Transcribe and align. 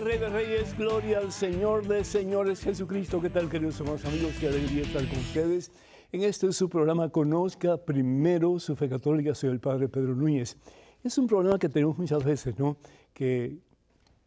Rey 0.00 0.16
de 0.16 0.28
Reyes, 0.28 0.78
gloria 0.78 1.18
al 1.18 1.32
Señor 1.32 1.88
de 1.88 2.04
Señores 2.04 2.60
Jesucristo. 2.62 3.20
¿Qué 3.20 3.30
tal, 3.30 3.50
queridos 3.50 3.80
hermanos 3.80 4.04
amigos? 4.04 4.34
Qué 4.38 4.46
alegría 4.46 4.82
estar 4.82 5.04
con 5.08 5.18
ustedes. 5.18 5.72
En 6.10 6.22
este 6.22 6.46
es 6.46 6.56
su 6.56 6.70
programa 6.70 7.10
Conozca 7.10 7.76
Primero 7.76 8.58
su 8.58 8.74
Fe 8.74 8.88
Católica. 8.88 9.34
Soy 9.34 9.50
el 9.50 9.60
Padre 9.60 9.90
Pedro 9.90 10.14
Núñez. 10.14 10.56
Es 11.04 11.18
un 11.18 11.26
problema 11.26 11.58
que 11.58 11.68
tenemos 11.68 11.98
muchas 11.98 12.24
veces, 12.24 12.58
¿no? 12.58 12.78
Que 13.12 13.58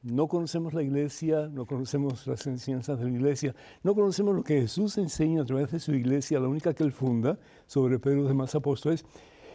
no 0.03 0.27
conocemos 0.27 0.75
la 0.75 0.83
iglesia, 0.83 1.49
no 1.51 1.65
conocemos 1.65 2.27
las 2.27 2.45
enseñanzas 2.45 2.99
de 2.99 3.05
la 3.05 3.11
iglesia, 3.11 3.55
no 3.81 3.95
conocemos 3.95 4.35
lo 4.35 4.43
que 4.43 4.61
Jesús 4.61 4.95
enseña 4.99 5.41
a 5.41 5.45
través 5.45 5.71
de 5.71 5.79
su 5.79 5.91
iglesia, 5.95 6.39
la 6.39 6.49
única 6.49 6.71
que 6.75 6.83
él 6.83 6.91
funda, 6.91 7.39
sobre 7.65 7.97
Pedro 7.97 8.17
y 8.17 8.19
los 8.21 8.29
demás 8.29 8.53
apóstoles, 8.53 9.03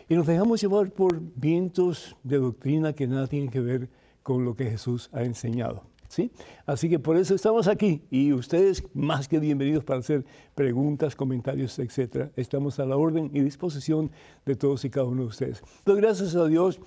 y 0.08 0.16
nos 0.16 0.26
dejamos 0.26 0.60
llevar 0.60 0.90
por 0.90 1.20
vientos 1.20 2.16
de 2.24 2.38
doctrina 2.38 2.92
que 2.92 3.06
nada 3.06 3.28
tienen 3.28 3.50
que 3.50 3.60
ver 3.60 3.88
con 4.24 4.44
lo 4.44 4.56
que 4.56 4.68
Jesús 4.68 5.10
ha 5.12 5.22
enseñado. 5.22 5.84
¿Sí? 6.08 6.30
Así 6.64 6.88
que 6.88 6.98
por 6.98 7.16
eso 7.16 7.34
estamos 7.34 7.68
aquí 7.68 8.02
y 8.10 8.32
ustedes 8.32 8.84
más 8.94 9.28
que 9.28 9.38
bienvenidos 9.38 9.84
para 9.84 10.00
hacer 10.00 10.24
preguntas, 10.54 11.16
comentarios, 11.16 11.78
etc. 11.78 12.30
Estamos 12.36 12.78
a 12.78 12.86
la 12.86 12.96
orden 12.96 13.30
y 13.32 13.40
disposición 13.40 14.10
de 14.44 14.56
todos 14.56 14.84
y 14.84 14.90
cada 14.90 15.06
uno 15.06 15.22
de 15.22 15.28
ustedes. 15.28 15.62
Doy 15.84 16.00
gracias 16.00 16.34
a 16.34 16.46
Dios 16.46 16.80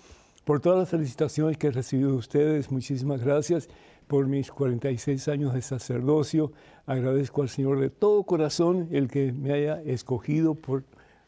por 0.46 0.60
todas 0.60 0.80
las 0.80 0.90
felicitaciones 0.90 1.58
que 1.58 1.68
he 1.68 1.72
recibido 1.72 2.12
de 2.12 2.18
ustedes. 2.18 2.72
Muchísimas 2.72 3.24
gracias 3.24 3.70
por 4.08 4.28
mis 4.28 4.52
46 4.52 5.28
años 5.28 5.54
de 5.54 5.62
sacerdocio. 5.62 6.52
Agradezco 6.86 7.42
al 7.42 7.50
Señor 7.50 7.80
de 7.80 7.90
todo 7.90 8.24
corazón 8.24 8.88
el 8.92 9.08
que 9.08 9.32
me 9.32 9.54
haya 9.54 9.82
escogido 9.84 10.56
por 10.56 10.84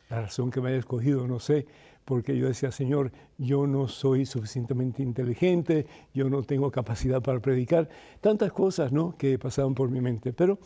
la 0.09 0.23
razón 0.23 0.51
que 0.51 0.59
me 0.59 0.69
haya 0.69 0.79
escogido, 0.79 1.27
no 1.27 1.39
sé 1.39 1.65
porque 2.05 2.37
yo 2.37 2.47
decía, 2.47 2.71
Señor, 2.71 3.11
yo 3.37 3.67
no 3.67 3.87
soy 3.87 4.25
suficientemente 4.25 5.03
inteligente, 5.03 5.85
yo 6.13 6.29
no 6.29 6.43
tengo 6.43 6.71
capacidad 6.71 7.21
para 7.21 7.39
predicar, 7.39 7.89
tantas 8.19 8.51
cosas 8.51 8.91
¿no? 8.91 9.15
que 9.17 9.37
pasaban 9.37 9.75
por 9.75 9.89
mi 9.89 10.01
mente. 10.01 10.33
Pero 10.33 10.59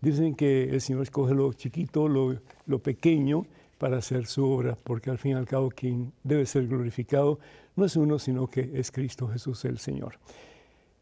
dicen 0.00 0.34
que 0.34 0.64
el 0.64 0.80
Señor 0.80 1.02
escoge 1.02 1.34
lo 1.34 1.52
chiquito, 1.52 2.08
lo, 2.08 2.78
pequeño, 2.80 3.46
para 3.78 3.98
hacer 3.98 4.26
su 4.26 4.44
obra, 4.44 4.76
porque 4.82 5.10
al 5.10 5.18
fin 5.18 5.32
y 5.32 5.34
al 5.34 5.46
cabo 5.46 5.70
quien 5.70 6.12
debe 6.24 6.46
ser 6.46 6.66
glorificado 6.66 7.38
no 7.76 7.84
es 7.84 7.94
uno, 7.94 8.18
sino 8.18 8.48
que 8.48 8.72
es 8.74 8.90
Cristo 8.90 9.28
Jesús 9.28 9.64
el 9.64 9.78
Señor. 9.78 10.18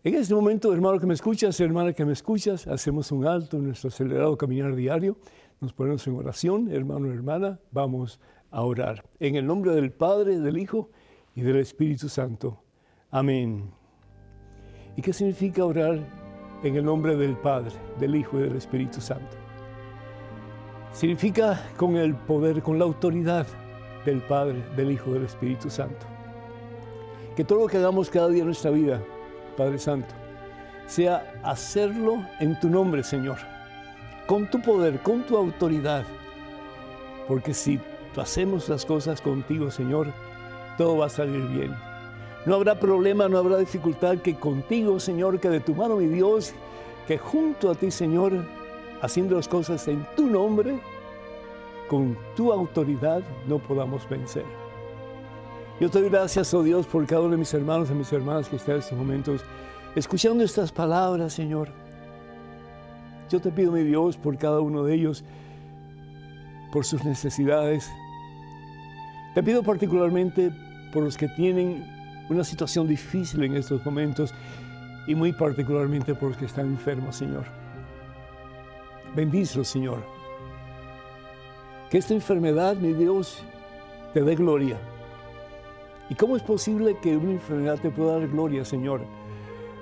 En 0.05 0.15
este 0.15 0.35
momento, 0.35 0.73
hermano 0.73 1.01
que 1.01 1.07
me 1.07 1.15
escuchas, 1.15 1.59
hermana 1.59 1.93
que 1.95 2.05
me 2.05 2.13
escuchas, 2.13 2.67
hacemos 2.67 3.11
un 3.13 3.27
alto 3.27 3.57
en 3.57 3.65
nuestro 3.65 3.89
acelerado 3.89 4.37
caminar 4.37 4.77
diario, 4.77 5.17
nos 5.61 5.73
ponemos 5.73 6.07
en 6.07 6.17
oración, 6.17 6.71
hermano, 6.71 7.11
hermana, 7.11 7.59
vamos 7.73 8.21
a 8.51 8.63
orar. 8.63 9.05
En 9.21 9.37
el 9.37 9.47
nombre 9.47 9.75
del 9.75 9.93
Padre, 9.93 10.39
del 10.39 10.59
Hijo 10.59 10.91
y 11.35 11.43
del 11.43 11.57
Espíritu 11.57 12.09
Santo. 12.09 12.63
Amén. 13.11 13.71
¿Y 14.97 15.03
qué 15.03 15.13
significa 15.13 15.65
orar 15.65 15.99
en 16.63 16.77
el 16.77 16.85
nombre 16.85 17.17
del 17.17 17.37
Padre, 17.37 17.73
del 17.99 18.17
Hijo 18.17 18.39
y 18.39 18.43
del 18.43 18.57
Espíritu 18.57 19.01
Santo? 19.01 19.37
Significa 20.93 21.61
con 21.77 21.97
el 21.97 22.15
poder, 22.15 22.63
con 22.63 22.79
la 22.79 22.87
autoridad 22.87 23.47
del 24.07 24.23
Padre, 24.23 24.65
del 24.77 24.93
Hijo 24.93 25.11
y 25.11 25.15
del 25.15 25.25
Espíritu 25.25 25.69
Santo. 25.69 26.07
Que 27.37 27.45
todo 27.45 27.61
lo 27.61 27.67
que 27.67 27.77
hagamos 27.77 28.09
cada 28.09 28.29
día 28.29 28.41
en 28.41 28.47
nuestra 28.47 28.71
vida, 28.71 29.03
Padre 29.57 29.79
Santo, 29.79 30.15
sea 30.87 31.35
hacerlo 31.43 32.25
en 32.41 32.59
tu 32.59 32.71
nombre, 32.71 33.03
Señor, 33.03 33.37
con 34.27 34.49
tu 34.51 34.63
poder, 34.63 35.03
con 35.03 35.23
tu 35.25 35.37
autoridad. 35.37 36.05
Porque 37.29 37.53
si 37.53 37.79
hacemos 38.23 38.69
las 38.69 38.85
cosas 38.85 39.21
contigo, 39.21 39.71
Señor, 39.71 40.13
todo 40.79 40.99
va 40.99 41.07
a 41.07 41.11
salir 41.11 41.43
bien. 41.49 41.75
No 42.45 42.55
habrá 42.55 42.79
problema, 42.79 43.29
no 43.29 43.39
habrá 43.39 43.59
dificultad 43.59 44.19
que 44.19 44.37
contigo, 44.37 45.01
Señor, 45.01 45.41
que 45.41 45.49
de 45.49 45.61
tu 45.61 45.75
mano, 45.75 45.97
mi 45.97 46.07
Dios, 46.07 46.55
que 47.07 47.19
junto 47.19 47.71
a 47.71 47.75
ti, 47.75 47.91
Señor, 47.91 48.33
haciendo 49.03 49.37
las 49.37 49.49
cosas 49.49 49.87
en 49.89 50.07
tu 50.17 50.27
nombre, 50.27 50.79
con 51.89 52.17
tu 52.37 52.53
autoridad, 52.53 53.23
no 53.47 53.59
podamos 53.59 54.09
vencer. 54.09 54.45
Yo 55.81 55.91
te 55.91 56.01
doy 56.01 56.09
gracias, 56.09 56.55
oh 56.55 56.63
Dios, 56.63 56.87
por 56.87 57.07
cada 57.07 57.23
uno 57.23 57.33
de 57.33 57.37
mis 57.37 57.53
hermanos 57.53 57.91
y 57.91 57.95
mis 57.95 58.13
hermanas 58.13 58.49
que 58.49 58.57
están 58.57 58.77
en 58.77 58.81
estos 58.81 58.99
momentos 58.99 59.45
escuchando 59.95 60.45
estas 60.45 60.73
palabras, 60.73 61.33
Señor. 61.33 61.69
Yo 63.31 63.41
te 63.41 63.51
pido, 63.51 63.73
mi 63.73 63.83
Dios, 63.83 64.17
por 64.17 64.39
cada 64.39 64.61
uno 64.61 64.85
de 64.85 64.95
ellos, 64.95 65.25
por 66.73 66.85
sus 66.85 67.05
necesidades, 67.05 67.91
te 69.37 69.43
pido 69.43 69.63
particularmente 69.63 70.51
por 70.91 71.03
los 71.03 71.15
que 71.19 71.29
tienen 71.29 71.85
una 72.31 72.43
situación 72.43 72.89
difícil 72.89 73.45
en 73.45 73.55
estos 73.55 73.85
momentos 73.85 74.33
y 75.07 75.15
muy 75.15 75.35
particularmente 75.35 76.15
por 76.15 76.31
los 76.31 76.39
que 76.39 76.47
están 76.47 76.69
enfermos, 76.69 77.17
Señor. 77.17 77.45
Bendícelos, 79.15 79.69
Señor. 79.69 79.99
Que 81.91 81.99
esta 81.99 82.15
enfermedad, 82.15 82.77
mi 82.77 82.95
Dios, 82.95 83.45
te 84.15 84.23
dé 84.23 84.37
gloria. 84.37 84.79
¿Y 86.09 86.15
cómo 86.15 86.35
es 86.35 86.43
posible 86.43 86.97
que 87.03 87.15
una 87.15 87.33
enfermedad 87.33 87.79
te 87.79 87.91
pueda 87.91 88.19
dar 88.19 88.29
gloria, 88.29 88.65
Señor? 88.65 89.03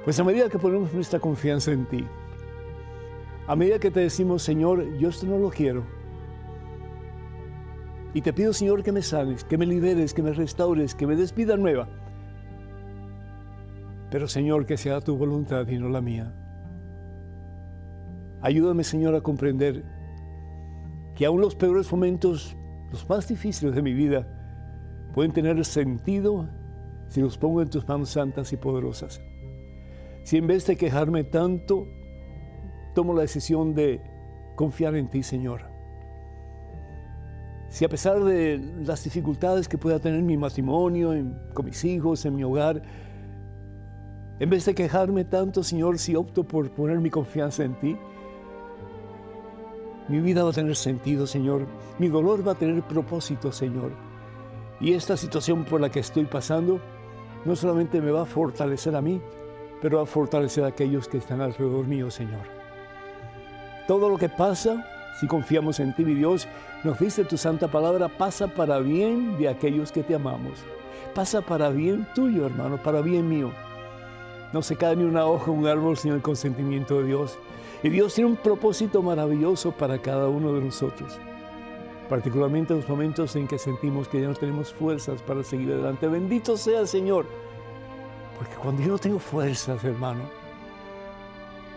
Pues 0.04 0.18
a 0.18 0.24
medida 0.24 0.48
que 0.48 0.58
ponemos 0.58 0.92
nuestra 0.92 1.20
confianza 1.20 1.70
en 1.70 1.86
ti, 1.86 2.04
a 3.46 3.54
medida 3.54 3.78
que 3.78 3.92
te 3.92 4.00
decimos, 4.00 4.42
Señor, 4.42 4.98
yo 4.98 5.10
esto 5.10 5.26
no 5.26 5.38
lo 5.38 5.50
quiero, 5.50 5.84
y 8.14 8.22
te 8.22 8.32
pido, 8.32 8.52
Señor, 8.52 8.84
que 8.84 8.92
me 8.92 9.02
sanes, 9.02 9.42
que 9.42 9.58
me 9.58 9.66
liberes, 9.66 10.14
que 10.14 10.22
me 10.22 10.32
restaures, 10.32 10.94
que 10.94 11.04
me 11.04 11.16
des 11.16 11.34
vida 11.34 11.56
nueva. 11.56 11.88
Pero, 14.08 14.28
Señor, 14.28 14.66
que 14.66 14.76
sea 14.76 15.00
tu 15.00 15.16
voluntad 15.16 15.66
y 15.66 15.78
no 15.78 15.88
la 15.88 16.00
mía. 16.00 16.32
Ayúdame, 18.40 18.84
Señor, 18.84 19.16
a 19.16 19.20
comprender 19.20 19.84
que 21.16 21.26
aún 21.26 21.40
los 21.40 21.56
peores 21.56 21.90
momentos, 21.90 22.56
los 22.92 23.08
más 23.08 23.26
difíciles 23.26 23.74
de 23.74 23.82
mi 23.82 23.92
vida, 23.92 24.28
pueden 25.12 25.32
tener 25.32 25.64
sentido 25.64 26.48
si 27.08 27.20
los 27.20 27.36
pongo 27.36 27.62
en 27.62 27.70
tus 27.70 27.86
manos 27.88 28.10
santas 28.10 28.52
y 28.52 28.56
poderosas. 28.56 29.20
Si 30.22 30.36
en 30.36 30.46
vez 30.46 30.64
de 30.68 30.76
quejarme 30.76 31.24
tanto, 31.24 31.88
tomo 32.94 33.12
la 33.12 33.22
decisión 33.22 33.74
de 33.74 34.00
confiar 34.54 34.94
en 34.94 35.10
ti, 35.10 35.24
Señor 35.24 35.73
si 37.74 37.84
a 37.84 37.88
pesar 37.88 38.22
de 38.22 38.60
las 38.86 39.02
dificultades 39.02 39.66
que 39.66 39.76
pueda 39.76 39.98
tener 39.98 40.22
mi 40.22 40.36
matrimonio, 40.36 41.12
con 41.52 41.64
mis 41.64 41.84
hijos, 41.84 42.24
en 42.24 42.36
mi 42.36 42.44
hogar, 42.44 42.80
en 44.38 44.48
vez 44.48 44.64
de 44.64 44.76
quejarme 44.76 45.24
tanto, 45.24 45.64
Señor, 45.64 45.98
si 45.98 46.14
opto 46.14 46.44
por 46.44 46.70
poner 46.70 47.00
mi 47.00 47.10
confianza 47.10 47.64
en 47.64 47.74
ti, 47.80 47.96
mi 50.06 50.20
vida 50.20 50.44
va 50.44 50.50
a 50.50 50.52
tener 50.52 50.76
sentido, 50.76 51.26
Señor. 51.26 51.66
Mi 51.98 52.06
dolor 52.06 52.46
va 52.46 52.52
a 52.52 52.54
tener 52.54 52.80
propósito, 52.84 53.50
Señor. 53.50 53.90
Y 54.80 54.92
esta 54.92 55.16
situación 55.16 55.64
por 55.64 55.80
la 55.80 55.90
que 55.90 55.98
estoy 55.98 56.26
pasando 56.26 56.80
no 57.44 57.56
solamente 57.56 58.00
me 58.00 58.12
va 58.12 58.22
a 58.22 58.26
fortalecer 58.26 58.94
a 58.94 59.02
mí, 59.02 59.20
pero 59.82 59.96
va 59.96 60.04
a 60.04 60.06
fortalecer 60.06 60.62
a 60.62 60.68
aquellos 60.68 61.08
que 61.08 61.18
están 61.18 61.40
alrededor 61.40 61.88
mío, 61.88 62.08
Señor. 62.08 62.46
Todo 63.88 64.08
lo 64.08 64.16
que 64.16 64.28
pasa 64.28 64.93
si 65.20 65.26
confiamos 65.26 65.78
en 65.80 65.94
ti, 65.94 66.04
mi 66.04 66.14
Dios, 66.14 66.48
nos 66.82 66.98
dice 66.98 67.24
tu 67.24 67.36
santa 67.36 67.68
palabra, 67.68 68.08
pasa 68.08 68.48
para 68.48 68.78
bien 68.80 69.38
de 69.38 69.48
aquellos 69.48 69.92
que 69.92 70.02
te 70.02 70.14
amamos. 70.14 70.64
Pasa 71.14 71.40
para 71.40 71.70
bien 71.70 72.06
tuyo, 72.14 72.46
hermano, 72.46 72.82
para 72.82 73.00
bien 73.00 73.28
mío. 73.28 73.52
No 74.52 74.62
se 74.62 74.76
cae 74.76 74.96
ni 74.96 75.04
una 75.04 75.26
hoja, 75.26 75.50
un 75.50 75.66
árbol 75.66 75.96
sin 75.96 76.12
el 76.12 76.22
consentimiento 76.22 77.00
de 77.00 77.06
Dios. 77.06 77.38
Y 77.82 77.90
Dios 77.90 78.14
tiene 78.14 78.30
un 78.30 78.36
propósito 78.36 79.02
maravilloso 79.02 79.70
para 79.72 79.98
cada 79.98 80.28
uno 80.28 80.52
de 80.52 80.60
nosotros. 80.62 81.18
Particularmente 82.08 82.72
en 82.72 82.80
los 82.80 82.88
momentos 82.88 83.36
en 83.36 83.46
que 83.46 83.58
sentimos 83.58 84.08
que 84.08 84.20
ya 84.20 84.28
no 84.28 84.34
tenemos 84.34 84.72
fuerzas 84.72 85.22
para 85.22 85.44
seguir 85.44 85.72
adelante. 85.72 86.08
Bendito 86.08 86.56
sea 86.56 86.80
el 86.80 86.88
Señor. 86.88 87.26
Porque 88.36 88.54
cuando 88.56 88.82
yo 88.82 88.88
no 88.88 88.98
tengo 88.98 89.18
fuerzas, 89.18 89.82
hermano, 89.84 90.22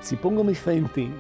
si 0.01 0.15
pongo 0.15 0.43
mi 0.43 0.55
fe 0.55 0.73
en 0.73 0.87
ti, 0.89 1.11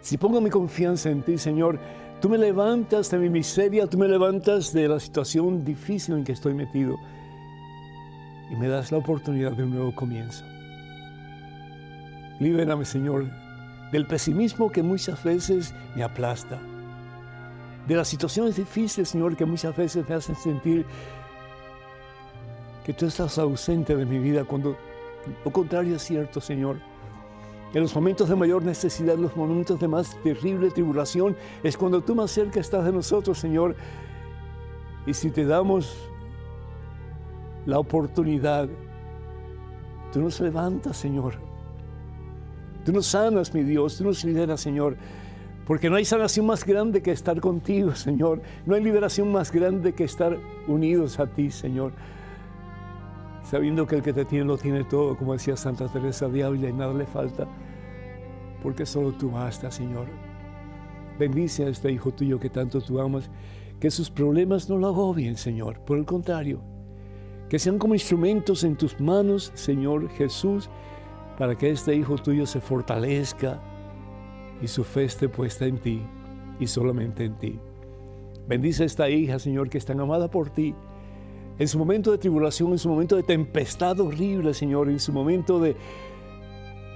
si 0.00 0.18
pongo 0.18 0.40
mi 0.40 0.50
confianza 0.50 1.10
en 1.10 1.22
ti, 1.22 1.38
Señor, 1.38 1.78
tú 2.20 2.28
me 2.28 2.38
levantas 2.38 3.10
de 3.10 3.18
mi 3.18 3.28
miseria, 3.28 3.86
tú 3.86 3.98
me 3.98 4.08
levantas 4.08 4.72
de 4.72 4.88
la 4.88 5.00
situación 5.00 5.64
difícil 5.64 6.16
en 6.16 6.24
que 6.24 6.32
estoy 6.32 6.54
metido 6.54 6.96
y 8.50 8.56
me 8.56 8.68
das 8.68 8.92
la 8.92 8.98
oportunidad 8.98 9.52
de 9.52 9.64
un 9.64 9.70
nuevo 9.70 9.94
comienzo. 9.94 10.44
Libérame, 12.38 12.84
Señor, 12.84 13.26
del 13.90 14.06
pesimismo 14.06 14.70
que 14.70 14.82
muchas 14.82 15.22
veces 15.24 15.74
me 15.94 16.02
aplasta. 16.02 16.60
de 17.86 17.94
las 17.94 18.08
situaciones 18.08 18.56
difíciles, 18.56 19.08
Señor, 19.08 19.36
que 19.36 19.44
muchas 19.44 19.76
veces 19.76 20.08
me 20.08 20.16
hacen 20.16 20.34
sentir 20.34 20.84
que 22.84 22.92
tú 22.92 23.06
estás 23.06 23.38
ausente 23.38 23.96
de 23.96 24.04
mi 24.04 24.18
vida, 24.18 24.44
cuando 24.44 24.76
lo 25.44 25.52
contrario 25.52 25.96
es 25.96 26.02
cierto, 26.02 26.40
Señor. 26.40 26.78
En 27.76 27.82
los 27.82 27.94
momentos 27.94 28.30
de 28.30 28.36
mayor 28.36 28.62
necesidad, 28.62 29.18
los 29.18 29.36
momentos 29.36 29.78
de 29.78 29.86
más 29.86 30.16
terrible 30.22 30.70
tribulación, 30.70 31.36
es 31.62 31.76
cuando 31.76 32.00
tú 32.00 32.14
más 32.14 32.30
cerca 32.30 32.58
estás 32.58 32.86
de 32.86 32.90
nosotros, 32.90 33.38
Señor. 33.38 33.76
Y 35.06 35.12
si 35.12 35.28
te 35.28 35.44
damos 35.44 35.94
la 37.66 37.78
oportunidad, 37.78 38.66
tú 40.10 40.22
nos 40.22 40.40
levantas, 40.40 40.96
Señor. 40.96 41.34
Tú 42.82 42.92
nos 42.92 43.08
sanas, 43.08 43.52
mi 43.52 43.62
Dios, 43.62 43.98
tú 43.98 44.04
nos 44.04 44.24
liberas, 44.24 44.58
Señor. 44.58 44.96
Porque 45.66 45.90
no 45.90 45.96
hay 45.96 46.06
sanación 46.06 46.46
más 46.46 46.64
grande 46.64 47.02
que 47.02 47.12
estar 47.12 47.38
contigo, 47.42 47.94
Señor. 47.94 48.40
No 48.64 48.74
hay 48.74 48.82
liberación 48.82 49.30
más 49.30 49.52
grande 49.52 49.92
que 49.92 50.04
estar 50.04 50.38
unidos 50.66 51.20
a 51.20 51.26
ti, 51.26 51.50
Señor. 51.50 51.92
Sabiendo 53.42 53.86
que 53.86 53.96
el 53.96 54.02
que 54.02 54.14
te 54.14 54.24
tiene 54.24 54.46
lo 54.46 54.56
tiene 54.56 54.82
todo, 54.84 55.14
como 55.14 55.34
decía 55.34 55.58
Santa 55.58 55.88
Teresa 55.88 56.26
de 56.26 56.42
Ávila, 56.42 56.70
y 56.70 56.72
nada 56.72 56.94
le 56.94 57.04
falta. 57.04 57.46
Porque 58.62 58.86
solo 58.86 59.12
tú 59.12 59.30
basta, 59.30 59.70
Señor. 59.70 60.06
Bendice 61.18 61.64
a 61.64 61.68
este 61.68 61.90
hijo 61.90 62.12
tuyo 62.12 62.38
que 62.38 62.50
tanto 62.50 62.80
tú 62.80 63.00
amas. 63.00 63.30
Que 63.80 63.90
sus 63.90 64.10
problemas 64.10 64.68
no 64.68 64.78
lo 64.78 64.88
agobien, 64.88 65.36
Señor. 65.36 65.80
Por 65.80 65.98
el 65.98 66.04
contrario, 66.04 66.60
que 67.48 67.58
sean 67.58 67.78
como 67.78 67.94
instrumentos 67.94 68.64
en 68.64 68.76
tus 68.76 68.98
manos, 69.00 69.52
Señor 69.54 70.08
Jesús, 70.10 70.68
para 71.38 71.56
que 71.56 71.70
este 71.70 71.94
hijo 71.94 72.16
tuyo 72.16 72.46
se 72.46 72.60
fortalezca 72.60 73.60
y 74.62 74.66
su 74.66 74.84
fe 74.84 75.04
esté 75.04 75.28
puesta 75.28 75.66
en 75.66 75.78
ti 75.78 76.02
y 76.58 76.66
solamente 76.66 77.24
en 77.24 77.34
ti. 77.34 77.58
Bendice 78.48 78.84
a 78.84 78.86
esta 78.86 79.10
hija, 79.10 79.38
Señor, 79.38 79.68
que 79.68 79.78
es 79.78 79.84
tan 79.84 80.00
amada 80.00 80.30
por 80.30 80.50
ti. 80.50 80.74
En 81.58 81.68
su 81.68 81.78
momento 81.78 82.10
de 82.10 82.18
tribulación, 82.18 82.72
en 82.72 82.78
su 82.78 82.88
momento 82.88 83.16
de 83.16 83.22
tempestad 83.22 83.98
horrible, 84.00 84.54
Señor, 84.54 84.88
en 84.88 85.00
su 85.00 85.12
momento 85.12 85.58
de 85.58 85.76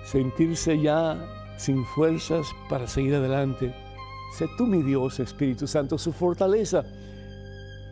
sentirse 0.04 0.80
ya 0.80 1.18
sin 1.60 1.84
fuerzas 1.84 2.54
para 2.70 2.86
seguir 2.86 3.14
adelante. 3.14 3.74
Sé 4.32 4.48
tú, 4.56 4.66
mi 4.66 4.82
Dios, 4.82 5.20
Espíritu 5.20 5.66
Santo, 5.66 5.98
su 5.98 6.10
fortaleza. 6.10 6.84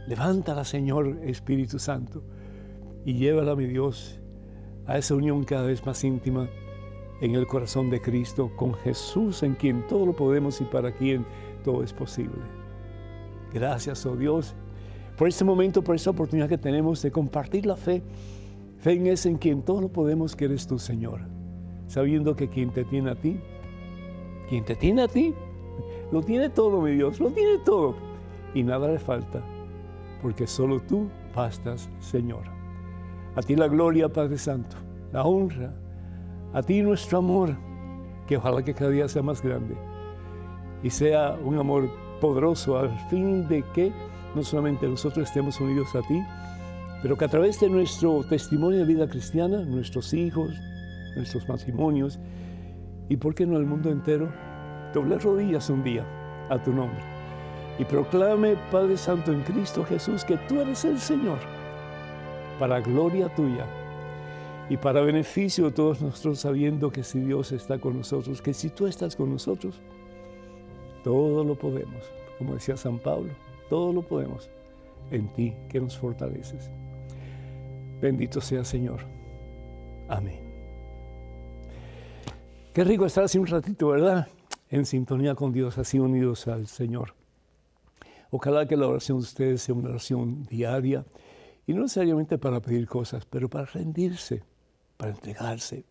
Levántala, 0.06 0.64
Señor, 0.64 1.18
Espíritu 1.22 1.78
Santo, 1.78 2.22
y 3.04 3.14
llévala, 3.14 3.54
mi 3.54 3.66
Dios, 3.66 4.18
a 4.86 4.96
esa 4.96 5.14
unión 5.14 5.44
cada 5.44 5.66
vez 5.66 5.84
más 5.84 6.02
íntima 6.02 6.48
en 7.20 7.34
el 7.34 7.46
corazón 7.46 7.90
de 7.90 8.00
Cristo, 8.00 8.50
con 8.56 8.72
Jesús 8.72 9.42
en 9.42 9.54
quien 9.54 9.86
todo 9.86 10.06
lo 10.06 10.16
podemos 10.16 10.62
y 10.62 10.64
para 10.64 10.92
quien 10.92 11.26
todo 11.62 11.82
es 11.82 11.92
posible. 11.92 12.40
Gracias, 13.52 14.06
oh 14.06 14.16
Dios, 14.16 14.54
por 15.18 15.28
este 15.28 15.44
momento, 15.44 15.84
por 15.84 15.94
esta 15.94 16.08
oportunidad 16.08 16.48
que 16.48 16.56
tenemos 16.56 17.02
de 17.02 17.12
compartir 17.12 17.66
la 17.66 17.76
fe. 17.76 18.02
Fe 18.78 18.92
en 18.92 19.08
ese 19.08 19.28
en 19.28 19.36
quien 19.36 19.62
todo 19.62 19.82
lo 19.82 19.88
podemos, 19.88 20.34
que 20.34 20.46
eres 20.46 20.66
tu 20.66 20.78
Señor. 20.78 21.20
Sabiendo 21.86 22.34
que 22.34 22.48
quien 22.48 22.70
te 22.70 22.84
tiene 22.84 23.10
a 23.10 23.14
ti, 23.14 23.40
quien 24.48 24.64
te 24.64 24.74
tiene 24.74 25.02
a 25.02 25.08
ti, 25.08 25.34
lo 26.10 26.22
tiene 26.22 26.48
todo, 26.48 26.80
mi 26.80 26.92
Dios, 26.92 27.20
lo 27.20 27.30
tiene 27.30 27.58
todo. 27.58 27.94
Y 28.54 28.62
nada 28.62 28.88
le 28.88 28.98
falta, 28.98 29.42
porque 30.22 30.46
solo 30.46 30.80
tú 30.80 31.08
bastas, 31.34 31.88
Señor. 32.00 32.44
A 33.36 33.42
ti 33.42 33.54
la 33.54 33.68
gloria, 33.68 34.08
Padre 34.08 34.38
Santo, 34.38 34.76
la 35.12 35.22
honra, 35.22 35.72
a 36.52 36.62
ti 36.62 36.82
nuestro 36.82 37.18
amor, 37.18 37.56
que 38.26 38.36
ojalá 38.36 38.62
que 38.62 38.74
cada 38.74 38.90
día 38.90 39.08
sea 39.08 39.22
más 39.22 39.42
grande 39.42 39.76
y 40.82 40.90
sea 40.90 41.38
un 41.44 41.58
amor 41.58 41.88
poderoso 42.20 42.78
al 42.78 42.90
fin 43.08 43.46
de 43.48 43.64
que 43.74 43.92
no 44.34 44.42
solamente 44.42 44.88
nosotros 44.88 45.28
estemos 45.28 45.60
unidos 45.60 45.94
a 45.94 46.02
ti, 46.02 46.22
pero 47.02 47.16
que 47.16 47.24
a 47.24 47.28
través 47.28 47.60
de 47.60 47.68
nuestro 47.68 48.24
testimonio 48.24 48.80
de 48.80 48.84
vida 48.84 49.08
cristiana, 49.08 49.62
nuestros 49.62 50.12
hijos, 50.14 50.50
nuestros 51.16 51.48
matrimonios 51.48 52.18
y, 53.08 53.16
por 53.16 53.34
qué 53.34 53.46
no, 53.46 53.56
el 53.56 53.66
mundo 53.66 53.90
entero, 53.90 54.28
doble 54.92 55.18
rodillas 55.18 55.70
un 55.70 55.82
día 55.82 56.04
a 56.50 56.62
tu 56.62 56.72
nombre 56.72 57.18
y 57.78 57.84
proclame, 57.84 58.56
Padre 58.72 58.96
Santo, 58.96 59.32
en 59.32 59.42
Cristo 59.42 59.84
Jesús, 59.84 60.24
que 60.24 60.36
tú 60.48 60.60
eres 60.60 60.84
el 60.84 60.98
Señor, 60.98 61.38
para 62.58 62.80
gloria 62.80 63.32
tuya 63.34 63.66
y 64.68 64.76
para 64.76 65.00
beneficio 65.00 65.66
de 65.66 65.70
todos 65.70 66.02
nosotros, 66.02 66.40
sabiendo 66.40 66.90
que 66.90 67.04
si 67.04 67.20
Dios 67.20 67.52
está 67.52 67.78
con 67.78 67.96
nosotros, 67.96 68.42
que 68.42 68.52
si 68.52 68.70
tú 68.70 68.86
estás 68.86 69.14
con 69.14 69.30
nosotros, 69.30 69.80
todo 71.04 71.44
lo 71.44 71.54
podemos. 71.54 72.10
Como 72.38 72.54
decía 72.54 72.76
San 72.76 72.98
Pablo, 72.98 73.32
todo 73.70 73.92
lo 73.92 74.02
podemos 74.02 74.50
en 75.10 75.32
ti 75.32 75.54
que 75.68 75.80
nos 75.80 75.96
fortaleces. 75.96 76.70
Bendito 78.00 78.40
sea 78.40 78.64
Señor. 78.64 79.00
Amén. 80.08 80.47
Qué 82.72 82.84
rico 82.84 83.06
estar 83.06 83.24
así 83.24 83.38
un 83.38 83.46
ratito, 83.46 83.88
¿verdad? 83.88 84.28
En 84.70 84.86
sintonía 84.86 85.34
con 85.34 85.52
Dios, 85.52 85.78
así 85.78 85.98
unidos 85.98 86.46
al 86.48 86.66
Señor. 86.66 87.14
Ojalá 88.30 88.66
que 88.66 88.76
la 88.76 88.86
oración 88.86 89.18
de 89.18 89.24
ustedes 89.24 89.62
sea 89.62 89.74
una 89.74 89.90
oración 89.90 90.44
diaria 90.44 91.04
y 91.66 91.72
no 91.72 91.82
necesariamente 91.82 92.38
para 92.38 92.60
pedir 92.60 92.86
cosas, 92.86 93.24
pero 93.24 93.48
para 93.48 93.64
rendirse 93.64 94.42
para 94.98 95.12
entregarse, 95.12 95.86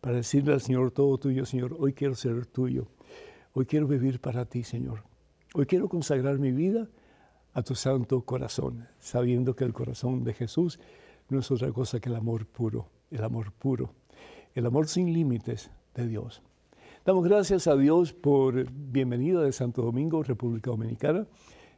para 0.00 0.16
decirle 0.16 0.52
al 0.52 0.60
Señor, 0.60 0.92
todo 0.92 1.18
tuyo, 1.18 1.44
Señor, 1.44 1.74
hoy 1.80 1.94
quiero 1.94 2.14
ser 2.14 2.46
tuyo, 2.46 2.86
hoy 3.54 3.64
quiero 3.64 3.88
vivir 3.88 4.20
para 4.20 4.44
ti, 4.44 4.62
Señor, 4.62 5.02
hoy 5.54 5.66
quiero 5.66 5.88
consagrar 5.88 6.38
mi 6.38 6.52
vida 6.52 6.86
a 7.54 7.62
tu 7.62 7.74
santo 7.74 8.20
corazón, 8.20 8.86
sabiendo 9.00 9.56
que 9.56 9.64
el 9.64 9.72
corazón 9.72 10.22
de 10.22 10.34
Jesús 10.34 10.78
no 11.30 11.40
es 11.40 11.50
otra 11.50 11.72
cosa 11.72 11.98
que 11.98 12.10
el 12.10 12.16
amor 12.16 12.46
puro, 12.46 12.90
el 13.10 13.24
amor 13.24 13.52
puro, 13.52 13.94
el 14.54 14.66
amor 14.66 14.86
sin 14.86 15.12
límites 15.12 15.70
Dios. 16.04 16.42
Damos 17.04 17.24
gracias 17.24 17.66
a 17.68 17.76
Dios 17.76 18.12
por 18.12 18.68
bienvenida 18.70 19.40
de 19.42 19.52
Santo 19.52 19.82
Domingo, 19.82 20.22
República 20.22 20.70
Dominicana. 20.70 21.26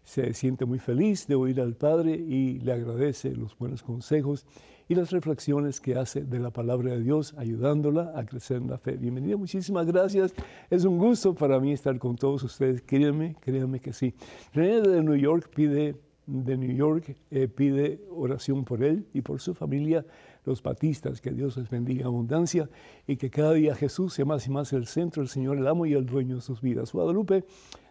Se 0.03 0.32
siente 0.32 0.65
muy 0.65 0.79
feliz 0.79 1.26
de 1.26 1.35
oír 1.35 1.61
al 1.61 1.75
Padre 1.75 2.12
y 2.12 2.59
le 2.61 2.73
agradece 2.73 3.37
los 3.37 3.56
buenos 3.59 3.82
consejos 3.82 4.47
y 4.88 4.94
las 4.94 5.11
reflexiones 5.11 5.81
que 5.81 5.97
hace 5.97 6.23
de 6.23 6.38
la 6.38 6.50
palabra 6.50 6.93
de 6.93 7.03
Dios, 7.03 7.35
ayudándola 7.37 8.12
a 8.17 8.25
crecer 8.25 8.56
en 8.56 8.70
la 8.70 8.79
fe. 8.79 8.93
Bienvenida, 8.93 9.37
muchísimas 9.37 9.87
gracias. 9.87 10.35
Es 10.71 10.85
un 10.87 10.97
gusto 10.97 11.35
para 11.35 11.61
mí 11.61 11.73
estar 11.73 11.99
con 11.99 12.17
todos 12.17 12.43
ustedes. 12.43 12.81
Créanme, 12.81 13.37
créanme 13.41 13.81
que 13.81 13.93
sí. 13.93 14.14
René 14.55 14.81
de 14.81 15.03
New 15.03 15.17
York 15.17 15.50
pide, 15.55 15.97
de 16.26 16.56
New 16.56 16.75
York, 16.75 17.14
eh, 17.31 17.49
pide 17.49 18.00
oración 18.11 18.64
por 18.64 18.83
él 18.83 19.07
y 19.12 19.21
por 19.21 19.40
su 19.40 19.54
familia, 19.54 20.07
los 20.49 20.62
batistas. 20.62 21.21
Que 21.21 21.31
Dios 21.31 21.57
les 21.57 21.71
bendiga 21.71 22.02
en 22.02 22.07
abundancia 22.07 22.69
y 23.07 23.17
que 23.17 23.31
cada 23.31 23.52
día 23.52 23.75
Jesús 23.75 24.14
sea 24.14 24.25
más 24.25 24.47
y 24.47 24.50
más 24.50 24.73
el 24.73 24.87
centro, 24.87 25.23
el 25.23 25.28
Señor, 25.28 25.59
el 25.59 25.67
amo 25.67 25.87
y 25.87 25.93
el 25.93 26.07
dueño 26.07 26.37
de 26.37 26.43
sus 26.43 26.61
vidas. 26.61 26.93
Guadalupe 26.93 27.45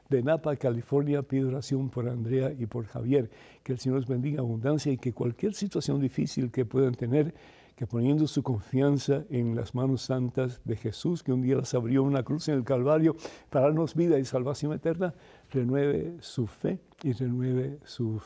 de 0.10 0.24
Napa, 0.24 0.56
California, 0.56 1.22
pido 1.22 1.50
oración 1.50 1.90
por 1.90 2.08
Andrea 2.08 2.54
y 2.58 2.66
por 2.66 2.86
Javier. 2.86 3.30
Que 3.64 3.74
el 3.74 3.80
Señor 3.80 4.00
les 4.00 4.08
bendiga 4.08 4.40
abundancia 4.40 4.92
y 4.92 4.98
que 4.98 5.14
cualquier 5.14 5.54
situación 5.54 6.00
difícil 6.00 6.52
que 6.52 6.66
puedan 6.66 6.96
tener, 6.96 7.34
que 7.76 7.86
poniendo 7.86 8.26
su 8.28 8.42
confianza 8.42 9.24
en 9.30 9.56
las 9.56 9.76
manos 9.76 10.02
santas 10.02 10.62
de 10.66 10.76
Jesús, 10.78 11.24
que 11.24 11.32
un 11.32 11.42
día 11.42 11.58
las 11.58 11.74
abrió 11.74 12.04
una 12.04 12.24
cruz 12.24 12.48
en 12.48 12.56
el 12.56 12.64
Calvario 12.64 13.16
para 13.50 13.66
darnos 13.66 13.96
vida 13.96 14.18
y 14.18 14.26
salvación 14.26 14.74
eterna, 14.74 15.14
renueve 15.52 16.16
su 16.22 16.48
fe 16.48 16.80
y 17.04 17.12
renueve 17.12 17.78
sus 17.84 18.24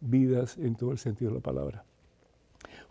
vidas 0.00 0.58
en 0.58 0.74
todo 0.74 0.92
el 0.92 0.98
sentido 0.98 1.30
de 1.30 1.36
la 1.36 1.42
palabra. 1.42 1.84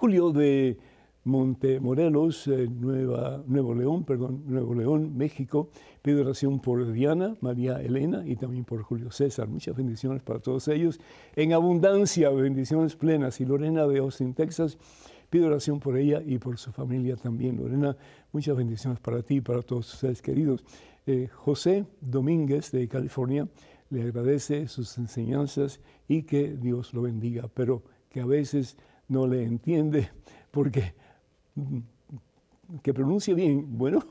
Julio 0.04 0.34
de 0.34 0.78
Montemorelos, 1.24 2.50
eh, 2.50 2.68
Nuevo 2.68 3.74
León, 3.74 4.04
perdón, 4.04 4.44
Nuevo 4.48 4.76
León, 4.76 5.16
México. 5.16 5.70
Pido 6.02 6.24
oración 6.24 6.60
por 6.60 6.92
Diana, 6.92 7.38
María 7.40 7.82
Elena 7.82 8.22
y 8.26 8.36
también 8.36 8.66
por 8.66 8.82
Julio 8.82 9.12
César. 9.12 9.48
Muchas 9.48 9.78
bendiciones 9.78 10.22
para 10.22 10.40
todos 10.40 10.68
ellos. 10.68 11.00
En 11.38 11.54
abundancia, 11.54 12.30
bendiciones 12.32 12.98
plenas. 12.98 13.40
Y 13.40 13.46
Lorena 13.46 13.88
de 13.88 14.00
Austin, 14.00 14.34
Texas, 14.34 14.78
pido 15.30 15.48
oración 15.48 15.80
por 15.80 15.98
ella 15.98 16.22
y 16.22 16.38
por 16.38 16.58
su 16.58 16.74
familia 16.74 17.16
también. 17.16 17.56
Lorena, 17.56 17.96
muchas 18.34 18.58
bendiciones 18.58 19.00
para 19.00 19.22
ti 19.22 19.36
y 19.36 19.42
para 19.42 19.62
todos 19.62 19.94
ustedes 19.94 20.22
queridos. 20.22 20.66
Eh, 21.06 21.30
José 21.32 21.86
Domínguez 22.02 22.72
de 22.72 22.90
California 22.90 23.48
le 23.90 24.02
agradece 24.02 24.68
sus 24.68 24.98
enseñanzas 24.98 25.80
y 26.10 26.24
que 26.24 26.58
Dios 26.58 26.94
lo 26.94 27.04
bendiga, 27.04 27.48
pero 27.54 27.84
que 28.10 28.20
a 28.20 28.26
veces 28.26 28.76
no 29.08 29.28
le 29.28 29.44
entiende 29.44 30.10
porque 30.52 30.94
que 32.82 32.94
pronuncie 32.94 33.34
bien. 33.34 33.78
Bueno, 33.78 34.04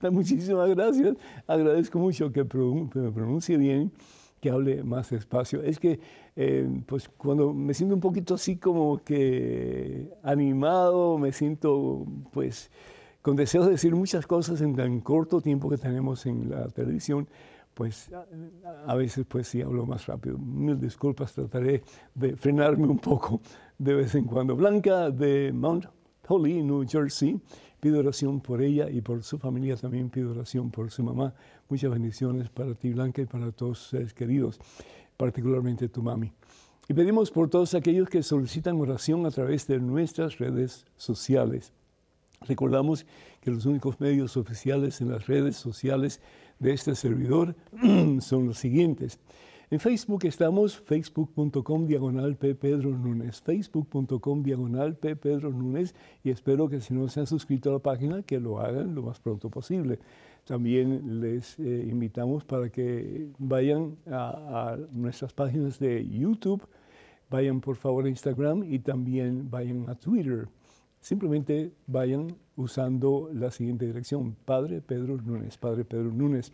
muchísimas 0.10 0.68
gracias. 0.70 1.16
Agradezco 1.46 1.98
mucho 1.98 2.32
que, 2.32 2.42
me 2.42 3.12
pronuncie 3.12 3.56
bien, 3.56 3.92
que 4.40 4.50
hable 4.50 4.82
más 4.82 5.10
despacio. 5.10 5.62
Es 5.62 5.78
que, 5.78 6.00
eh, 6.36 6.68
pues, 6.86 7.08
cuando 7.08 7.52
me 7.52 7.74
siento 7.74 7.94
un 7.94 8.00
poquito 8.00 8.34
así 8.34 8.56
como 8.56 8.98
que 8.98 10.08
animado, 10.22 11.18
me 11.18 11.32
siento, 11.32 12.06
pues, 12.32 12.70
con 13.22 13.36
deseo 13.36 13.64
de 13.64 13.72
decir 13.72 13.94
muchas 13.94 14.26
cosas 14.26 14.60
en 14.60 14.74
tan 14.74 15.00
corto 15.00 15.40
tiempo 15.40 15.68
que 15.68 15.76
tenemos 15.76 16.24
en 16.26 16.50
la 16.50 16.68
televisión, 16.68 17.28
pues 17.78 18.10
a 18.88 18.94
veces 18.96 19.24
pues 19.28 19.46
sí 19.46 19.62
hablo 19.62 19.86
más 19.86 20.04
rápido. 20.06 20.36
Mil 20.36 20.80
disculpas, 20.80 21.32
trataré 21.32 21.84
de 22.12 22.34
frenarme 22.34 22.88
un 22.88 22.98
poco 22.98 23.40
de 23.78 23.94
vez 23.94 24.16
en 24.16 24.24
cuando. 24.24 24.56
Blanca 24.56 25.10
de 25.10 25.52
Mount 25.52 25.86
Holly, 26.26 26.60
New 26.64 26.84
Jersey, 26.88 27.40
pido 27.78 28.00
oración 28.00 28.40
por 28.40 28.62
ella 28.62 28.90
y 28.90 29.00
por 29.00 29.22
su 29.22 29.38
familia, 29.38 29.76
también 29.76 30.10
pido 30.10 30.32
oración 30.32 30.72
por 30.72 30.90
su 30.90 31.04
mamá. 31.04 31.32
Muchas 31.68 31.92
bendiciones 31.92 32.50
para 32.50 32.74
ti, 32.74 32.92
Blanca, 32.92 33.22
y 33.22 33.26
para 33.26 33.52
todos 33.52 33.78
seres 33.90 34.12
queridos, 34.12 34.58
particularmente 35.16 35.88
tu 35.88 36.02
mami. 36.02 36.32
Y 36.88 36.94
pedimos 36.94 37.30
por 37.30 37.48
todos 37.48 37.74
aquellos 37.74 38.08
que 38.08 38.24
solicitan 38.24 38.80
oración 38.80 39.24
a 39.24 39.30
través 39.30 39.68
de 39.68 39.78
nuestras 39.78 40.38
redes 40.38 40.84
sociales. 40.96 41.72
Recordamos 42.40 43.06
que 43.40 43.52
los 43.52 43.66
únicos 43.66 44.00
medios 44.00 44.36
oficiales 44.36 45.00
en 45.00 45.10
las 45.10 45.28
redes 45.28 45.56
sociales 45.56 46.20
de 46.58 46.72
este 46.72 46.94
servidor 46.94 47.54
son 48.20 48.46
los 48.46 48.58
siguientes. 48.58 49.18
En 49.70 49.80
Facebook 49.80 50.24
estamos 50.24 50.78
facebook.com 50.78 51.86
diagonal 51.86 52.36
P. 52.36 52.54
Pedro 52.54 52.90
Núñez, 52.90 53.42
facebook.com 53.42 54.42
diagonal 54.42 54.96
P. 54.96 55.14
Pedro 55.14 55.50
Núñez 55.50 55.94
y 56.24 56.30
espero 56.30 56.68
que 56.68 56.80
si 56.80 56.94
no 56.94 57.06
se 57.08 57.20
han 57.20 57.26
suscrito 57.26 57.68
a 57.68 57.74
la 57.74 57.78
página 57.78 58.22
que 58.22 58.40
lo 58.40 58.60
hagan 58.60 58.94
lo 58.94 59.02
más 59.02 59.20
pronto 59.20 59.50
posible. 59.50 59.98
También 60.44 61.20
les 61.20 61.58
eh, 61.58 61.86
invitamos 61.90 62.44
para 62.44 62.70
que 62.70 63.28
vayan 63.38 63.98
a, 64.10 64.70
a 64.72 64.76
nuestras 64.92 65.34
páginas 65.34 65.78
de 65.78 66.08
YouTube, 66.08 66.66
vayan 67.28 67.60
por 67.60 67.76
favor 67.76 68.06
a 68.06 68.08
Instagram 68.08 68.64
y 68.64 68.78
también 68.78 69.50
vayan 69.50 69.84
a 69.90 69.94
Twitter 69.94 70.48
simplemente 71.00 71.72
vayan 71.86 72.36
usando 72.58 73.30
la 73.32 73.50
siguiente 73.50 73.86
dirección, 73.86 74.36
Padre 74.44 74.82
Pedro 74.82 75.16
Núñez, 75.16 75.56
Padre 75.56 75.84
Pedro 75.84 76.12
Núñez. 76.12 76.52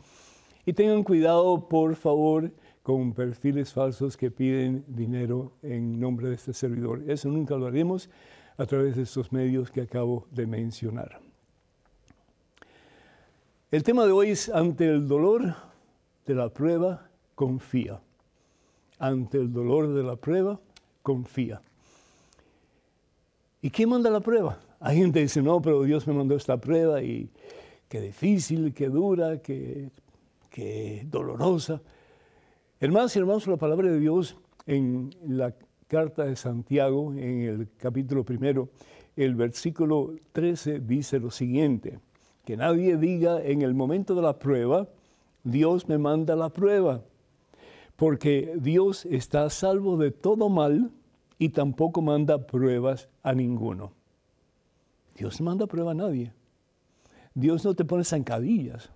Y 0.67 0.75
tengan 0.75 1.03
cuidado, 1.03 1.69
por 1.69 1.97
favor, 1.97 2.53
con 2.83 3.15
perfiles 3.15 3.73
falsos 3.73 4.17
que 4.17 4.31
piden 4.31 4.85
dinero 4.87 5.53
en 5.63 5.99
nombre 5.99 6.29
de 6.29 6.35
este 6.35 6.53
servidor. 6.53 7.03
Eso 7.09 7.29
nunca 7.31 7.57
lo 7.57 7.67
haremos 7.67 8.11
a 8.59 8.67
través 8.67 8.97
de 8.97 9.03
estos 9.03 9.33
medios 9.33 9.71
que 9.71 9.81
acabo 9.81 10.27
de 10.31 10.47
mencionar. 10.47 11.21
El 13.71 13.83
tema 13.83 14.05
de 14.05 14.13
hoy 14.13 14.31
es 14.31 14.51
ante 14.51 14.87
el 14.87 15.09
dolor 15.09 15.55
de 16.27 16.35
la 16.35 16.51
prueba, 16.51 17.09
confía. 17.35 18.01
Ante 18.99 19.39
el 19.39 19.53
dolor 19.53 19.95
de 19.95 20.03
la 20.03 20.17
prueba, 20.17 20.61
confía. 21.03 21.63
¿Y 23.63 23.71
quién 23.71 23.89
manda 23.89 24.11
la 24.11 24.21
prueba? 24.21 24.61
Hay 24.87 24.99
gente 24.99 25.21
que 25.21 25.23
dice, 25.23 25.41
no, 25.41 25.63
pero 25.63 25.83
Dios 25.83 26.07
me 26.07 26.13
mandó 26.13 26.37
esta 26.37 26.59
prueba 26.59 27.03
y 27.03 27.31
qué 27.89 28.03
difícil, 28.03 28.75
qué 28.75 28.91
dura, 28.91 29.39
qué, 29.39 29.89
qué 30.51 31.07
dolorosa. 31.11 31.81
Hermanos 32.81 33.17
y 33.17 33.19
hermanos, 33.19 33.47
la 33.47 33.57
palabra 33.57 33.91
de 33.91 33.99
Dios 33.99 34.37
en 34.67 35.09
la 35.27 35.55
carta 35.87 36.27
de 36.27 36.37
Santiago, 36.37 37.15
en 37.15 37.41
el 37.41 37.69
capítulo 37.79 38.25
primero, 38.25 38.69
el 39.17 39.35
versículo 39.35 40.17
13 40.33 40.81
dice 40.81 41.19
lo 41.19 41.31
siguiente, 41.31 41.99
que 42.45 42.59
nadie 42.59 42.99
diga 42.99 43.43
en 43.43 43.63
el 43.63 43.73
momento 43.73 44.15
de 44.15 44.21
la 44.21 44.39
prueba, 44.39 44.87
Dios 45.45 45.89
me 45.89 45.97
manda 45.97 46.37
la 46.37 46.51
prueba, 46.51 47.01
porque 47.97 48.53
Dios 48.59 49.07
está 49.07 49.45
a 49.45 49.51
salvo 49.51 49.97
de 49.97 50.11
todo 50.11 50.51
mal 50.51 50.91
y 51.39 51.49
tampoco 51.49 52.03
manda 52.03 52.47
pruebas 52.47 53.09
a 53.23 53.33
ninguno. 53.33 54.04
Dios 55.17 55.41
no 55.41 55.47
manda 55.47 55.67
prueba 55.67 55.93
a 55.93 55.95
nadie. 55.95 56.33
Dios 57.35 57.65
no 57.65 57.75
te 57.75 57.85
pone 57.85 58.05
zancadillas. 58.05 58.91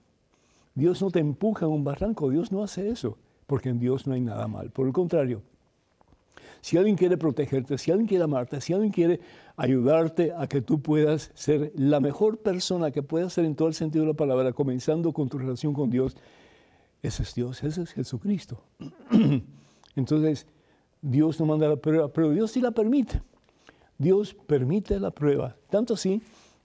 Dios 0.75 1.03
no 1.03 1.11
te 1.11 1.19
empuja 1.19 1.67
en 1.67 1.73
un 1.73 1.85
barranco. 1.85 2.31
Dios 2.31 2.53
no 2.53 2.63
hace 2.63 2.89
eso, 2.91 3.19
porque 3.47 3.69
en 3.69 3.79
Dios 3.79 4.07
no 4.07 4.15
hay 4.15 4.21
nada 4.21 4.47
mal. 4.47 4.71
Por 4.71 4.87
el 4.87 4.93
contrario, 4.93 5.43
si 6.61 6.77
alguien 6.77 6.97
quiere 6.97 7.17
protegerte, 7.17 7.79
si 7.79 7.91
alguien 7.91 8.07
quiere 8.07 8.25
amarte, 8.25 8.61
si 8.61 8.73
alguien 8.73 8.93
quiere 8.93 9.21
ayudarte 9.57 10.33
a 10.37 10.47
que 10.47 10.61
tú 10.61 10.81
puedas 10.81 11.31
ser 11.35 11.73
la 11.77 12.01
mejor 12.01 12.39
persona 12.39 12.91
que 12.91 13.03
puedas 13.03 13.33
ser 13.33 13.45
en 13.45 13.55
todo 13.55 13.69
el 13.69 13.75
sentido 13.75 14.05
de 14.05 14.13
la 14.13 14.17
palabra, 14.17 14.53
comenzando 14.53 15.13
con 15.13 15.29
tu 15.29 15.39
relación 15.39 15.73
con 15.73 15.91
Dios, 15.91 16.17
ese 17.03 17.23
es 17.23 17.35
Dios, 17.35 17.63
ese 17.63 17.83
es 17.83 17.93
Jesucristo. 17.93 18.63
Entonces, 19.97 20.47
Dios 21.01 21.39
no 21.39 21.47
manda 21.47 21.69
la 21.69 21.77
prueba, 21.77 22.09
pero 22.13 22.31
Dios 22.31 22.51
sí 22.51 22.61
la 22.61 22.73
permite. 22.73 23.23
Dios 23.99 24.35
permite 24.47 24.99
la 25.01 25.11
prueba. 25.11 25.57
Tanto 25.69 25.95
así 25.95 26.23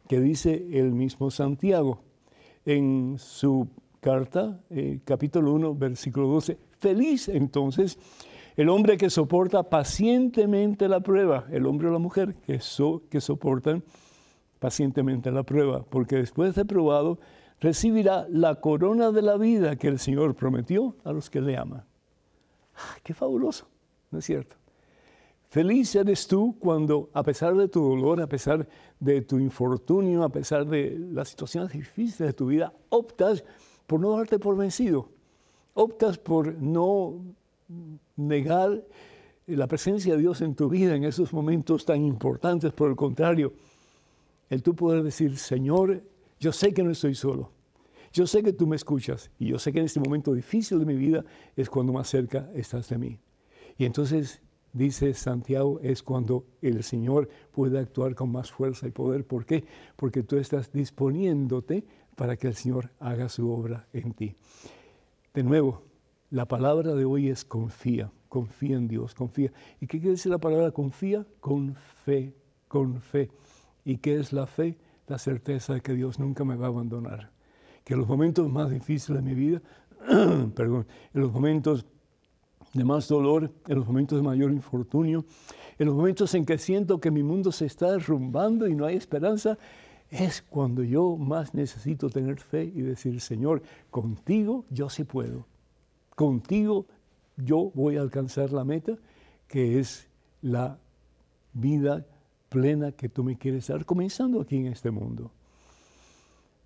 que 0.07 0.19
dice 0.19 0.67
el 0.73 0.91
mismo 0.91 1.31
Santiago 1.31 1.99
en 2.65 3.15
su 3.17 3.67
carta, 3.99 4.61
eh, 4.69 4.99
capítulo 5.03 5.53
1, 5.53 5.75
versículo 5.75 6.27
12, 6.27 6.57
feliz 6.79 7.29
entonces 7.29 7.97
el 8.55 8.69
hombre 8.69 8.97
que 8.97 9.09
soporta 9.09 9.63
pacientemente 9.63 10.87
la 10.87 10.99
prueba, 10.99 11.45
el 11.51 11.65
hombre 11.65 11.87
o 11.87 11.91
la 11.91 11.99
mujer 11.99 12.35
que, 12.35 12.59
que 13.09 13.21
soportan 13.21 13.83
pacientemente 14.59 15.31
la 15.31 15.43
prueba, 15.43 15.83
porque 15.83 16.17
después 16.17 16.53
de 16.53 16.65
probado 16.65 17.17
recibirá 17.59 18.27
la 18.29 18.55
corona 18.55 19.11
de 19.11 19.21
la 19.21 19.37
vida 19.37 19.75
que 19.75 19.87
el 19.87 19.97
Señor 19.97 20.35
prometió 20.35 20.95
a 21.03 21.11
los 21.11 21.29
que 21.29 21.41
le 21.41 21.57
aman. 21.57 21.83
Ah, 22.75 22.97
¡Qué 23.03 23.13
fabuloso! 23.13 23.67
¿no 24.11 24.19
es 24.19 24.25
cierto? 24.25 24.55
Feliz 25.53 25.93
eres 25.93 26.25
tú 26.25 26.55
cuando, 26.57 27.11
a 27.13 27.21
pesar 27.21 27.55
de 27.55 27.67
tu 27.67 27.79
dolor, 27.79 28.19
a 28.19 28.25
pesar 28.25 28.67
de 28.99 29.21
tu 29.21 29.37
infortunio, 29.37 30.23
a 30.23 30.29
pesar 30.29 30.65
de 30.65 30.97
las 31.11 31.29
situaciones 31.29 31.71
difíciles 31.71 32.29
de 32.29 32.33
tu 32.33 32.47
vida, 32.47 32.73
optas 32.89 33.43
por 33.85 33.99
no 33.99 34.17
darte 34.17 34.39
por 34.39 34.57
vencido. 34.57 35.09
Optas 35.75 36.17
por 36.17 36.55
no 36.55 37.21
negar 38.15 38.83
la 39.45 39.67
presencia 39.67 40.15
de 40.15 40.21
Dios 40.21 40.41
en 40.41 40.55
tu 40.55 40.69
vida 40.69 40.95
en 40.95 41.03
esos 41.03 41.31
momentos 41.33 41.85
tan 41.85 42.03
importantes. 42.03 42.73
Por 42.73 42.89
el 42.89 42.95
contrario, 42.95 43.53
el 44.49 44.63
tú 44.63 44.75
poder 44.75 45.03
decir, 45.03 45.37
Señor, 45.37 46.01
yo 46.39 46.51
sé 46.51 46.73
que 46.73 46.81
no 46.81 46.89
estoy 46.89 47.13
solo. 47.13 47.51
Yo 48.11 48.25
sé 48.25 48.41
que 48.41 48.53
tú 48.53 48.65
me 48.65 48.75
escuchas 48.75 49.29
y 49.37 49.49
yo 49.49 49.59
sé 49.59 49.71
que 49.71 49.77
en 49.77 49.85
este 49.85 49.99
momento 49.99 50.33
difícil 50.33 50.79
de 50.79 50.85
mi 50.85 50.95
vida 50.95 51.23
es 51.55 51.69
cuando 51.69 51.93
más 51.93 52.09
cerca 52.09 52.49
estás 52.55 52.89
de 52.89 52.97
mí. 52.97 53.19
Y 53.77 53.85
entonces, 53.85 54.41
dice 54.73 55.13
Santiago, 55.13 55.79
es 55.81 56.03
cuando 56.03 56.45
el 56.61 56.83
Señor 56.83 57.29
puede 57.51 57.79
actuar 57.79 58.15
con 58.15 58.31
más 58.31 58.51
fuerza 58.51 58.87
y 58.87 58.91
poder. 58.91 59.25
¿Por 59.25 59.45
qué? 59.45 59.63
Porque 59.95 60.23
tú 60.23 60.37
estás 60.37 60.71
disponiéndote 60.71 61.85
para 62.15 62.35
que 62.35 62.47
el 62.47 62.55
Señor 62.55 62.91
haga 62.99 63.29
su 63.29 63.49
obra 63.49 63.87
en 63.93 64.13
ti. 64.13 64.35
De 65.33 65.43
nuevo, 65.43 65.83
la 66.29 66.47
palabra 66.47 66.93
de 66.95 67.05
hoy 67.05 67.29
es 67.29 67.45
confía, 67.45 68.11
confía 68.27 68.75
en 68.75 68.87
Dios, 68.87 69.13
confía. 69.13 69.51
¿Y 69.79 69.87
qué 69.87 69.99
quiere 69.99 70.11
decir 70.11 70.31
la 70.31 70.39
palabra 70.39 70.71
confía? 70.71 71.25
Con 71.39 71.75
fe, 71.75 72.35
con 72.67 72.99
fe. 72.99 73.29
¿Y 73.85 73.97
qué 73.97 74.19
es 74.19 74.33
la 74.33 74.47
fe? 74.47 74.77
La 75.07 75.17
certeza 75.17 75.75
de 75.75 75.81
que 75.81 75.93
Dios 75.93 76.19
nunca 76.19 76.43
me 76.43 76.55
va 76.55 76.65
a 76.65 76.69
abandonar. 76.69 77.31
Que 77.83 77.93
en 77.93 77.99
los 77.99 78.07
momentos 78.07 78.49
más 78.49 78.69
difíciles 78.69 79.23
de 79.23 79.29
mi 79.29 79.35
vida, 79.35 79.61
perdón, 80.55 80.87
en 81.13 81.21
los 81.21 81.31
momentos 81.31 81.85
de 82.73 82.83
más 82.83 83.07
dolor, 83.07 83.51
en 83.67 83.77
los 83.77 83.87
momentos 83.87 84.17
de 84.17 84.23
mayor 84.23 84.51
infortunio, 84.51 85.25
en 85.77 85.87
los 85.87 85.95
momentos 85.95 86.33
en 86.33 86.45
que 86.45 86.57
siento 86.57 86.99
que 86.99 87.11
mi 87.11 87.23
mundo 87.23 87.51
se 87.51 87.65
está 87.65 87.91
derrumbando 87.91 88.67
y 88.67 88.75
no 88.75 88.85
hay 88.85 88.95
esperanza, 88.95 89.57
es 90.09 90.41
cuando 90.41 90.83
yo 90.83 91.17
más 91.17 91.53
necesito 91.53 92.09
tener 92.09 92.39
fe 92.39 92.63
y 92.65 92.81
decir, 92.81 93.19
Señor, 93.19 93.63
contigo 93.89 94.65
yo 94.69 94.89
sí 94.89 95.03
puedo. 95.03 95.45
Contigo 96.15 96.85
yo 97.37 97.71
voy 97.73 97.97
a 97.97 98.01
alcanzar 98.01 98.51
la 98.51 98.63
meta, 98.63 98.97
que 99.47 99.79
es 99.79 100.07
la 100.41 100.77
vida 101.53 102.05
plena 102.49 102.91
que 102.91 103.09
tú 103.09 103.23
me 103.23 103.37
quieres 103.37 103.67
dar, 103.67 103.85
comenzando 103.85 104.41
aquí 104.41 104.57
en 104.57 104.67
este 104.67 104.91
mundo. 104.91 105.31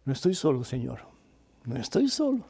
No 0.04 0.14
estoy 0.14 0.34
solo, 0.34 0.64
Señor. 0.64 1.00
No 1.66 1.78
estoy 1.78 2.10
solo. 2.10 2.46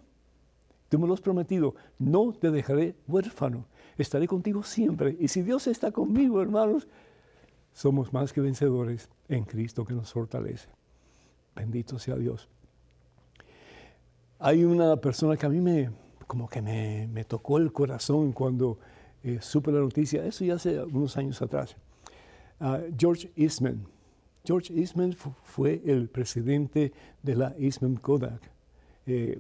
Tú 0.89 0.99
me 0.99 1.07
lo 1.07 1.13
has 1.13 1.21
prometido, 1.21 1.75
no 1.99 2.31
te 2.33 2.49
dejaré 2.49 2.95
huérfano, 3.07 3.65
estaré 3.97 4.27
contigo 4.27 4.63
siempre. 4.63 5.17
Y 5.19 5.27
si 5.27 5.41
Dios 5.41 5.67
está 5.67 5.91
conmigo, 5.91 6.41
hermanos, 6.41 6.87
somos 7.73 8.13
más 8.13 8.31
que 8.31 8.41
vencedores 8.41 9.09
en 9.27 9.43
Cristo 9.43 9.85
que 9.85 9.93
nos 9.93 10.13
fortalece. 10.13 10.69
Bendito 11.55 11.99
sea 11.99 12.15
Dios. 12.15 12.47
Hay 14.39 14.63
una 14.63 14.95
persona 14.97 15.35
que 15.35 15.45
a 15.45 15.49
mí 15.49 15.59
me, 15.59 15.89
como 16.25 16.47
que 16.47 16.61
me, 16.61 17.25
tocó 17.25 17.57
el 17.57 17.73
corazón 17.73 18.31
cuando 18.31 18.77
eh, 19.23 19.39
supe 19.41 19.71
la 19.71 19.79
noticia, 19.79 20.25
eso 20.25 20.45
ya 20.45 20.55
hace 20.55 20.81
unos 20.83 21.17
años 21.17 21.41
atrás. 21.41 21.75
Ah, 22.59 22.79
George 22.97 23.31
Eastman. 23.35 23.85
George 24.45 24.73
Eastman 24.73 25.13
fue 25.43 25.81
el 25.85 26.07
presidente 26.07 26.93
de 27.21 27.35
la 27.35 27.53
Eastman 27.59 27.95
Kodak. 27.97 28.56
Eh, 29.09 29.39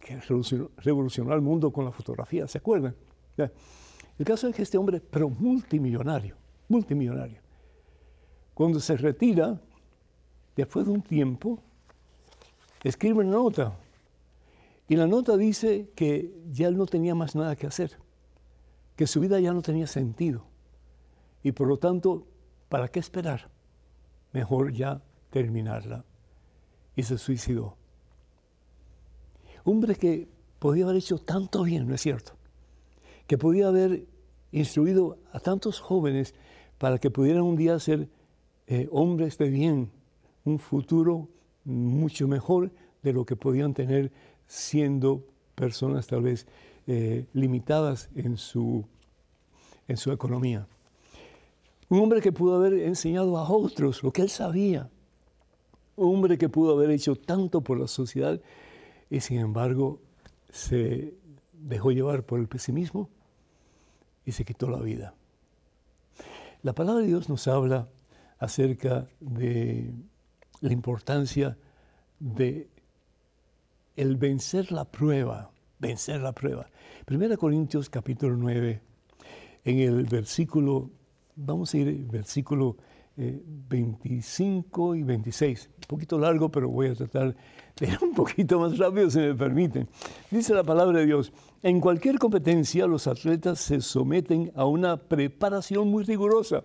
que 0.00 0.20
revolucionó, 0.20 1.34
el 1.34 1.40
mundo 1.40 1.72
con 1.72 1.84
la 1.84 1.90
fotografía, 1.90 2.46
¿se 2.46 2.58
acuerdan? 2.58 2.94
El 3.36 4.24
caso 4.24 4.48
es 4.48 4.54
que 4.54 4.62
este 4.62 4.78
hombre, 4.78 5.00
pero 5.00 5.28
multimillonario, 5.28 6.36
multimillonario, 6.68 7.40
cuando 8.54 8.80
se 8.80 8.96
retira, 8.96 9.60
después 10.56 10.86
de 10.86 10.92
un 10.92 11.02
tiempo, 11.02 11.58
escribe 12.82 13.20
una 13.20 13.32
nota 13.32 13.76
Y 14.88 14.96
la 14.96 15.06
nota 15.06 15.36
dice 15.36 15.90
que 15.94 16.32
ya 16.50 16.68
él 16.68 16.76
no 16.76 16.86
tenía 16.86 17.14
más 17.14 17.34
nada 17.34 17.56
que 17.56 17.66
hacer, 17.66 17.98
que 18.96 19.06
su 19.06 19.20
vida 19.20 19.38
ya 19.40 19.52
no 19.52 19.62
tenía 19.62 19.86
sentido. 19.86 20.44
Y 21.42 21.52
por 21.52 21.68
lo 21.68 21.76
tanto, 21.76 22.26
¿para 22.68 22.88
qué 22.88 23.00
esperar? 23.00 23.50
Mejor 24.32 24.72
ya 24.72 25.02
terminarla. 25.30 26.04
Y 26.96 27.02
se 27.02 27.18
suicidó. 27.18 27.77
Hombre 29.68 29.96
que 29.96 30.26
podía 30.58 30.84
haber 30.84 30.96
hecho 30.96 31.18
tanto 31.18 31.62
bien, 31.62 31.86
¿no 31.86 31.94
es 31.94 32.00
cierto? 32.00 32.32
Que 33.26 33.36
podía 33.36 33.68
haber 33.68 34.06
instruido 34.50 35.18
a 35.30 35.40
tantos 35.40 35.78
jóvenes 35.78 36.34
para 36.78 36.96
que 36.96 37.10
pudieran 37.10 37.42
un 37.42 37.54
día 37.54 37.78
ser 37.78 38.08
eh, 38.66 38.88
hombres 38.90 39.36
de 39.36 39.50
bien, 39.50 39.90
un 40.46 40.58
futuro 40.58 41.28
mucho 41.66 42.26
mejor 42.26 42.70
de 43.02 43.12
lo 43.12 43.26
que 43.26 43.36
podían 43.36 43.74
tener 43.74 44.10
siendo 44.46 45.22
personas 45.54 46.06
tal 46.06 46.22
vez 46.22 46.46
eh, 46.86 47.26
limitadas 47.34 48.08
en 48.14 48.38
su, 48.38 48.86
en 49.86 49.98
su 49.98 50.10
economía. 50.12 50.66
Un 51.90 52.00
hombre 52.00 52.22
que 52.22 52.32
pudo 52.32 52.56
haber 52.56 52.72
enseñado 52.72 53.36
a 53.36 53.46
otros 53.46 54.02
lo 54.02 54.12
que 54.12 54.22
él 54.22 54.30
sabía. 54.30 54.88
Un 55.96 56.14
hombre 56.14 56.38
que 56.38 56.48
pudo 56.48 56.72
haber 56.72 56.90
hecho 56.90 57.16
tanto 57.16 57.60
por 57.60 57.78
la 57.78 57.86
sociedad 57.86 58.40
y 59.10 59.20
sin 59.20 59.38
embargo 59.38 60.00
se 60.50 61.14
dejó 61.52 61.90
llevar 61.90 62.24
por 62.24 62.40
el 62.40 62.48
pesimismo 62.48 63.10
y 64.24 64.32
se 64.32 64.44
quitó 64.44 64.68
la 64.68 64.78
vida. 64.78 65.14
La 66.62 66.74
palabra 66.74 67.02
de 67.02 67.08
Dios 67.08 67.28
nos 67.28 67.46
habla 67.48 67.88
acerca 68.38 69.08
de 69.20 69.92
la 70.60 70.72
importancia 70.72 71.56
de 72.18 72.68
el 73.96 74.16
vencer 74.16 74.70
la 74.72 74.84
prueba, 74.84 75.50
vencer 75.78 76.20
la 76.20 76.32
prueba. 76.32 76.68
Primera 77.04 77.36
Corintios 77.36 77.90
capítulo 77.90 78.36
9, 78.36 78.80
en 79.64 79.78
el 79.78 80.04
versículo, 80.04 80.90
vamos 81.36 81.74
a 81.74 81.78
ir 81.78 81.88
versículo 82.06 82.76
25 83.18 84.94
eh, 84.94 84.98
y 84.98 85.02
26. 85.02 85.70
Un 85.74 85.80
poquito 85.88 86.18
largo, 86.18 86.48
pero 86.50 86.68
voy 86.68 86.88
a 86.88 86.94
tratar 86.94 87.34
de 87.78 87.86
ir 87.86 87.98
un 88.02 88.14
poquito 88.14 88.60
más 88.60 88.78
rápido 88.78 89.10
si 89.10 89.18
me 89.18 89.34
permiten. 89.34 89.88
Dice 90.30 90.54
la 90.54 90.64
palabra 90.64 91.00
de 91.00 91.06
Dios, 91.06 91.32
en 91.62 91.80
cualquier 91.80 92.18
competencia 92.18 92.86
los 92.86 93.06
atletas 93.06 93.60
se 93.60 93.80
someten 93.80 94.52
a 94.54 94.64
una 94.64 94.96
preparación 94.96 95.88
muy 95.88 96.04
rigurosa. 96.04 96.64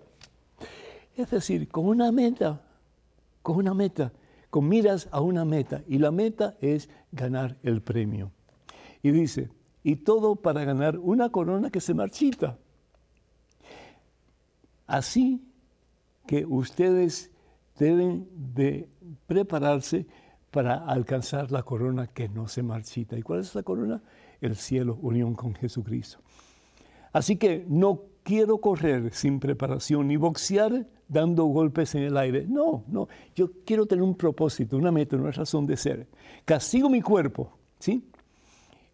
Es 1.16 1.30
decir, 1.30 1.68
con 1.68 1.86
una 1.86 2.10
meta, 2.12 2.62
con 3.42 3.56
una 3.56 3.74
meta 3.74 4.12
con 4.54 4.68
miras 4.68 5.08
a 5.10 5.20
una 5.20 5.44
meta 5.44 5.82
y 5.88 5.98
la 5.98 6.12
meta 6.12 6.54
es 6.60 6.88
ganar 7.10 7.56
el 7.64 7.82
premio. 7.82 8.30
Y 9.02 9.10
dice, 9.10 9.50
y 9.82 9.96
todo 9.96 10.36
para 10.36 10.62
ganar 10.62 10.96
una 10.96 11.30
corona 11.30 11.70
que 11.70 11.80
se 11.80 11.92
marchita. 11.92 12.56
Así 14.86 15.42
que 16.26 16.44
ustedes 16.46 17.30
deben 17.78 18.28
de 18.54 18.88
prepararse 19.26 20.06
para 20.50 20.76
alcanzar 20.76 21.50
la 21.50 21.62
corona 21.62 22.06
que 22.06 22.28
no 22.28 22.46
se 22.46 22.62
marchita. 22.62 23.18
¿Y 23.18 23.22
cuál 23.22 23.40
es 23.40 23.54
la 23.54 23.62
corona? 23.62 24.02
El 24.40 24.56
cielo, 24.56 24.98
unión 25.02 25.34
con 25.34 25.54
Jesucristo. 25.54 26.18
Así 27.12 27.36
que 27.36 27.64
no 27.68 28.02
quiero 28.22 28.58
correr 28.58 29.12
sin 29.12 29.40
preparación 29.40 30.08
ni 30.08 30.16
boxear 30.16 30.86
dando 31.08 31.44
golpes 31.44 31.94
en 31.94 32.04
el 32.04 32.16
aire. 32.16 32.46
No, 32.48 32.84
no, 32.88 33.08
yo 33.34 33.50
quiero 33.64 33.86
tener 33.86 34.02
un 34.02 34.16
propósito, 34.16 34.76
una 34.76 34.90
meta, 34.90 35.16
una 35.16 35.30
razón 35.30 35.66
de 35.66 35.76
ser. 35.76 36.06
Castigo 36.44 36.88
mi 36.88 37.00
cuerpo, 37.02 37.52
¿sí? 37.78 38.04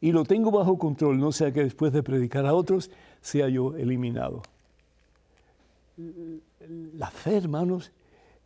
Y 0.01 0.13
lo 0.13 0.25
tengo 0.25 0.51
bajo 0.51 0.79
control, 0.79 1.19
no 1.19 1.31
sea 1.31 1.53
que 1.53 1.63
después 1.63 1.93
de 1.93 2.03
predicar 2.03 2.47
a 2.47 2.55
otros 2.55 2.91
sea 3.21 3.49
yo 3.49 3.77
eliminado. 3.77 4.43
La 6.71 7.11
fe, 7.11 7.37
hermanos, 7.37 7.91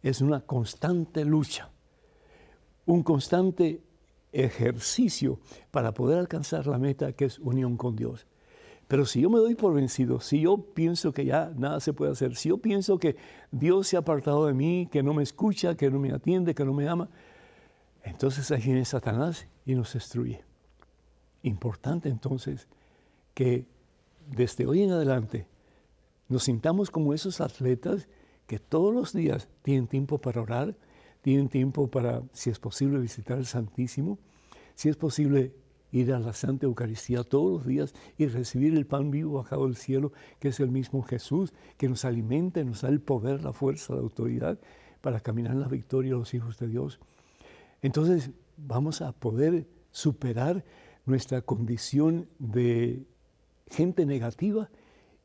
es 0.02 0.22
una 0.22 0.40
constante 0.40 1.26
lucha, 1.26 1.70
un 2.86 3.02
constante 3.02 3.82
ejercicio 4.32 5.40
para 5.70 5.92
poder 5.92 6.18
alcanzar 6.18 6.66
la 6.66 6.78
meta 6.78 7.12
que 7.12 7.26
es 7.26 7.38
unión 7.38 7.76
con 7.76 7.96
Dios. 7.96 8.26
Pero 8.88 9.04
si 9.04 9.20
yo 9.20 9.28
me 9.28 9.38
doy 9.38 9.54
por 9.54 9.74
vencido, 9.74 10.20
si 10.20 10.40
yo 10.40 10.56
pienso 10.56 11.12
que 11.12 11.26
ya 11.26 11.52
nada 11.54 11.80
se 11.80 11.92
puede 11.92 12.12
hacer, 12.12 12.34
si 12.34 12.48
yo 12.48 12.56
pienso 12.56 12.98
que 12.98 13.16
Dios 13.50 13.88
se 13.88 13.96
ha 13.96 14.00
apartado 14.00 14.46
de 14.46 14.54
mí, 14.54 14.88
que 14.90 15.02
no 15.02 15.12
me 15.12 15.22
escucha, 15.22 15.74
que 15.74 15.90
no 15.90 15.98
me 15.98 16.10
atiende, 16.10 16.54
que 16.54 16.64
no 16.64 16.72
me 16.72 16.88
ama, 16.88 17.10
entonces 18.04 18.50
ahí 18.50 18.62
viene 18.62 18.86
Satanás 18.86 19.46
y 19.66 19.74
nos 19.74 19.92
destruye. 19.92 20.42
Importante 21.42 22.08
entonces 22.08 22.68
que 23.34 23.66
desde 24.26 24.66
hoy 24.66 24.82
en 24.82 24.92
adelante 24.92 25.46
nos 26.28 26.44
sintamos 26.44 26.90
como 26.90 27.14
esos 27.14 27.40
atletas 27.40 28.08
que 28.46 28.58
todos 28.58 28.94
los 28.94 29.12
días 29.12 29.48
tienen 29.62 29.86
tiempo 29.86 30.18
para 30.18 30.42
orar, 30.42 30.76
tienen 31.22 31.48
tiempo 31.48 31.90
para, 31.90 32.22
si 32.32 32.50
es 32.50 32.58
posible, 32.58 32.98
visitar 32.98 33.38
el 33.38 33.46
Santísimo, 33.46 34.18
si 34.74 34.88
es 34.88 34.96
posible 34.96 35.54
ir 35.92 36.12
a 36.12 36.18
la 36.18 36.32
Santa 36.32 36.66
Eucaristía 36.66 37.22
todos 37.22 37.52
los 37.52 37.66
días 37.66 37.94
y 38.18 38.26
recibir 38.26 38.74
el 38.74 38.84
pan 38.84 39.10
vivo 39.10 39.34
bajado 39.34 39.64
del 39.64 39.76
cielo, 39.76 40.12
que 40.40 40.48
es 40.48 40.58
el 40.60 40.70
mismo 40.70 41.02
Jesús, 41.02 41.52
que 41.76 41.88
nos 41.88 42.04
alimenta, 42.04 42.62
nos 42.64 42.82
da 42.82 42.88
el 42.88 43.00
poder, 43.00 43.44
la 43.44 43.52
fuerza, 43.52 43.94
la 43.94 44.00
autoridad 44.00 44.58
para 45.00 45.20
caminar 45.20 45.52
en 45.52 45.60
la 45.60 45.68
victoria 45.68 46.12
de 46.12 46.18
los 46.18 46.34
hijos 46.34 46.58
de 46.58 46.66
Dios. 46.66 46.98
Entonces 47.80 48.30
vamos 48.56 49.02
a 49.02 49.12
poder 49.12 49.68
superar 49.92 50.64
nuestra 51.06 51.42
condición 51.42 52.28
de 52.38 53.06
gente 53.68 54.04
negativa 54.04 54.70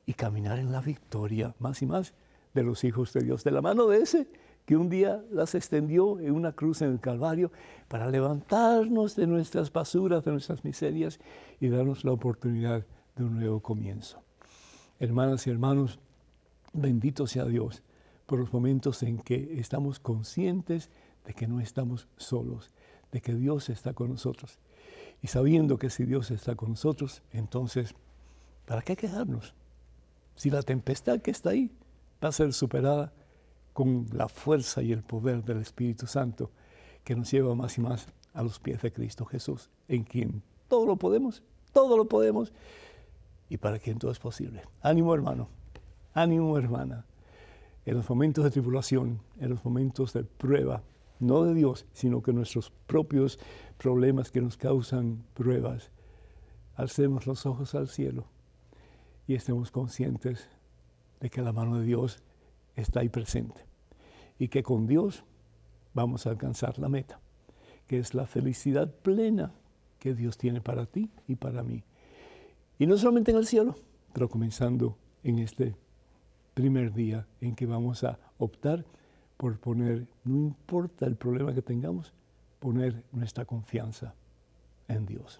y 0.09 0.15
caminar 0.15 0.57
en 0.57 0.71
la 0.71 0.81
victoria 0.81 1.53
más 1.59 1.83
y 1.83 1.85
más 1.85 2.15
de 2.55 2.63
los 2.63 2.83
hijos 2.83 3.13
de 3.13 3.21
Dios, 3.21 3.43
de 3.43 3.51
la 3.51 3.61
mano 3.61 3.85
de 3.85 4.01
ese 4.01 4.27
que 4.65 4.75
un 4.75 4.89
día 4.89 5.23
las 5.31 5.53
extendió 5.53 6.19
en 6.19 6.31
una 6.31 6.51
cruz 6.51 6.81
en 6.81 6.93
el 6.93 6.99
Calvario 6.99 7.51
para 7.87 8.09
levantarnos 8.09 9.15
de 9.15 9.27
nuestras 9.27 9.71
basuras, 9.71 10.25
de 10.25 10.31
nuestras 10.31 10.63
miserias 10.63 11.19
y 11.59 11.69
darnos 11.69 12.03
la 12.03 12.11
oportunidad 12.11 12.87
de 13.15 13.23
un 13.23 13.39
nuevo 13.39 13.59
comienzo. 13.59 14.23
Hermanas 14.99 15.45
y 15.45 15.51
hermanos, 15.51 15.99
bendito 16.73 17.27
sea 17.27 17.45
Dios 17.45 17.83
por 18.25 18.39
los 18.39 18.51
momentos 18.51 19.03
en 19.03 19.19
que 19.19 19.59
estamos 19.59 19.99
conscientes 19.99 20.89
de 21.23 21.35
que 21.35 21.47
no 21.47 21.59
estamos 21.59 22.07
solos, 22.17 22.71
de 23.11 23.21
que 23.21 23.35
Dios 23.35 23.69
está 23.69 23.93
con 23.93 24.09
nosotros. 24.09 24.57
Y 25.21 25.27
sabiendo 25.27 25.77
que 25.77 25.91
si 25.91 26.05
Dios 26.05 26.31
está 26.31 26.55
con 26.55 26.69
nosotros, 26.69 27.21
entonces, 27.31 27.93
¿para 28.65 28.81
qué 28.81 28.95
quejarnos? 28.95 29.53
Si 30.39 30.49
la 30.49 30.61
tempestad 30.61 31.19
que 31.19 31.31
está 31.31 31.49
ahí 31.49 31.69
va 32.23 32.29
a 32.29 32.31
ser 32.31 32.53
superada 32.53 33.11
con 33.73 34.05
la 34.13 34.29
fuerza 34.29 34.81
y 34.81 34.93
el 34.93 35.03
poder 35.03 35.43
del 35.43 35.57
Espíritu 35.57 36.07
Santo 36.07 36.49
que 37.03 37.13
nos 37.13 37.29
lleva 37.29 37.53
más 37.55 37.77
y 37.77 37.81
más 37.81 38.07
a 38.33 38.41
los 38.41 38.57
pies 38.57 38.81
de 38.81 38.93
Cristo 38.93 39.25
Jesús, 39.25 39.69
en 39.89 40.05
quien 40.05 40.41
todo 40.69 40.85
lo 40.85 40.95
podemos, 40.95 41.43
todo 41.73 41.97
lo 41.97 42.05
podemos 42.05 42.53
y 43.49 43.57
para 43.57 43.79
quien 43.79 43.99
todo 43.99 44.11
es 44.11 44.19
posible. 44.19 44.61
Ánimo 44.81 45.13
hermano, 45.13 45.49
ánimo 46.13 46.57
hermana. 46.57 47.05
En 47.85 47.95
los 47.97 48.09
momentos 48.09 48.45
de 48.45 48.51
tribulación, 48.51 49.19
en 49.41 49.49
los 49.49 49.65
momentos 49.65 50.13
de 50.13 50.23
prueba, 50.23 50.83
no 51.19 51.43
de 51.43 51.53
Dios, 51.53 51.85
sino 51.91 52.23
que 52.23 52.31
nuestros 52.31 52.71
propios 52.87 53.39
problemas 53.77 54.31
que 54.31 54.39
nos 54.39 54.55
causan 54.55 55.21
pruebas, 55.33 55.91
alcemos 56.77 57.27
los 57.27 57.45
ojos 57.45 57.75
al 57.75 57.89
cielo 57.89 58.23
y 59.29 59.35
estemos 59.35 59.69
conscientes 59.69 60.49
de 61.19 61.29
que 61.29 61.43
la 61.43 61.53
mano 61.53 61.77
de 61.77 61.85
Dios 61.85 62.17
está 62.75 63.01
ahí 63.01 63.09
presente 63.09 63.63
y 64.39 64.47
que 64.47 64.63
con 64.63 64.87
Dios 64.87 65.23
vamos 65.93 66.25
a 66.25 66.31
alcanzar 66.31 66.79
la 66.79 66.89
meta, 66.89 67.19
que 67.85 67.99
es 67.99 68.15
la 68.15 68.25
felicidad 68.25 68.91
plena 68.91 69.53
que 69.99 70.15
Dios 70.15 70.35
tiene 70.39 70.61
para 70.61 70.87
ti 70.87 71.11
y 71.27 71.35
para 71.35 71.61
mí. 71.61 71.83
Y 72.79 72.87
no 72.87 72.97
solamente 72.97 73.29
en 73.29 73.37
el 73.37 73.45
cielo, 73.45 73.75
pero 74.13 74.29
comenzando 74.29 74.97
en 75.23 75.37
este 75.37 75.75
primer 76.55 76.91
día 76.91 77.27
en 77.39 77.53
que 77.53 77.67
vamos 77.67 78.03
a 78.03 78.17
optar 78.39 78.83
por 79.37 79.59
poner, 79.59 80.07
no 80.23 80.37
importa 80.37 81.05
el 81.05 81.15
problema 81.15 81.53
que 81.53 81.61
tengamos, 81.61 82.13
poner 82.59 83.03
nuestra 83.11 83.45
confianza 83.45 84.15
en 84.87 85.05
Dios. 85.05 85.39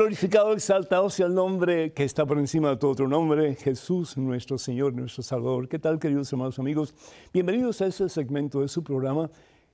Glorificado, 0.00 0.54
exaltado 0.54 1.10
sea 1.10 1.26
el 1.26 1.34
nombre 1.34 1.92
que 1.92 2.04
está 2.04 2.24
por 2.24 2.38
encima 2.38 2.70
de 2.70 2.78
todo 2.78 2.92
otro 2.92 3.06
nombre, 3.06 3.54
Jesús, 3.54 4.16
nuestro 4.16 4.56
Señor, 4.56 4.94
nuestro 4.94 5.22
Salvador. 5.22 5.68
¿Qué 5.68 5.78
tal, 5.78 5.98
queridos 5.98 6.32
hermanos 6.32 6.58
amigos? 6.58 6.94
Bienvenidos 7.34 7.82
a 7.82 7.86
este 7.86 8.08
segmento 8.08 8.62
de 8.62 8.68
su 8.68 8.82
programa. 8.82 9.28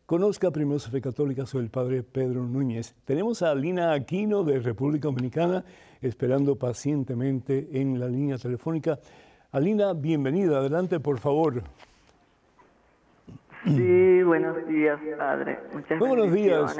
Conozca 0.04 0.50
primero 0.50 0.80
su 0.80 0.90
fe 0.90 1.00
católica, 1.00 1.46
soy 1.46 1.62
el 1.62 1.70
Padre 1.70 2.02
Pedro 2.02 2.42
Núñez. 2.42 2.96
Tenemos 3.04 3.40
a 3.42 3.54
Lina 3.54 3.92
Aquino 3.92 4.42
de 4.42 4.58
República 4.58 5.06
Dominicana 5.06 5.64
esperando 6.02 6.56
pacientemente 6.56 7.68
en 7.74 8.00
la 8.00 8.08
línea 8.08 8.36
telefónica. 8.36 8.98
Alina, 9.52 9.92
bienvenida. 9.92 10.58
Adelante, 10.58 10.98
por 10.98 11.20
favor. 11.20 11.62
Sí, 13.64 14.22
buenos 14.24 14.66
días, 14.66 14.98
Padre. 15.16 15.60
Muchas 15.72 16.00
Muy 16.00 16.08
buenos 16.08 16.32
días. 16.32 16.76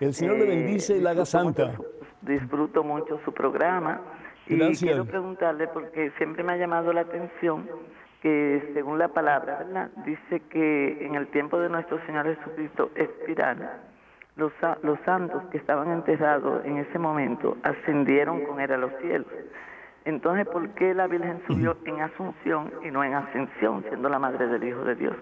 El 0.00 0.14
Señor 0.14 0.38
le 0.38 0.46
bendice 0.46 0.96
y 0.96 1.02
la 1.02 1.10
haga 1.10 1.26
santa 1.26 1.76
disfruto 2.22 2.84
mucho 2.84 3.20
su 3.24 3.32
programa 3.32 4.00
y 4.46 4.58
quiero 4.76 5.04
preguntarle 5.04 5.68
porque 5.68 6.10
siempre 6.18 6.42
me 6.42 6.52
ha 6.52 6.56
llamado 6.56 6.92
la 6.92 7.02
atención 7.02 7.68
que 8.20 8.70
según 8.74 8.98
la 8.98 9.08
palabra, 9.08 9.58
¿verdad? 9.58 9.90
Dice 10.04 10.40
que 10.50 11.06
en 11.06 11.14
el 11.14 11.28
tiempo 11.28 11.58
de 11.58 11.68
nuestro 11.68 12.04
Señor 12.04 12.26
Jesucristo 12.26 12.90
espiral, 12.94 13.70
los, 14.36 14.52
los 14.82 14.98
santos 15.04 15.42
que 15.50 15.58
estaban 15.58 15.90
enterrados 15.90 16.64
en 16.64 16.78
ese 16.78 16.98
momento 16.98 17.56
ascendieron 17.62 18.44
con 18.44 18.60
él 18.60 18.72
a 18.72 18.76
los 18.76 18.92
cielos. 19.00 19.28
Entonces, 20.04 20.46
¿por 20.46 20.68
qué 20.70 20.94
la 20.94 21.06
Virgen 21.06 21.42
subió 21.46 21.76
en 21.84 22.00
Asunción 22.00 22.72
y 22.82 22.90
no 22.90 23.04
en 23.04 23.14
Ascensión, 23.14 23.84
siendo 23.88 24.08
la 24.08 24.18
madre 24.18 24.46
del 24.48 24.64
Hijo 24.64 24.82
de 24.84 24.94
Dios? 24.94 25.16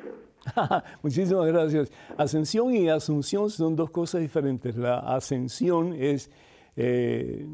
Muchísimas 1.03 1.47
gracias. 1.47 1.93
Ascensión 2.17 2.73
y 2.73 2.89
Asunción 2.89 3.51
son 3.51 3.75
dos 3.77 3.91
cosas 3.91 4.21
diferentes. 4.21 4.77
La 4.77 4.99
ascensión 4.99 5.95
es 5.95 6.31
eh, 6.81 7.45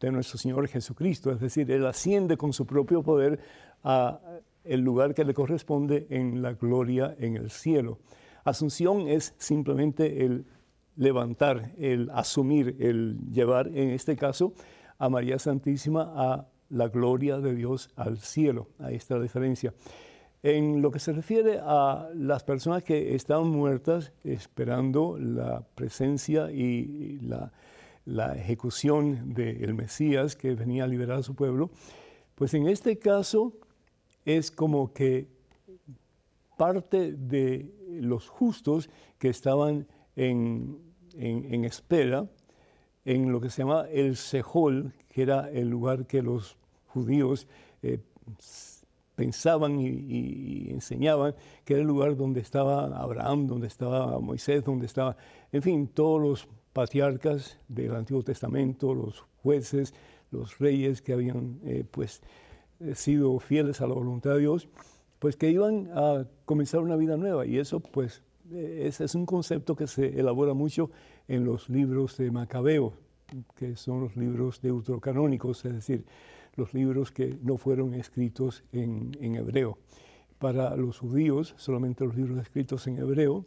de 0.00 0.10
nuestro 0.10 0.36
Señor 0.36 0.66
Jesucristo, 0.66 1.30
es 1.30 1.40
decir, 1.40 1.70
Él 1.70 1.86
asciende 1.86 2.36
con 2.36 2.52
su 2.52 2.66
propio 2.66 3.02
poder 3.02 3.38
a 3.84 4.20
el 4.64 4.80
lugar 4.80 5.14
que 5.14 5.24
le 5.24 5.32
corresponde 5.32 6.08
en 6.10 6.42
la 6.42 6.54
gloria 6.54 7.14
en 7.20 7.36
el 7.36 7.50
cielo. 7.50 8.00
Asunción 8.44 9.08
es 9.08 9.32
simplemente 9.38 10.24
el 10.24 10.44
levantar, 10.96 11.72
el 11.78 12.10
asumir, 12.10 12.76
el 12.80 13.16
llevar, 13.30 13.68
en 13.68 13.90
este 13.90 14.16
caso, 14.16 14.54
a 14.98 15.08
María 15.08 15.38
Santísima 15.38 16.12
a 16.16 16.48
la 16.70 16.88
gloria 16.88 17.38
de 17.38 17.54
Dios 17.54 17.90
al 17.94 18.18
cielo. 18.18 18.68
Ahí 18.80 18.96
está 18.96 19.16
la 19.16 19.22
diferencia. 19.22 19.72
En 20.42 20.82
lo 20.82 20.90
que 20.90 20.98
se 20.98 21.12
refiere 21.12 21.60
a 21.62 22.08
las 22.14 22.42
personas 22.42 22.82
que 22.82 23.14
están 23.14 23.48
muertas 23.48 24.12
esperando 24.24 25.16
la 25.16 25.64
presencia 25.74 26.50
y 26.50 27.18
la 27.20 27.52
la 28.06 28.34
ejecución 28.36 29.34
del 29.34 29.74
Mesías 29.74 30.36
que 30.36 30.54
venía 30.54 30.84
a 30.84 30.86
liberar 30.86 31.18
a 31.18 31.22
su 31.22 31.34
pueblo, 31.34 31.70
pues 32.36 32.54
en 32.54 32.68
este 32.68 32.98
caso 32.98 33.52
es 34.24 34.50
como 34.50 34.92
que 34.92 35.28
parte 36.56 37.12
de 37.12 37.70
los 38.00 38.28
justos 38.28 38.88
que 39.18 39.28
estaban 39.28 39.86
en, 40.14 40.78
espera 41.64 42.26
en 43.04 43.30
lo 43.30 43.40
que 43.40 43.50
se 43.50 43.62
llama 43.62 43.86
el 43.90 44.16
Sejol, 44.16 44.92
que 45.08 45.22
era 45.22 45.50
el 45.50 45.68
lugar 45.68 46.06
que 46.06 46.22
los 46.22 46.56
judíos 46.86 47.46
eh, 47.82 48.00
pensaban 49.14 49.80
y, 49.80 49.88
y, 49.88 50.70
enseñaban, 50.70 51.34
que 51.64 51.74
era 51.74 51.82
el 51.82 51.88
lugar 51.88 52.16
donde 52.16 52.40
estaba 52.40 52.86
Abraham, 52.98 53.46
donde 53.46 53.66
estaba 53.66 54.18
Moisés, 54.20 54.64
donde 54.64 54.86
estaba, 54.86 55.16
en 55.52 55.62
fin, 55.62 55.88
todos 55.88 56.20
los 56.20 56.48
patriarcas 56.76 57.58
del 57.68 57.96
Antiguo 57.96 58.22
Testamento, 58.22 58.92
los 58.92 59.24
jueces, 59.42 59.94
los 60.30 60.58
reyes 60.58 61.00
que 61.00 61.14
habían 61.14 61.58
eh, 61.64 61.84
pues, 61.90 62.20
eh, 62.80 62.94
sido 62.94 63.38
fieles 63.38 63.80
a 63.80 63.86
la 63.86 63.94
voluntad 63.94 64.34
de 64.34 64.40
Dios, 64.40 64.68
pues 65.18 65.36
que 65.36 65.50
iban 65.50 65.88
a 65.94 66.26
comenzar 66.44 66.80
una 66.80 66.96
vida 66.96 67.16
nueva. 67.16 67.46
Y 67.46 67.56
eso 67.56 67.80
pues 67.80 68.22
eh, 68.52 68.90
es 68.98 69.14
un 69.14 69.24
concepto 69.24 69.74
que 69.74 69.86
se 69.86 70.20
elabora 70.20 70.52
mucho 70.52 70.90
en 71.28 71.46
los 71.46 71.70
libros 71.70 72.18
de 72.18 72.30
Macabeo, 72.30 72.92
que 73.54 73.74
son 73.74 74.02
los 74.02 74.14
libros 74.14 74.60
deuterocanónicos, 74.60 75.64
es 75.64 75.72
decir, 75.72 76.04
los 76.56 76.74
libros 76.74 77.10
que 77.10 77.38
no 77.42 77.56
fueron 77.56 77.94
escritos 77.94 78.64
en 78.72 79.34
hebreo. 79.34 79.78
Para 80.38 80.76
los 80.76 80.98
judíos, 80.98 81.54
solamente 81.56 82.04
los 82.04 82.14
libros 82.16 82.38
escritos 82.38 82.86
en 82.86 82.98
hebreo 82.98 83.46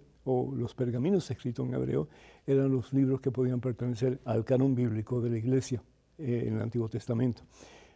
los 0.55 0.75
pergaminos 0.75 1.29
escritos 1.31 1.67
en 1.67 1.73
hebreo 1.73 2.07
eran 2.45 2.71
los 2.71 2.93
libros 2.93 3.21
que 3.21 3.31
podían 3.31 3.59
pertenecer 3.59 4.19
al 4.25 4.45
canon 4.45 4.75
bíblico 4.75 5.21
de 5.21 5.29
la 5.29 5.37
Iglesia 5.37 5.81
eh, 6.17 6.45
en 6.47 6.55
el 6.55 6.61
Antiguo 6.61 6.89
Testamento. 6.89 7.43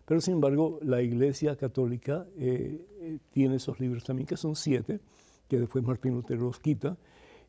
Pero 0.05 0.19
sin 0.19 0.35
embargo, 0.35 0.79
la 0.81 1.01
Iglesia 1.01 1.55
Católica 1.55 2.25
eh, 2.37 2.85
eh, 2.99 3.17
tiene 3.31 3.55
esos 3.55 3.79
libros 3.79 4.03
también, 4.03 4.27
que 4.27 4.37
son 4.37 4.55
siete, 4.55 4.99
que 5.47 5.59
después 5.59 5.83
Martín 5.83 6.13
Lutero 6.13 6.41
los 6.41 6.59
quita, 6.59 6.97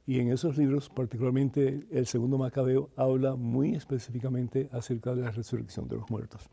y 0.06 0.20
en 0.20 0.30
esos 0.30 0.58
libros, 0.58 0.90
particularmente 0.90 1.86
el 1.90 2.06
segundo 2.06 2.36
Macabeo, 2.36 2.90
habla 2.96 3.34
muy 3.34 3.74
específicamente 3.74 4.68
acerca 4.70 5.14
de 5.14 5.22
la 5.22 5.30
resurrección 5.30 5.88
de 5.88 5.96
los 5.96 6.10
muertos. 6.10 6.48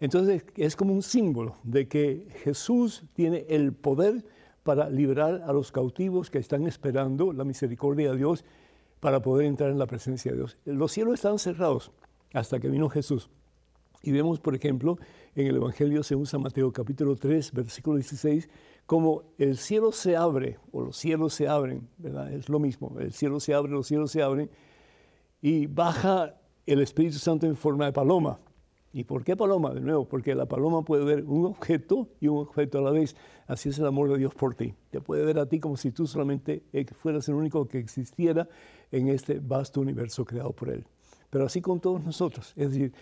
Entonces 0.00 0.44
es 0.56 0.74
como 0.74 0.92
un 0.92 1.02
símbolo 1.02 1.56
de 1.62 1.86
que 1.86 2.26
Jesús 2.42 3.04
tiene 3.12 3.46
el 3.48 3.72
poder 3.72 4.24
para 4.62 4.88
liberar 4.88 5.42
a 5.46 5.52
los 5.52 5.72
cautivos 5.72 6.30
que 6.30 6.38
están 6.38 6.66
esperando 6.66 7.32
la 7.32 7.44
misericordia 7.44 8.12
de 8.12 8.18
Dios 8.18 8.44
para 9.00 9.20
poder 9.20 9.46
entrar 9.46 9.70
en 9.70 9.78
la 9.78 9.86
presencia 9.86 10.30
de 10.30 10.38
Dios. 10.38 10.58
Los 10.64 10.92
cielos 10.92 11.14
estaban 11.14 11.38
cerrados 11.38 11.90
hasta 12.32 12.60
que 12.60 12.68
vino 12.68 12.88
Jesús. 12.88 13.30
Y 14.02 14.10
vemos, 14.10 14.40
por 14.40 14.54
ejemplo, 14.54 14.98
en 15.34 15.46
el 15.46 15.56
Evangelio 15.56 16.02
según 16.02 16.26
San 16.26 16.42
Mateo 16.42 16.72
capítulo 16.72 17.16
3, 17.16 17.52
versículo 17.52 17.96
16, 17.96 18.48
como 18.86 19.22
el 19.38 19.56
cielo 19.56 19.92
se 19.92 20.16
abre, 20.16 20.58
o 20.72 20.82
los 20.82 20.96
cielos 20.96 21.34
se 21.34 21.48
abren, 21.48 21.88
¿verdad? 21.98 22.32
Es 22.32 22.48
lo 22.48 22.58
mismo, 22.58 22.96
el 22.98 23.12
cielo 23.12 23.38
se 23.38 23.54
abre, 23.54 23.70
los 23.70 23.86
cielos 23.86 24.10
se 24.10 24.22
abren, 24.22 24.50
y 25.40 25.66
baja 25.66 26.34
el 26.66 26.80
Espíritu 26.80 27.18
Santo 27.18 27.46
en 27.46 27.56
forma 27.56 27.86
de 27.86 27.92
paloma. 27.92 28.40
¿Y 28.94 29.04
por 29.04 29.24
qué 29.24 29.36
paloma? 29.36 29.72
De 29.72 29.80
nuevo, 29.80 30.06
porque 30.06 30.34
la 30.34 30.46
paloma 30.46 30.82
puede 30.82 31.04
ver 31.04 31.24
un 31.24 31.46
objeto 31.46 32.08
y 32.20 32.28
un 32.28 32.38
objeto 32.38 32.78
a 32.78 32.82
la 32.82 32.90
vez. 32.90 33.16
Así 33.46 33.70
es 33.70 33.78
el 33.78 33.86
amor 33.86 34.10
de 34.10 34.18
Dios 34.18 34.34
por 34.34 34.54
ti. 34.54 34.74
Te 34.90 35.00
puede 35.00 35.24
ver 35.24 35.38
a 35.38 35.46
ti 35.46 35.60
como 35.60 35.78
si 35.78 35.92
tú 35.92 36.06
solamente 36.06 36.64
eh, 36.72 36.84
fueras 36.84 37.26
el 37.28 37.34
único 37.34 37.66
que 37.66 37.78
existiera 37.78 38.48
en 38.90 39.08
este 39.08 39.40
vasto 39.40 39.80
universo 39.80 40.26
creado 40.26 40.52
por 40.52 40.68
Él. 40.68 40.84
Pero 41.30 41.46
así 41.46 41.62
con 41.62 41.80
todos 41.80 42.04
nosotros. 42.04 42.52
Es 42.54 42.72
decir, 42.72 42.92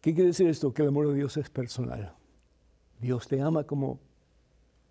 ¿qué 0.00 0.14
quiere 0.14 0.28
decir 0.28 0.48
esto? 0.48 0.72
Que 0.72 0.82
el 0.82 0.88
amor 0.88 1.08
de 1.08 1.14
Dios 1.14 1.36
es 1.36 1.50
personal. 1.50 2.14
Dios 2.98 3.28
te 3.28 3.42
ama 3.42 3.64
como 3.64 4.00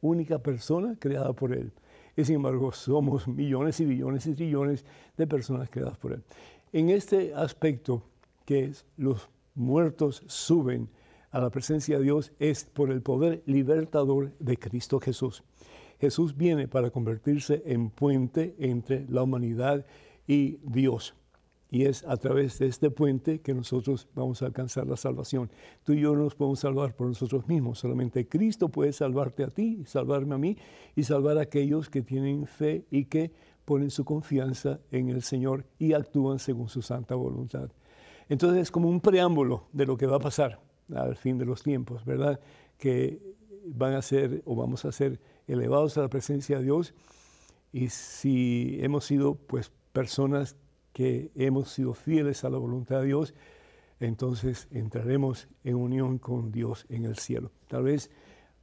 única 0.01 0.38
persona 0.38 0.95
creada 0.99 1.34
por 1.34 1.53
Él. 1.53 1.71
Y 2.15 2.23
sin 2.23 2.36
embargo, 2.36 2.71
somos 2.71 3.27
millones 3.27 3.79
y 3.79 3.86
billones 3.86 4.27
y 4.27 4.36
trillones 4.36 4.86
de 5.17 5.25
personas 5.25 5.71
creadas 5.71 5.97
por 5.97 6.13
Él. 6.13 6.23
En 6.71 6.91
este 6.91 7.34
aspecto, 7.34 8.03
que 8.45 8.65
es 8.65 8.86
los 8.97 9.27
muertos 9.55 10.23
suben 10.27 10.89
a 11.31 11.39
la 11.39 11.49
presencia 11.49 11.97
de 11.97 12.03
Dios 12.03 12.31
es 12.39 12.65
por 12.65 12.91
el 12.91 13.01
poder 13.01 13.43
libertador 13.45 14.31
de 14.39 14.57
Cristo 14.57 14.99
Jesús. 14.99 15.43
Jesús 15.99 16.37
viene 16.37 16.67
para 16.67 16.91
convertirse 16.91 17.63
en 17.65 17.89
puente 17.89 18.55
entre 18.59 19.05
la 19.09 19.23
humanidad 19.23 19.85
y 20.27 20.59
Dios. 20.63 21.15
Y 21.71 21.85
es 21.85 22.05
a 22.05 22.15
través 22.17 22.59
de 22.59 22.67
este 22.67 22.89
puente 22.89 23.41
que 23.41 23.53
nosotros 23.53 24.07
vamos 24.15 24.41
a 24.41 24.45
alcanzar 24.45 24.87
la 24.87 24.95
salvación. 24.95 25.49
Tú 25.83 25.93
y 25.93 26.01
yo 26.01 26.15
no 26.15 26.23
nos 26.23 26.35
podemos 26.35 26.59
salvar 26.59 26.95
por 26.95 27.07
nosotros 27.07 27.47
mismos. 27.47 27.79
Solamente 27.79 28.27
Cristo 28.27 28.69
puede 28.69 28.93
salvarte 28.93 29.43
a 29.43 29.49
ti, 29.49 29.83
salvarme 29.85 30.35
a 30.35 30.37
mí 30.37 30.57
y 30.95 31.03
salvar 31.03 31.37
a 31.37 31.41
aquellos 31.41 31.89
que 31.89 32.01
tienen 32.01 32.45
fe 32.45 32.85
y 32.91 33.05
que 33.05 33.33
ponen 33.65 33.89
su 33.89 34.05
confianza 34.05 34.79
en 34.91 35.09
el 35.09 35.21
Señor 35.21 35.65
y 35.79 35.93
actúan 35.93 36.39
según 36.39 36.69
su 36.69 36.81
santa 36.81 37.15
voluntad. 37.15 37.71
Entonces 38.29 38.63
es 38.63 38.71
como 38.71 38.89
un 38.89 39.01
preámbulo 39.01 39.67
de 39.73 39.85
lo 39.85 39.97
que 39.97 40.07
va 40.07 40.17
a 40.17 40.19
pasar 40.19 40.59
al 40.93 41.15
fin 41.15 41.38
de 41.38 41.45
los 41.45 41.63
tiempos, 41.63 42.05
¿verdad? 42.05 42.39
Que 42.77 43.35
van 43.65 43.93
a 43.93 44.01
ser 44.01 44.41
o 44.45 44.55
vamos 44.55 44.85
a 44.85 44.91
ser 44.91 45.19
elevados 45.47 45.97
a 45.97 46.01
la 46.01 46.09
presencia 46.09 46.57
de 46.57 46.63
Dios 46.63 46.93
y 47.71 47.89
si 47.89 48.77
hemos 48.81 49.05
sido 49.05 49.35
pues 49.35 49.71
personas 49.91 50.55
que 50.93 51.31
hemos 51.35 51.69
sido 51.69 51.93
fieles 51.93 52.43
a 52.43 52.49
la 52.49 52.57
voluntad 52.57 53.01
de 53.01 53.07
Dios, 53.07 53.33
entonces 53.99 54.67
entraremos 54.71 55.47
en 55.63 55.75
unión 55.75 56.19
con 56.19 56.51
Dios 56.51 56.85
en 56.89 57.05
el 57.05 57.17
cielo. 57.17 57.51
Tal 57.67 57.83
vez 57.83 58.09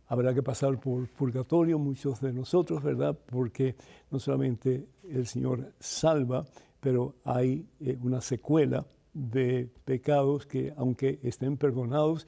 habrá 0.09 0.35
que 0.35 0.43
pasar 0.43 0.79
por 0.81 1.09
purgatorio 1.09 1.79
muchos 1.79 2.21
de 2.21 2.33
nosotros, 2.33 2.83
¿verdad? 2.83 3.19
Porque 3.27 3.77
no 4.11 4.19
solamente 4.19 4.87
el 5.09 5.27
Señor 5.27 5.73
salva, 5.79 6.45
pero 6.81 7.15
hay 7.25 7.67
eh, 7.81 7.99
una 8.03 8.21
secuela 8.21 8.87
de 9.13 9.69
pecados 9.85 10.47
que 10.47 10.73
aunque 10.77 11.19
estén 11.23 11.57
perdonados, 11.57 12.27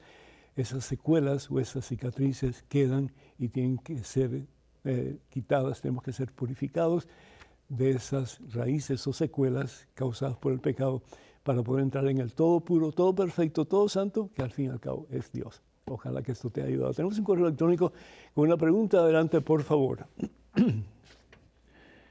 esas 0.55 0.85
secuelas 0.85 1.51
o 1.51 1.59
esas 1.59 1.85
cicatrices 1.85 2.63
quedan 2.69 3.11
y 3.37 3.49
tienen 3.49 3.77
que 3.77 4.03
ser 4.03 4.45
eh, 4.85 5.17
quitadas, 5.29 5.81
tenemos 5.81 6.03
que 6.03 6.13
ser 6.13 6.31
purificados 6.31 7.07
de 7.67 7.91
esas 7.91 8.39
raíces 8.53 9.05
o 9.07 9.13
secuelas 9.13 9.87
causadas 9.95 10.37
por 10.37 10.53
el 10.53 10.59
pecado 10.59 11.01
para 11.43 11.61
poder 11.61 11.83
entrar 11.83 12.07
en 12.07 12.19
el 12.19 12.33
todo 12.33 12.59
puro, 12.61 12.91
todo 12.91 13.13
perfecto, 13.13 13.65
todo 13.65 13.89
santo, 13.89 14.29
que 14.33 14.41
al 14.41 14.51
fin 14.51 14.65
y 14.65 14.69
al 14.69 14.79
cabo 14.79 15.07
es 15.09 15.31
Dios. 15.31 15.61
Ojalá 15.85 16.23
que 16.23 16.31
esto 16.31 16.49
te 16.49 16.61
haya 16.61 16.69
ayudado. 16.69 16.93
Tenemos 16.93 17.17
un 17.19 17.25
correo 17.25 17.45
electrónico 17.45 17.93
con 18.33 18.45
una 18.45 18.57
pregunta. 18.57 18.99
Adelante, 18.99 19.41
por 19.41 19.61
favor. 19.61 20.07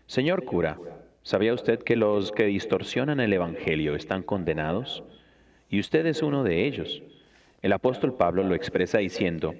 Señor 0.07 0.45
cura, 0.45 0.79
¿sabía 1.25 1.55
usted 1.55 1.81
que 1.81 1.97
los 1.97 2.31
que 2.31 2.45
distorsionan 2.45 3.19
el 3.19 3.33
Evangelio 3.33 3.97
están 3.97 4.23
condenados? 4.23 5.03
Y 5.69 5.81
usted 5.81 6.07
es 6.07 6.23
uno 6.23 6.45
de 6.45 6.67
ellos. 6.67 7.03
El 7.63 7.73
apóstol 7.73 8.15
Pablo 8.15 8.45
lo 8.45 8.55
expresa 8.55 8.99
diciendo, 8.99 9.55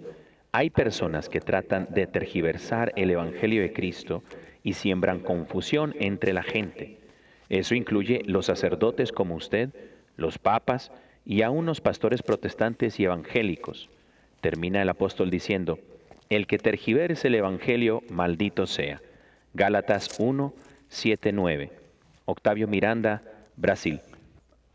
hay 0.53 0.71
personas 0.71 1.29
que 1.29 1.41
tratan 1.41 1.89
de 1.91 2.07
tergiversar 2.07 2.93
el 2.95 3.11
Evangelio 3.11 3.63
de 3.63 3.73
Cristo 3.73 4.23
y 4.63 4.75
siembran 4.75 5.19
confusión 5.19 5.97
entre 5.99 6.33
la 6.33 6.45
gente. 6.45 6.99
Eso 7.49 7.75
incluye 7.75 8.23
los 8.27 8.47
sacerdotes 8.47 9.11
como 9.11 9.35
usted, 9.35 9.71
los 10.17 10.39
papas 10.39 10.93
y 11.25 11.43
aún 11.43 11.67
los 11.67 11.81
pastores 11.81 12.23
protestantes 12.23 13.01
y 13.01 13.05
evangélicos. 13.05 13.89
Termina 14.41 14.83
el 14.83 14.89
apóstol 14.91 15.31
diciendo, 15.31 15.79
el 16.29 16.47
que 16.47 16.59
tergiverse 16.59 17.29
el 17.29 17.35
Evangelio, 17.35 18.03
maldito 18.11 18.67
sea. 18.67 19.01
Gálatas 19.55 20.19
1, 20.19 20.55
7, 20.95 21.33
9. 21.33 21.73
Octavio 22.25 22.69
Miranda, 22.69 23.21
Brasil. 23.57 24.01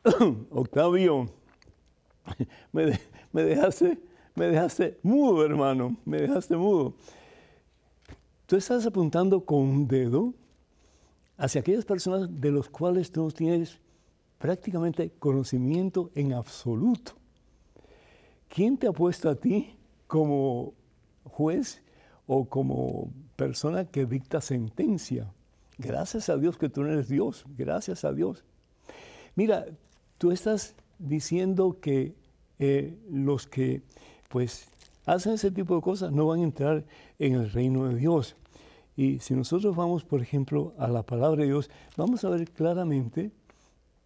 Octavio, 0.51 1.29
me, 2.73 2.99
me, 3.31 3.43
dejaste, 3.43 3.97
me 4.35 4.47
dejaste 4.47 4.99
mudo, 5.01 5.45
hermano, 5.45 5.95
me 6.03 6.17
dejaste 6.17 6.57
mudo. 6.57 6.93
Tú 8.45 8.57
estás 8.57 8.85
apuntando 8.85 9.45
con 9.45 9.59
un 9.59 9.87
dedo 9.87 10.33
hacia 11.37 11.61
aquellas 11.61 11.85
personas 11.85 12.29
de 12.29 12.51
los 12.51 12.67
cuales 12.67 13.13
tú 13.13 13.23
no 13.23 13.31
tienes 13.31 13.79
prácticamente 14.39 15.11
conocimiento 15.19 16.11
en 16.15 16.33
absoluto. 16.33 17.13
¿Quién 18.49 18.77
te 18.77 18.87
ha 18.87 18.91
puesto 18.91 19.29
a 19.29 19.35
ti 19.35 19.77
como 20.05 20.73
juez 21.23 21.81
o 22.27 22.43
como 22.43 23.09
persona 23.37 23.85
que 23.85 24.05
dicta 24.05 24.41
sentencia? 24.41 25.31
Gracias 25.79 26.27
a 26.27 26.35
Dios 26.35 26.57
que 26.57 26.67
tú 26.67 26.83
no 26.83 26.91
eres 26.91 27.07
Dios, 27.07 27.45
gracias 27.57 28.03
a 28.03 28.11
Dios. 28.11 28.43
Mira, 29.35 29.65
tú 30.17 30.31
estás 30.31 30.75
diciendo 30.97 31.77
que 31.79 32.15
eh, 32.59 32.99
los 33.09 33.47
que 33.47 33.81
pues 34.27 34.67
hacen 35.05 35.33
ese 35.33 35.51
tipo 35.51 35.77
de 35.77 35.81
cosas 35.81 36.11
no 36.11 36.27
van 36.27 36.41
a 36.41 36.43
entrar 36.43 36.83
en 37.17 37.35
el 37.35 37.49
reino 37.49 37.87
de 37.87 37.95
Dios. 37.95 38.35
Y 38.97 39.19
si 39.19 39.33
nosotros 39.33 39.73
vamos, 39.73 40.03
por 40.03 40.21
ejemplo, 40.21 40.73
a 40.77 40.89
la 40.89 41.03
palabra 41.03 41.43
de 41.43 41.47
Dios, 41.47 41.69
vamos 41.95 42.25
a 42.25 42.29
ver 42.29 42.51
claramente 42.51 43.31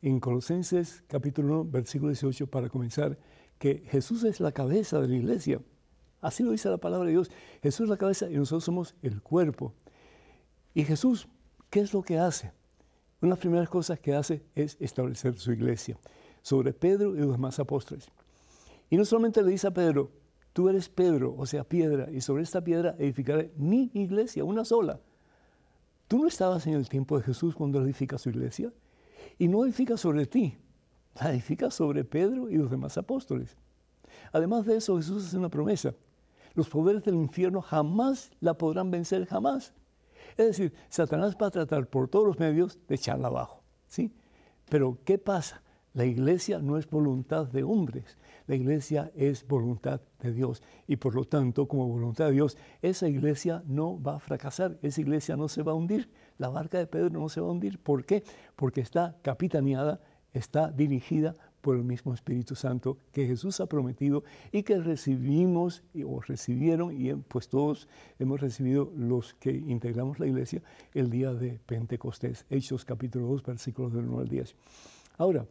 en 0.04 0.20
Colosenses 0.20 1.04
capítulo 1.08 1.62
1, 1.62 1.72
versículo 1.72 2.12
18, 2.12 2.46
para 2.46 2.70
comenzar, 2.70 3.18
que 3.58 3.84
Jesús 3.90 4.24
es 4.26 4.40
la 4.40 4.52
cabeza 4.52 5.02
de 5.02 5.08
la 5.08 5.16
iglesia. 5.16 5.60
Así 6.22 6.44
lo 6.44 6.52
dice 6.52 6.70
la 6.70 6.78
palabra 6.78 7.08
de 7.08 7.14
Dios. 7.14 7.32
Jesús 7.64 7.86
es 7.86 7.90
la 7.90 7.98
cabeza 7.98 8.30
y 8.30 8.36
nosotros 8.36 8.64
somos 8.64 8.94
el 9.02 9.24
cuerpo. 9.24 9.74
Y 10.76 10.84
Jesús, 10.84 11.28
¿qué 11.74 11.80
es 11.80 11.92
lo 11.92 12.04
que 12.04 12.20
hace? 12.20 12.52
Una 13.20 13.30
de 13.30 13.30
las 13.30 13.40
primeras 13.40 13.68
cosas 13.68 14.00
que 14.00 14.14
hace 14.14 14.44
es 14.54 14.78
establecer 14.80 15.40
su 15.40 15.52
iglesia 15.52 15.98
sobre 16.44 16.72
Pedro 16.72 17.16
y 17.16 17.22
los 17.22 17.32
demás 17.32 17.58
apóstoles. 17.58 18.12
Y 18.92 18.96
no 18.96 19.04
solamente 19.06 19.42
le 19.42 19.50
dice 19.50 19.66
a 19.66 19.74
Pedro, 19.74 20.12
tú 20.54 20.70
eres 20.70 20.88
Pedro, 20.88 21.34
o 21.36 21.48
sea, 21.48 21.64
piedra, 21.64 22.12
y 22.12 22.22
sobre 22.22 22.44
esta 22.44 22.64
piedra 22.64 22.96
edificaré 23.00 23.52
mi 23.58 23.90
iglesia, 23.96 24.44
una 24.44 24.66
sola. 24.66 25.00
Tú 26.08 26.20
no 26.20 26.28
estabas 26.28 26.68
en 26.68 26.76
el 26.76 26.88
tiempo 26.88 27.18
de 27.18 27.24
Jesús 27.24 27.56
cuando 27.56 27.82
edifica 27.82 28.20
su 28.20 28.30
iglesia, 28.30 28.72
y 29.40 29.48
no 29.48 29.66
edifica 29.66 29.98
sobre 29.98 30.28
ti, 30.28 30.56
la 31.20 31.32
edifica 31.32 31.72
sobre 31.72 32.04
Pedro 32.04 32.52
y 32.52 32.58
los 32.58 32.70
demás 32.70 33.00
apóstoles. 33.00 33.58
Además 34.32 34.68
de 34.68 34.78
eso, 34.78 34.98
Jesús 34.98 35.26
hace 35.26 35.40
una 35.40 35.50
promesa. 35.50 35.96
Los 36.54 36.70
poderes 36.70 37.04
del 37.04 37.16
infierno 37.16 37.64
jamás 37.64 38.30
la 38.42 38.56
podrán 38.60 38.92
vencer, 38.92 39.26
jamás. 39.26 39.74
Es 40.38 40.48
decir, 40.48 40.74
Satanás 40.90 41.36
va 41.42 41.48
a 41.48 41.52
tratar 41.52 41.88
por 41.88 42.08
todos 42.08 42.26
los 42.26 42.40
medios 42.40 42.80
de 42.88 42.96
echarla 42.96 43.28
abajo. 43.28 43.64
¿sí? 43.88 44.12
Pero, 44.70 44.98
¿qué 45.04 45.18
pasa? 45.18 45.62
La 45.94 46.06
iglesia 46.06 46.58
no 46.58 46.78
es 46.78 46.90
voluntad 46.90 47.46
de 47.46 47.64
hombres, 47.64 48.18
la 48.48 48.56
iglesia 48.56 49.12
es 49.16 49.48
voluntad 49.48 50.02
de 50.22 50.34
Dios. 50.34 50.64
Y 50.88 50.96
por 50.96 51.14
lo 51.14 51.26
tanto, 51.26 51.68
como 51.68 51.88
voluntad 51.88 52.26
de 52.26 52.32
Dios, 52.32 52.58
esa 52.82 53.08
iglesia 53.08 53.64
no 53.68 54.02
va 54.02 54.16
a 54.16 54.20
fracasar, 54.20 54.80
esa 54.82 55.02
iglesia 55.02 55.38
no 55.38 55.48
se 55.48 55.62
va 55.62 55.74
a 55.74 55.76
hundir, 55.76 56.10
la 56.40 56.50
barca 56.50 56.80
de 56.80 56.88
Pedro 56.88 57.12
no 57.12 57.30
se 57.30 57.42
va 57.42 57.48
a 57.48 57.52
hundir. 57.52 57.78
¿Por 57.78 58.06
qué? 58.06 58.24
Porque 58.56 58.82
está 58.82 59.18
capitaneada, 59.22 60.02
está 60.34 60.72
dirigida 60.72 61.36
por 61.64 61.78
el 61.78 61.84
mismo 61.86 62.14
Espíritu 62.14 62.56
Santo 62.56 62.98
que 63.14 63.26
Jesús 63.26 63.62
ha 63.62 63.68
prometido 63.68 64.26
y 64.52 64.64
que 64.64 64.78
recibimos 64.80 65.82
o 66.06 66.20
recibieron 66.20 66.92
y 67.00 67.10
eh, 67.10 67.16
pues 67.30 67.48
todos 67.48 67.88
hemos 68.20 68.42
recibido 68.42 68.92
los 68.98 69.34
que 69.36 69.52
integramos 69.52 70.20
la 70.20 70.28
iglesia 70.28 70.62
el 70.94 71.10
día 71.10 71.34
de 71.34 71.62
Pentecostés. 71.66 72.46
Hechos 72.50 72.84
capítulo 72.84 73.28
2 73.28 73.44
versículos 73.44 73.94
del 73.94 74.10
1 74.10 74.20
al 74.20 74.28
10. 74.28 74.56
Ahora, 75.18 75.46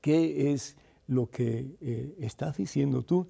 ¿qué 0.00 0.52
es 0.52 0.76
lo 1.08 1.28
que 1.28 1.66
eh, 1.80 2.14
estás 2.20 2.56
diciendo 2.56 3.02
tú? 3.02 3.26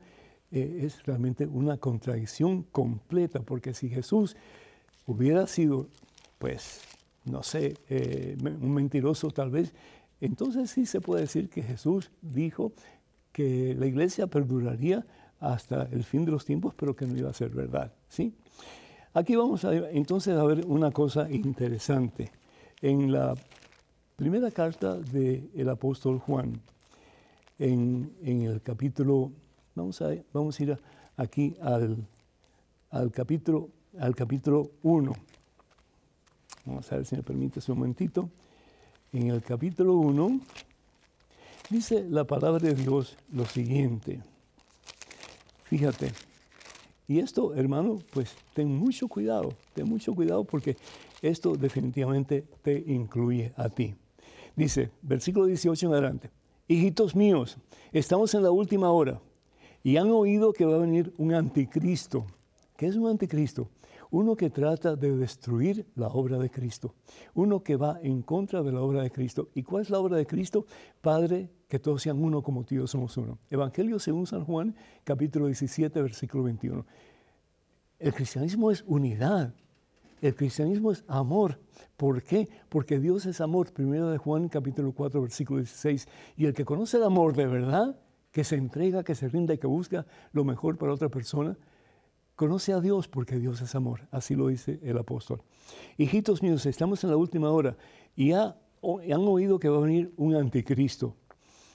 Eh, 0.52 0.80
es 0.82 1.02
realmente 1.04 1.46
una 1.46 1.78
contradicción 1.78 2.64
completa 2.64 3.40
porque 3.40 3.72
si 3.72 3.88
Jesús 3.88 4.36
hubiera 5.06 5.46
sido 5.46 5.88
pues 6.38 6.82
no 7.24 7.42
sé, 7.42 7.74
un 7.90 8.72
mentiroso 8.72 9.30
tal 9.30 9.50
vez, 9.50 9.74
entonces 10.20 10.70
sí 10.70 10.86
se 10.86 11.00
puede 11.00 11.22
decir 11.22 11.48
que 11.48 11.62
Jesús 11.62 12.10
dijo 12.22 12.72
que 13.32 13.74
la 13.78 13.86
iglesia 13.86 14.26
perduraría 14.26 15.06
hasta 15.40 15.84
el 15.92 16.02
fin 16.02 16.24
de 16.24 16.32
los 16.32 16.44
tiempos, 16.44 16.74
pero 16.74 16.96
que 16.96 17.06
no 17.06 17.16
iba 17.16 17.30
a 17.30 17.34
ser 17.34 17.50
verdad. 17.50 17.92
¿sí? 18.08 18.34
Aquí 19.14 19.36
vamos 19.36 19.64
a, 19.64 19.74
entonces 19.74 20.36
a 20.36 20.44
ver 20.44 20.66
una 20.66 20.90
cosa 20.90 21.30
interesante. 21.30 22.32
En 22.82 23.12
la 23.12 23.34
primera 24.16 24.50
carta 24.50 24.96
del 24.96 25.68
apóstol 25.68 26.18
Juan, 26.18 26.60
en, 27.58 28.12
el 28.22 28.60
capítulo, 28.62 29.32
vamos 29.74 30.02
a, 30.02 30.10
vamos 30.32 30.58
a 30.58 30.62
ir 30.62 30.78
aquí 31.16 31.54
al, 31.60 31.96
al, 32.90 33.10
capítulo, 33.12 33.68
al 33.98 34.14
capítulo 34.14 34.70
1. 34.82 35.12
Vamos 36.66 36.92
a 36.92 36.96
ver 36.96 37.06
si 37.06 37.16
me 37.16 37.22
permite 37.22 37.60
un 37.68 37.78
momentito 37.78 38.28
en 39.12 39.30
el 39.30 39.42
capítulo 39.42 39.94
1, 39.94 40.40
dice 41.70 42.06
la 42.08 42.24
palabra 42.24 42.58
de 42.58 42.74
Dios 42.74 43.16
lo 43.32 43.46
siguiente. 43.46 44.20
Fíjate, 45.64 46.12
y 47.06 47.20
esto, 47.20 47.54
hermano, 47.54 47.98
pues 48.12 48.36
ten 48.54 48.68
mucho 48.74 49.08
cuidado, 49.08 49.54
ten 49.74 49.88
mucho 49.88 50.14
cuidado 50.14 50.44
porque 50.44 50.76
esto 51.22 51.56
definitivamente 51.56 52.44
te 52.62 52.84
incluye 52.86 53.52
a 53.56 53.68
ti. 53.68 53.94
Dice, 54.54 54.90
versículo 55.02 55.46
18 55.46 55.86
en 55.86 55.92
adelante, 55.92 56.30
hijitos 56.66 57.16
míos, 57.16 57.56
estamos 57.92 58.34
en 58.34 58.42
la 58.42 58.50
última 58.50 58.90
hora 58.90 59.20
y 59.82 59.96
han 59.96 60.10
oído 60.10 60.52
que 60.52 60.66
va 60.66 60.76
a 60.76 60.80
venir 60.80 61.14
un 61.16 61.32
anticristo. 61.32 62.26
¿Qué 62.76 62.86
es 62.86 62.96
un 62.96 63.08
anticristo? 63.08 63.68
Uno 64.10 64.36
que 64.36 64.50
trata 64.50 64.96
de 64.96 65.16
destruir 65.16 65.86
la 65.94 66.08
obra 66.08 66.38
de 66.38 66.50
Cristo, 66.50 66.94
uno 67.34 67.62
que 67.62 67.76
va 67.76 67.98
en 68.02 68.22
contra 68.22 68.62
de 68.62 68.72
la 68.72 68.80
obra 68.80 69.02
de 69.02 69.10
Cristo. 69.10 69.50
¿Y 69.54 69.62
cuál 69.62 69.82
es 69.82 69.90
la 69.90 69.98
obra 69.98 70.16
de 70.16 70.26
Cristo? 70.26 70.66
Padre, 71.00 71.50
que 71.68 71.78
todos 71.78 72.02
sean 72.02 72.22
uno 72.22 72.42
como 72.42 72.64
tú 72.64 72.86
somos 72.86 73.16
uno. 73.16 73.38
Evangelio 73.50 73.98
según 73.98 74.26
San 74.26 74.44
Juan, 74.44 74.74
capítulo 75.04 75.46
17, 75.46 76.00
versículo 76.02 76.44
21. 76.44 76.84
El 77.98 78.14
cristianismo 78.14 78.70
es 78.70 78.84
unidad. 78.86 79.54
El 80.20 80.34
cristianismo 80.34 80.90
es 80.92 81.04
amor. 81.06 81.60
¿Por 81.96 82.22
qué? 82.22 82.48
Porque 82.68 82.98
Dios 82.98 83.26
es 83.26 83.40
amor. 83.40 83.72
Primero 83.72 84.08
de 84.10 84.18
Juan 84.18 84.48
capítulo 84.48 84.92
4 84.92 85.20
versículo 85.20 85.60
16. 85.60 86.08
Y 86.36 86.46
el 86.46 86.54
que 86.54 86.64
conoce 86.64 86.96
el 86.96 87.04
amor 87.04 87.34
de 87.34 87.46
verdad, 87.46 88.00
que 88.32 88.44
se 88.44 88.56
entrega, 88.56 89.04
que 89.04 89.14
se 89.14 89.28
rinda 89.28 89.54
y 89.54 89.58
que 89.58 89.66
busca 89.66 90.06
lo 90.32 90.44
mejor 90.44 90.76
para 90.76 90.92
otra 90.92 91.08
persona, 91.08 91.56
Conoce 92.38 92.72
a 92.72 92.80
Dios 92.80 93.08
porque 93.08 93.36
Dios 93.40 93.60
es 93.62 93.74
amor, 93.74 94.06
así 94.12 94.36
lo 94.36 94.46
dice 94.46 94.78
el 94.84 94.96
apóstol. 94.96 95.42
Hijitos 95.96 96.40
míos, 96.40 96.64
estamos 96.66 97.02
en 97.02 97.10
la 97.10 97.16
última 97.16 97.50
hora 97.50 97.76
y 98.14 98.28
ya 98.28 98.56
han 98.80 99.26
oído 99.26 99.58
que 99.58 99.68
va 99.68 99.78
a 99.78 99.80
venir 99.80 100.12
un 100.16 100.36
anticristo, 100.36 101.16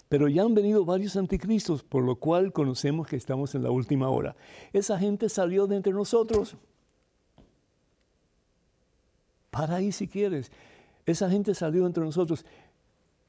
pero 0.08 0.30
ya 0.30 0.44
han 0.44 0.54
venido 0.54 0.86
varios 0.86 1.18
anticristos, 1.18 1.84
por 1.84 2.06
lo 2.06 2.16
cual 2.16 2.54
conocemos 2.54 3.08
que 3.08 3.18
estamos 3.18 3.54
en 3.56 3.64
la 3.64 3.72
última 3.72 4.08
hora. 4.08 4.38
Esa 4.72 4.98
gente 4.98 5.28
salió 5.28 5.68
de 5.68 5.76
entre 5.76 5.92
nosotros. 5.92 6.56
Para 9.50 9.76
ahí 9.76 9.92
si 9.92 10.08
quieres. 10.08 10.50
Esa 11.06 11.30
gente 11.30 11.54
salió 11.56 11.86
entre 11.86 12.06
nosotros. 12.06 12.46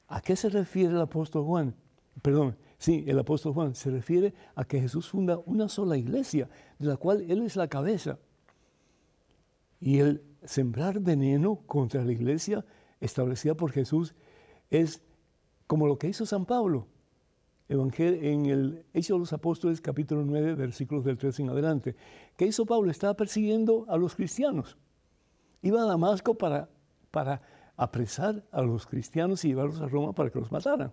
¿A 0.07 0.21
qué 0.21 0.37
se 0.37 0.47
refiere 0.47 0.93
el 0.93 1.01
apóstol 1.01 1.43
Juan? 1.43 1.75
Perdón, 2.21 2.55
Sí, 2.77 3.05
el 3.07 3.19
apóstol 3.19 3.53
Juan 3.53 3.75
se 3.75 3.89
refiere 3.89 4.33
a 4.55 4.65
que 4.65 4.81
Jesús 4.81 5.09
funda 5.09 5.39
una 5.45 5.69
sola 5.69 5.97
iglesia, 5.97 6.49
de 6.77 6.87
la 6.87 6.97
cual 6.97 7.25
Él 7.29 7.41
es 7.41 7.55
la 7.55 7.67
cabeza. 7.67 8.19
Y 9.79 9.99
el 9.99 10.23
sembrar 10.43 10.99
veneno 10.99 11.61
contra 11.65 12.03
la 12.03 12.11
iglesia 12.11 12.65
establecida 12.99 13.55
por 13.55 13.71
Jesús 13.71 14.15
es 14.69 15.01
como 15.67 15.87
lo 15.87 15.97
que 15.97 16.07
hizo 16.07 16.25
San 16.25 16.45
Pablo 16.45 16.87
en 17.67 18.45
el 18.45 18.85
Hechos 18.93 19.15
de 19.15 19.19
los 19.19 19.33
Apóstoles 19.33 19.81
capítulo 19.81 20.23
9, 20.23 20.53
versículos 20.55 21.03
del 21.03 21.17
13 21.17 21.43
en 21.43 21.49
adelante. 21.49 21.95
¿Qué 22.37 22.45
hizo 22.45 22.65
Pablo? 22.65 22.91
Estaba 22.91 23.15
persiguiendo 23.15 23.85
a 23.89 23.97
los 23.97 24.15
cristianos. 24.15 24.77
Iba 25.61 25.81
a 25.81 25.85
Damasco 25.85 26.35
para, 26.35 26.69
para 27.09 27.41
apresar 27.75 28.43
a 28.51 28.61
los 28.61 28.85
cristianos 28.85 29.43
y 29.43 29.49
llevarlos 29.49 29.81
a 29.81 29.87
Roma 29.87 30.13
para 30.13 30.29
que 30.29 30.39
los 30.39 30.51
mataran. 30.51 30.91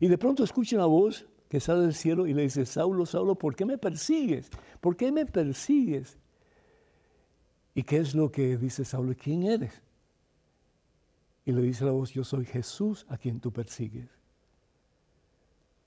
Y 0.00 0.08
de 0.08 0.18
pronto 0.18 0.44
escucha 0.44 0.76
una 0.76 0.86
voz 0.86 1.26
que 1.48 1.60
sale 1.60 1.82
del 1.82 1.94
cielo 1.94 2.26
y 2.26 2.34
le 2.34 2.42
dice, 2.42 2.66
Saulo, 2.66 3.06
Saulo, 3.06 3.36
¿por 3.36 3.54
qué 3.54 3.64
me 3.64 3.78
persigues? 3.78 4.50
¿Por 4.80 4.96
qué 4.96 5.12
me 5.12 5.26
persigues? 5.26 6.18
¿Y 7.74 7.82
qué 7.82 7.98
es 7.98 8.14
lo 8.14 8.30
que 8.30 8.56
dice 8.56 8.84
Saulo? 8.84 9.14
¿Quién 9.16 9.44
eres? 9.44 9.82
Y 11.44 11.52
le 11.52 11.62
dice 11.62 11.84
la 11.84 11.92
voz, 11.92 12.12
yo 12.12 12.24
soy 12.24 12.44
Jesús 12.44 13.04
a 13.08 13.18
quien 13.18 13.40
tú 13.40 13.52
persigues. 13.52 14.08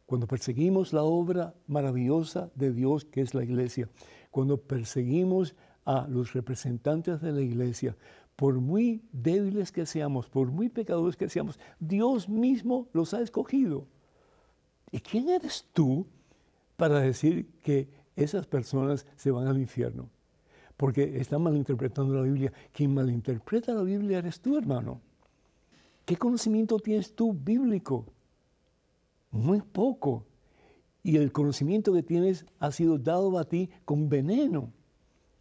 Cuando 0.06 0.28
perseguimos 0.28 0.94
la 0.94 1.04
obra 1.04 1.54
maravillosa 1.68 2.50
de 2.56 2.72
Dios 2.72 3.04
que 3.04 3.22
es 3.22 3.34
la 3.34 3.44
iglesia, 3.44 3.90
cuando 4.32 4.58
perseguimos 4.58 5.56
a 5.84 6.08
los 6.08 6.34
representantes 6.34 7.22
de 7.22 7.32
la 7.32 7.42
iglesia, 7.42 7.98
por 8.38 8.62
muy 8.62 9.02
débiles 9.12 9.72
que 9.72 9.86
seamos, 9.86 10.30
por 10.30 10.52
muy 10.52 10.70
pecadores 10.70 11.18
que 11.18 11.28
seamos, 11.28 11.60
Dios 11.80 12.30
mismo 12.30 12.88
los 12.94 13.14
ha 13.14 13.22
escogido. 13.22 13.88
¿Y 14.92 15.00
quién 15.00 15.30
eres 15.30 15.66
tú 15.74 16.08
para 16.76 17.00
decir 17.00 17.50
que 17.64 17.90
esas 18.16 18.48
personas 18.48 19.06
se 19.16 19.32
van 19.32 19.48
al 19.48 19.58
infierno? 19.58 20.10
Porque 20.78 21.20
están 21.20 21.42
malinterpretando 21.42 22.14
la 22.16 22.22
Biblia. 22.22 22.54
Quien 22.72 22.94
malinterpreta 22.94 23.74
la 23.74 23.84
Biblia 23.84 24.20
eres 24.20 24.40
tú, 24.40 24.58
hermano. 24.58 25.02
¿Qué 26.06 26.16
conocimiento 26.16 26.80
tienes 26.80 27.16
tú 27.16 27.34
bíblico? 27.34 28.06
Muy 29.32 29.62
poco. 29.62 30.26
Y 31.04 31.18
el 31.18 31.32
conocimiento 31.32 31.94
que 31.94 32.04
tienes 32.04 32.46
ha 32.60 32.72
sido 32.72 32.98
dado 32.98 33.38
a 33.38 33.46
ti 33.46 33.70
con 33.86 34.08
veneno. 34.08 34.72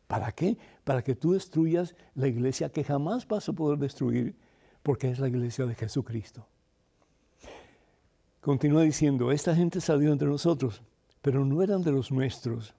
¿Para 0.06 0.32
qué? 0.32 0.56
Para 0.84 1.02
que 1.02 1.14
tú 1.14 1.32
destruyas 1.32 1.94
la 2.14 2.28
iglesia 2.28 2.70
que 2.70 2.84
jamás 2.84 3.26
vas 3.26 3.48
a 3.48 3.52
poder 3.52 3.78
destruir, 3.78 4.36
porque 4.82 5.10
es 5.10 5.18
la 5.18 5.28
iglesia 5.28 5.66
de 5.66 5.74
Jesucristo. 5.74 6.48
Continúa 8.46 8.82
diciendo, 8.82 9.32
esta 9.32 9.56
gente 9.56 9.80
salió 9.80 10.12
entre 10.12 10.28
nosotros, 10.28 10.80
pero 11.20 11.44
no 11.44 11.64
eran 11.64 11.82
de 11.82 11.90
los 11.90 12.12
nuestros. 12.12 12.74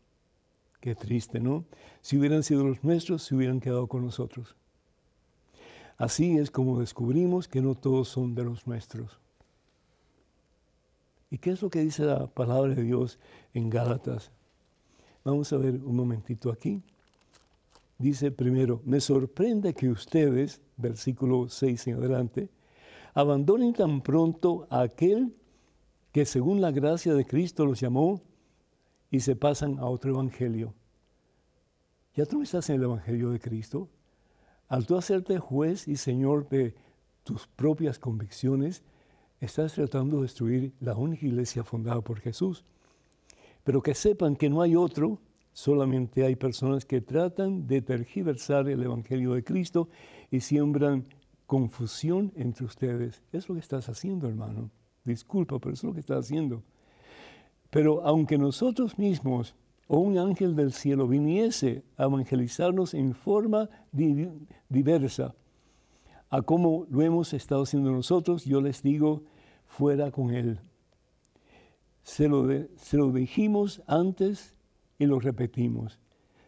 Qué 0.80 0.96
triste, 0.96 1.42
¿no? 1.42 1.66
Si 2.02 2.18
hubieran 2.18 2.44
sido 2.44 2.64
los 2.64 2.86
nuestros, 2.86 3.24
se 3.24 3.36
hubieran 3.36 3.60
quedado 3.60 3.86
con 3.88 4.06
nosotros. 4.06 4.56
Así 5.98 6.38
es 6.38 6.52
como 6.52 6.80
descubrimos 6.80 7.50
que 7.50 7.60
no 7.60 7.76
todos 7.76 8.08
son 8.08 8.34
de 8.34 8.46
los 8.46 8.66
nuestros. 8.66 9.20
¿Y 11.30 11.38
qué 11.38 11.50
es 11.50 11.62
lo 11.62 11.70
que 11.70 11.82
dice 11.82 12.06
la 12.06 12.28
palabra 12.28 12.74
de 12.74 12.84
Dios 12.84 13.20
en 13.54 13.70
Gálatas? 13.70 14.32
Vamos 15.26 15.52
a 15.52 15.58
ver 15.58 15.74
un 15.84 15.98
momentito 15.98 16.50
aquí. 16.50 16.82
Dice 17.98 18.32
primero, 18.32 18.82
me 18.86 19.02
sorprende 19.02 19.74
que 19.74 19.90
ustedes, 19.90 20.62
versículo 20.78 21.50
6 21.50 21.88
en 21.88 21.96
adelante, 21.96 22.48
abandonen 23.14 23.74
tan 23.74 24.00
pronto 24.00 24.66
a 24.70 24.84
aquel 24.84 25.34
que 26.18 26.26
según 26.26 26.62
la 26.62 26.72
gracia 26.72 27.14
de 27.14 27.28
Cristo 27.28 27.64
los 27.64 27.80
llamó 27.80 28.24
y 29.12 29.20
se 29.20 29.36
pasan 29.36 29.78
a 29.78 29.86
otro 29.86 30.10
evangelio. 30.10 30.74
¿Ya 32.16 32.26
tú 32.26 32.38
no 32.38 32.44
estás 32.44 32.72
en 32.72 32.78
el 32.78 32.86
evangelio 32.86 33.30
de 33.30 33.40
Cristo? 33.40 33.88
Al 34.68 34.88
tú 34.88 34.98
hacerte 34.98 35.38
juez 35.38 35.88
y 35.88 35.96
señor 35.96 36.50
de 36.50 36.74
tus 37.24 37.46
propias 37.46 38.00
convicciones, 38.00 38.82
estás 39.42 39.74
tratando 39.74 40.16
de 40.16 40.22
destruir 40.24 40.74
la 40.80 40.96
única 40.96 41.24
iglesia 41.24 41.64
fundada 41.64 42.02
por 42.02 42.20
Jesús. 42.20 42.66
Pero 43.64 43.84
que 43.84 43.94
sepan 43.94 44.36
que 44.36 44.50
no 44.50 44.64
hay 44.64 44.76
otro, 44.76 45.20
solamente 45.54 46.26
hay 46.26 46.36
personas 46.36 46.84
que 46.84 47.00
tratan 47.00 47.68
de 47.68 47.84
tergiversar 47.84 48.68
el 48.70 48.82
Evangelio 48.82 49.34
de 49.34 49.44
Cristo 49.44 49.88
y 50.32 50.40
siembran 50.40 51.06
confusión 51.46 52.34
entre 52.36 52.66
ustedes. 52.66 53.22
Es 53.32 53.48
lo 53.48 53.54
que 53.54 53.62
estás 53.62 53.88
haciendo, 53.88 54.28
hermano. 54.28 54.72
Disculpa, 55.08 55.58
pero 55.58 55.74
es 55.74 55.84
lo 55.84 55.94
que 55.94 56.02
estás 56.02 56.26
haciendo. 56.26 56.64
Pero 57.70 58.06
aunque 58.06 58.38
nosotros 58.38 59.00
mismos 59.00 59.56
o 59.88 60.00
un 60.00 60.18
ángel 60.18 60.54
del 60.54 60.74
cielo 60.74 61.08
viniese 61.08 61.84
a 61.96 62.04
evangelizarnos 62.04 62.94
en 62.94 63.16
forma 63.16 63.70
diversa 64.70 65.34
a 66.30 66.42
como 66.42 66.86
lo 66.90 67.02
hemos 67.02 67.34
estado 67.34 67.64
haciendo 67.64 67.90
nosotros, 67.92 68.44
yo 68.44 68.60
les 68.60 68.84
digo, 68.84 69.24
fuera 69.66 70.12
con 70.12 70.32
él. 70.32 70.60
Se 72.04 72.28
lo, 72.28 72.46
se 72.76 72.98
lo 72.98 73.14
dijimos 73.14 73.82
antes 73.88 74.56
y 75.00 75.06
lo 75.06 75.22
repetimos. 75.22 76.00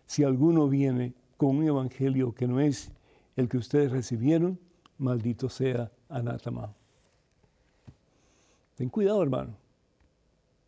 Si 0.05 0.23
alguno 0.23 0.67
viene 0.67 1.13
con 1.37 1.55
un 1.57 1.63
evangelio 1.63 2.33
que 2.33 2.45
no 2.45 2.59
es 2.59 2.91
el 3.37 3.47
que 3.47 3.57
ustedes 3.57 3.91
recibieron, 3.91 4.59
maldito 4.97 5.47
sea 5.47 5.91
anátema. 6.09 6.75
Ten 8.79 8.87
cuidado, 8.87 9.21
hermano, 9.21 9.57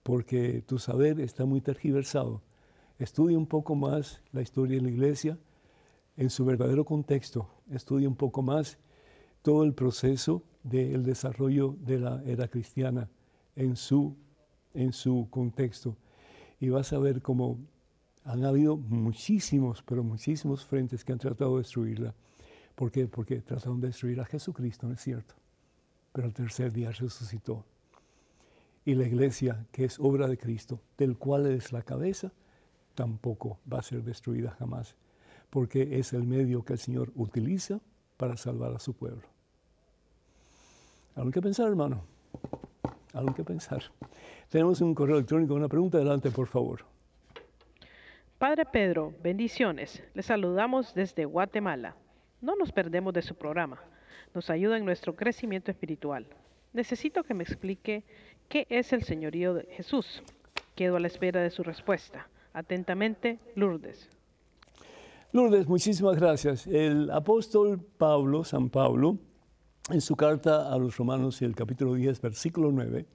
porque 0.04 0.62
tu 0.68 0.78
saber 0.78 1.22
está 1.22 1.46
muy 1.46 1.62
tergiversado 1.62 2.42
Estudia 3.00 3.38
un 3.38 3.48
poco 3.48 3.74
más 3.74 4.22
la 4.34 4.42
historia 4.42 4.76
de 4.76 4.84
la 4.84 4.90
iglesia 4.90 5.38
en 6.18 6.30
su 6.30 6.44
verdadero 6.44 6.84
contexto. 6.84 7.50
Estudia 7.72 8.10
un 8.10 8.18
poco 8.18 8.42
más 8.42 8.78
todo 9.42 9.64
el 9.64 9.74
proceso 9.74 10.44
del 10.62 11.04
desarrollo 11.04 11.78
de 11.80 12.00
la 12.00 12.22
era 12.26 12.50
cristiana 12.50 13.10
en 13.56 13.78
su, 13.78 14.18
en 14.74 14.92
su 14.92 15.30
contexto. 15.32 15.96
Y 16.60 16.68
vas 16.68 16.92
a 16.92 17.00
ver 17.00 17.22
cómo 17.22 17.60
han 18.26 18.44
habido 18.44 18.76
muchísimos, 18.76 19.82
pero 19.84 20.04
muchísimos 20.04 20.66
frentes 20.66 21.06
que 21.06 21.14
han 21.14 21.20
tratado 21.20 21.56
de 21.56 21.64
destruirla. 21.64 22.14
¿Por 22.76 22.92
qué? 22.92 23.08
Porque 23.08 23.40
trataron 23.42 23.80
de 23.80 23.88
destruir 23.88 24.20
a 24.20 24.26
Jesucristo, 24.26 24.86
¿no 24.86 24.96
es 24.96 25.02
cierto? 25.02 25.34
Pero 26.12 26.28
el 26.28 26.34
tercer 26.34 26.74
día 26.74 26.92
resucitó. 26.92 27.66
Y 28.86 28.96
la 28.96 29.06
iglesia, 29.06 29.66
que 29.72 29.86
es 29.86 30.00
obra 30.00 30.28
de 30.28 30.38
Cristo, 30.38 30.80
del 30.98 31.18
cual 31.18 31.46
es 31.46 31.72
la 31.72 31.84
cabeza, 31.84 32.32
tampoco 32.96 33.60
va 33.72 33.80
a 33.80 33.84
ser 33.84 34.04
destruida 34.04 34.52
jamás, 34.58 34.96
porque 35.50 36.00
es 36.00 36.14
el 36.14 36.24
medio 36.24 36.64
que 36.64 36.74
el 36.74 36.80
Señor 36.80 37.12
utiliza 37.16 37.80
para 38.18 38.38
salvar 38.38 38.74
a 38.74 38.80
su 38.80 38.94
pueblo. 38.94 39.24
Algo 41.16 41.32
que 41.32 41.42
pensar, 41.42 41.68
hermano. 41.68 42.04
Algo 43.14 43.34
que 43.36 43.44
pensar. 43.44 43.84
Tenemos 44.50 44.82
un 44.82 44.96
correo 44.96 45.18
electrónico, 45.18 45.54
una 45.54 45.68
pregunta. 45.68 45.98
Adelante, 45.98 46.32
por 46.32 46.48
favor. 46.48 46.86
Padre 48.38 48.66
Pedro, 48.66 49.14
bendiciones. 49.22 50.04
Le 50.14 50.24
saludamos 50.24 50.94
desde 50.96 51.26
Guatemala. 51.26 51.96
No 52.42 52.56
nos 52.56 52.72
perdemos 52.72 53.14
de 53.14 53.22
su 53.22 53.36
programa. 53.36 53.80
Nos 54.34 54.50
ayuda 54.50 54.78
en 54.78 54.86
nuestro 54.86 55.16
crecimiento 55.16 55.70
espiritual. 55.70 56.26
Necesito 56.74 57.24
que 57.24 57.34
me 57.34 57.44
explique 57.44 58.04
qué 58.50 58.68
es 58.70 58.94
el 58.94 59.04
señorío 59.04 59.54
de 59.54 59.66
Jesús. 59.72 60.24
Quedo 60.76 60.98
a 60.98 61.00
la 61.00 61.08
espera 61.08 61.42
de 61.42 61.50
su 61.50 61.64
respuesta. 61.64 62.28
Atentamente, 62.54 63.40
Lourdes. 63.56 64.10
Lourdes, 65.32 65.68
muchísimas 65.68 66.18
gracias. 66.18 66.68
El 66.68 67.10
apóstol 67.12 67.80
Pablo, 67.98 68.44
San 68.44 68.70
Pablo, 68.70 69.18
en 69.90 70.02
su 70.02 70.16
carta 70.16 70.72
a 70.72 70.78
los 70.78 70.98
romanos, 70.98 71.42
el 71.42 71.56
capítulo 71.56 71.96
10, 71.96 72.22
versículo 72.22 72.72
9, 72.72 73.06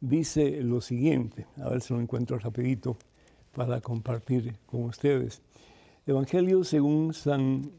dice 0.00 0.62
lo 0.62 0.80
siguiente, 0.80 1.46
a 1.62 1.68
ver 1.68 1.80
si 1.80 1.94
lo 1.94 2.00
encuentro 2.00 2.38
rapidito 2.38 2.96
para 3.54 3.80
compartir 3.80 4.56
con 4.66 4.84
ustedes. 4.84 5.42
Evangelio 6.06 6.64
según 6.64 7.14
San, 7.14 7.70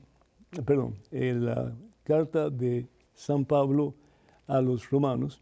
perdón, 0.65 0.95
la 1.11 1.73
carta 2.03 2.49
de 2.49 2.87
San 3.13 3.45
Pablo 3.45 3.95
a 4.47 4.61
los 4.61 4.89
romanos, 4.89 5.41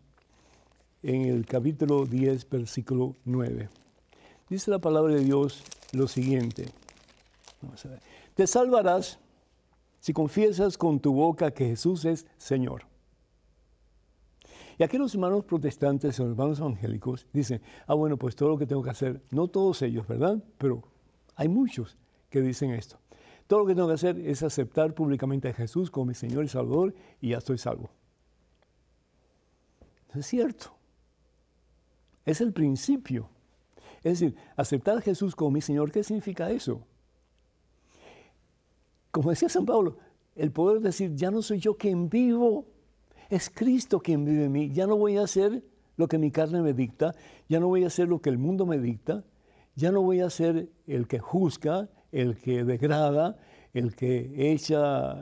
en 1.04 1.26
el 1.26 1.46
capítulo 1.46 2.06
10, 2.06 2.50
versículo 2.50 3.16
9. 3.26 3.70
Dice 4.50 4.70
la 4.70 4.80
palabra 4.80 5.16
de 5.16 5.24
Dios 5.24 5.64
lo 5.94 6.08
siguiente. 6.08 6.66
Te 8.36 8.48
salvarás 8.48 9.20
si 10.00 10.14
confiesas 10.14 10.78
con 10.78 11.00
tu 11.00 11.14
boca 11.14 11.52
que 11.52 11.68
Jesús 11.68 12.06
es 12.06 12.28
Señor. 12.38 12.84
Y 14.78 14.84
aquí 14.84 14.98
los 14.98 15.14
hermanos 15.14 15.46
protestantes 15.46 16.18
los 16.18 16.30
hermanos 16.30 16.60
evangélicos 16.60 17.28
dicen, 17.34 17.62
ah, 17.86 17.94
bueno, 17.94 18.18
pues 18.18 18.36
todo 18.36 18.50
lo 18.50 18.58
que 18.58 18.66
tengo 18.66 18.82
que 18.82 18.90
hacer, 18.90 19.22
no 19.30 19.48
todos 19.48 19.82
ellos, 19.84 20.08
¿verdad? 20.08 20.44
Pero 20.58 20.84
hay 21.36 21.48
muchos 21.48 21.98
que 22.30 22.42
dicen 22.42 22.72
esto. 22.72 22.98
Todo 23.48 23.60
lo 23.60 23.66
que 23.66 23.76
tengo 23.76 23.88
que 23.88 23.96
hacer 23.96 24.18
es 24.20 24.44
aceptar 24.44 24.94
públicamente 24.94 25.50
a 25.50 25.54
Jesús 25.54 25.92
como 25.92 26.08
mi 26.08 26.14
Señor 26.14 26.46
y 26.46 26.48
Salvador 26.48 26.96
y 27.20 27.30
ya 27.30 27.38
estoy 27.38 27.58
salvo. 27.58 27.92
es 30.16 30.26
cierto. 30.26 30.81
Es 32.32 32.40
el 32.40 32.54
principio. 32.54 33.30
Es 34.04 34.20
decir, 34.20 34.36
aceptar 34.56 34.98
a 34.98 35.02
Jesús 35.02 35.36
como 35.36 35.52
mi 35.52 35.62
Señor, 35.62 35.92
¿qué 35.92 36.02
significa 36.02 36.50
eso? 36.50 36.82
Como 39.12 39.30
decía 39.30 39.50
San 39.50 39.66
Pablo, 39.66 39.98
el 40.36 40.52
poder 40.52 40.80
decir, 40.80 41.14
ya 41.14 41.30
no 41.30 41.42
soy 41.42 41.60
yo 41.60 41.76
quien 41.76 42.10
vivo, 42.10 42.66
Es 43.30 43.50
Cristo 43.50 44.00
quien 44.00 44.26
vive 44.26 44.46
en 44.46 44.52
mí. 44.52 44.72
Ya 44.72 44.88
no 44.88 44.98
voy 44.98 45.18
a 45.18 45.24
hacer 45.24 45.64
lo 45.98 46.08
que 46.08 46.18
mi 46.18 46.32
carne 46.32 46.62
me 46.62 46.74
dicta, 46.74 47.16
ya 47.48 47.60
no 47.60 47.68
voy 47.68 47.84
a 47.84 47.88
hacer 47.88 48.08
lo 48.08 48.22
que 48.22 48.30
el 48.30 48.38
mundo 48.38 48.66
me 48.66 48.78
dicta, 48.78 49.24
ya 49.76 49.92
no 49.92 50.02
voy 50.02 50.22
a 50.22 50.30
ser 50.30 50.70
el 50.88 51.08
que 51.08 51.20
juzga, 51.20 51.90
el 52.12 52.38
que 52.38 52.64
degrada, 52.64 53.38
el 53.74 53.96
que 53.96 54.52
echa 54.54 55.14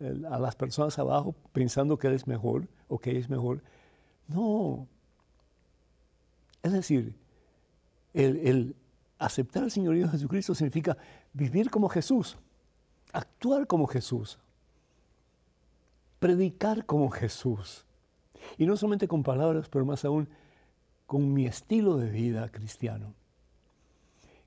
eh, 0.00 0.22
a 0.30 0.38
las 0.38 0.56
personas 0.56 0.98
abajo 0.98 1.34
pensando 1.52 1.98
que 1.98 2.08
él 2.08 2.14
es 2.14 2.26
mejor 2.26 2.68
o 2.88 2.98
que 2.98 3.18
es 3.18 3.28
mejor. 3.28 3.62
No. 4.28 4.88
Es 6.64 6.72
decir, 6.72 7.14
el, 8.14 8.74
aceptar 9.18 9.64
al 9.64 9.70
Señor 9.70 10.10
Jesucristo 10.10 10.54
significa 10.54 10.96
vivir 11.34 11.70
como 11.70 11.90
Jesús, 11.90 12.38
actuar 13.12 13.66
como 13.66 13.86
Jesús, 13.86 14.38
predicar 16.18 16.86
como 16.86 17.10
Jesús. 17.10 17.84
Y 18.56 18.64
no 18.64 18.78
solamente 18.78 19.06
con 19.06 19.22
palabras, 19.22 19.68
pero 19.68 19.84
más 19.84 20.06
aún 20.06 20.26
con 21.06 21.34
mi 21.34 21.44
estilo 21.44 21.98
de 21.98 22.10
vida 22.10 22.50
cristiano. 22.50 23.12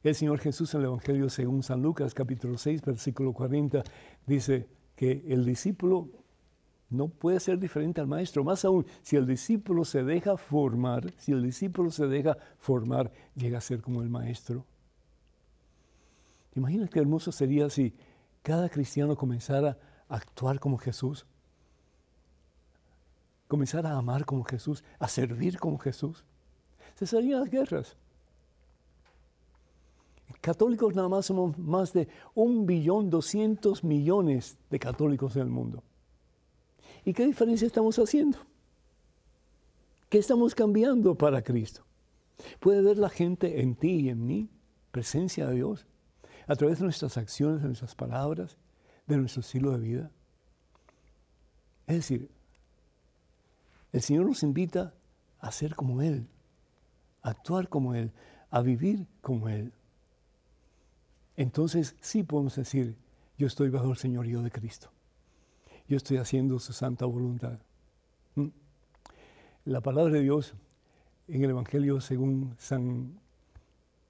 El 0.01 0.15
Señor 0.15 0.39
Jesús 0.39 0.74
en 0.74 0.80
el 0.80 0.88
Evangelio 0.88 1.30
según 1.30 1.61
San 1.61 1.84
Lucas 1.84 2.15
capítulo 2.15 2.57
6 2.57 2.82
versículo 2.82 3.32
40 3.34 3.84
dice 4.26 4.68
que 4.95 5.24
el 5.28 5.45
discípulo 5.45 6.09
no 6.90 7.10
puede 7.10 7.40
ser 7.40 7.60
diferente 7.60 8.00
al 8.02 8.08
maestro. 8.08 8.44
Más 8.44 8.64
aún, 8.64 8.86
si 9.02 9.16
el 9.16 9.28
discípulo 9.28 9.84
se 9.84 10.04
deja 10.04 10.38
formar, 10.38 11.14
si 11.18 11.32
el 11.32 11.44
discípulo 11.44 11.92
se 11.92 12.08
deja 12.08 12.38
formar, 12.60 13.12
llega 13.36 13.58
a 13.58 13.62
ser 13.62 13.82
como 13.82 14.02
el 14.02 14.10
maestro. 14.10 14.66
Imagina 16.56 16.88
qué 16.88 17.00
hermoso 17.00 17.32
sería 17.32 17.70
si 17.70 17.94
cada 18.42 18.70
cristiano 18.70 19.16
comenzara 19.16 19.78
a 20.08 20.16
actuar 20.16 20.60
como 20.60 20.78
Jesús, 20.78 21.26
comenzara 23.48 23.92
a 23.92 23.98
amar 23.98 24.26
como 24.26 24.44
Jesús, 24.44 24.84
a 24.98 25.08
servir 25.08 25.60
como 25.60 25.78
Jesús. 25.78 26.24
Se 26.96 27.06
salían 27.06 27.42
las 27.42 27.52
guerras. 27.52 27.98
Católicos 30.42 30.96
nada 30.96 31.10
más 31.10 31.26
somos 31.26 31.58
más 31.58 31.94
de 31.94 32.08
un 32.34 32.66
billón 32.66 33.10
doscientos 33.10 33.84
millones 33.84 34.58
de 34.70 34.80
católicos 34.80 35.36
en 35.36 35.44
el 35.44 35.50
mundo. 35.50 35.84
¿Y 37.08 37.14
qué 37.14 37.26
diferencia 37.26 37.66
estamos 37.66 37.97
haciendo? 37.97 38.38
¿Qué 40.10 40.18
estamos 40.18 40.53
cambiando 40.53 41.16
para 41.16 41.41
Cristo? 41.41 41.86
Puede 42.60 42.82
ver 42.82 42.97
la 42.97 43.08
gente 43.08 43.62
en 43.62 43.76
ti 43.76 44.01
y 44.01 44.10
en 44.10 44.26
mí, 44.26 44.49
presencia 44.91 45.47
de 45.47 45.55
Dios, 45.55 45.86
a 46.47 46.55
través 46.58 46.80
de 46.80 46.84
nuestras 46.84 47.18
acciones, 47.18 47.62
de 47.62 47.68
nuestras 47.68 47.95
palabras, 47.95 48.58
de 49.05 49.16
nuestro 49.16 49.39
estilo 49.39 49.72
de 49.72 49.80
vida. 49.80 50.12
Es 51.88 51.95
decir, 51.95 52.30
el 53.93 54.01
Señor 54.01 54.26
nos 54.26 54.43
invita 54.43 54.93
a 55.39 55.51
ser 55.53 55.76
como 55.76 56.01
Él, 56.01 56.28
a 57.22 57.30
actuar 57.30 57.70
como 57.70 57.95
Él, 57.95 58.12
a 58.49 58.62
vivir 58.62 59.08
como 59.22 59.47
Él 59.47 59.72
entonces 61.38 61.95
sí 62.01 62.24
podemos 62.24 62.55
decir, 62.55 62.97
yo 63.38 63.45
estoy 63.45 63.70
bajo 63.70 63.91
el 63.91 63.97
señorío 63.97 64.41
de 64.41 64.49
Cristo. 64.49 64.89
Yo 65.88 65.96
estoy 65.96 66.18
haciendo 66.18 66.60
su 66.60 66.74
santa 66.74 67.06
voluntad. 67.06 67.60
¿Mm? 68.36 68.48
La 69.66 69.80
palabra 69.80 70.14
de 70.14 70.22
Dios 70.22 70.54
en 71.30 71.44
el 71.44 71.52
Evangelio 71.52 72.02
según 72.02 72.56
San 72.58 73.18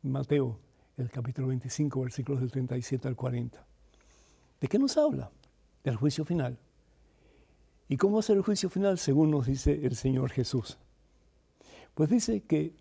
Mateo, 0.01 0.57
el 0.97 1.11
capítulo 1.11 1.49
25, 1.49 2.01
versículos 2.01 2.41
del 2.41 2.51
37 2.51 3.07
al 3.07 3.15
40. 3.15 3.63
¿De 4.59 4.67
qué 4.67 4.79
nos 4.79 4.97
habla? 4.97 5.29
Del 5.83 5.95
juicio 5.97 6.25
final. 6.25 6.57
¿Y 7.87 7.97
cómo 7.97 8.15
va 8.15 8.19
a 8.21 8.23
ser 8.23 8.37
el 8.37 8.43
juicio 8.43 8.69
final 8.69 8.97
según 8.97 9.29
nos 9.29 9.45
dice 9.45 9.85
el 9.85 9.95
Señor 9.95 10.31
Jesús? 10.31 10.79
Pues 11.93 12.09
dice 12.09 12.41
que 12.41 12.73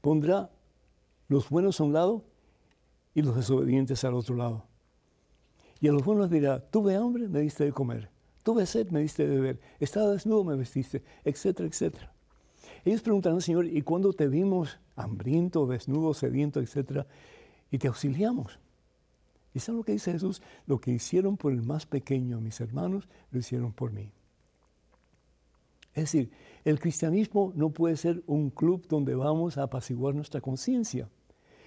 pondrá 0.00 0.50
los 1.28 1.48
buenos 1.48 1.80
a 1.80 1.84
un 1.84 1.92
lado 1.92 2.24
y 3.14 3.22
los 3.22 3.36
desobedientes 3.36 4.02
al 4.04 4.14
otro 4.14 4.34
lado. 4.34 4.64
Y 5.80 5.88
a 5.88 5.92
los 5.92 6.04
buenos 6.04 6.30
dirá, 6.30 6.60
tuve 6.60 6.96
hambre, 6.96 7.28
me 7.28 7.40
diste 7.40 7.64
de 7.64 7.72
comer, 7.72 8.08
tuve 8.42 8.66
sed, 8.66 8.90
me 8.90 9.00
diste 9.00 9.26
de 9.26 9.34
beber, 9.34 9.60
estaba 9.80 10.10
desnudo, 10.10 10.44
me 10.44 10.56
vestiste, 10.56 11.02
etcétera, 11.24 11.68
etcétera. 11.68 12.12
Ellos 12.84 13.02
preguntarán, 13.02 13.40
Señor, 13.40 13.66
¿y 13.66 13.82
cuándo 13.82 14.12
te 14.12 14.28
vimos 14.28 14.78
hambriento, 14.96 15.66
desnudo, 15.66 16.14
sediento, 16.14 16.60
etcétera? 16.60 17.06
Y 17.70 17.78
te 17.78 17.88
auxiliamos. 17.88 18.58
¿Y 19.54 19.60
saben 19.60 19.78
lo 19.78 19.84
que 19.84 19.92
dice 19.92 20.12
Jesús? 20.12 20.42
Lo 20.66 20.80
que 20.80 20.90
hicieron 20.90 21.36
por 21.36 21.52
el 21.52 21.62
más 21.62 21.86
pequeño, 21.86 22.40
mis 22.40 22.60
hermanos, 22.60 23.08
lo 23.30 23.38
hicieron 23.38 23.72
por 23.72 23.92
mí. 23.92 24.10
Es 25.94 26.04
decir, 26.04 26.30
el 26.64 26.80
cristianismo 26.80 27.52
no 27.54 27.70
puede 27.70 27.96
ser 27.96 28.22
un 28.26 28.50
club 28.50 28.86
donde 28.88 29.14
vamos 29.14 29.56
a 29.56 29.62
apaciguar 29.62 30.14
nuestra 30.14 30.40
conciencia. 30.40 31.08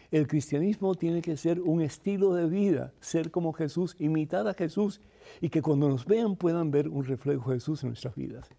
El 0.10 0.28
cristianismo 0.28 0.96
tiene 0.96 1.22
que 1.22 1.36
ser 1.36 1.60
un 1.60 1.82
estilo 1.82 2.34
de 2.34 2.48
vida, 2.48 2.94
ser 3.02 3.30
como 3.30 3.52
Jesús, 3.52 3.96
imitar 4.00 4.48
a 4.48 4.54
Jesús 4.54 5.02
y 5.42 5.50
que 5.50 5.62
cuando 5.62 5.90
nos 5.90 6.06
vean 6.06 6.38
puedan 6.38 6.72
ver 6.72 6.88
un 6.88 7.04
reflejo 7.04 7.50
de 7.50 7.58
Jesús 7.58 7.84
en 7.84 7.90
nuestras 7.90 8.16
vidas. 8.16 8.50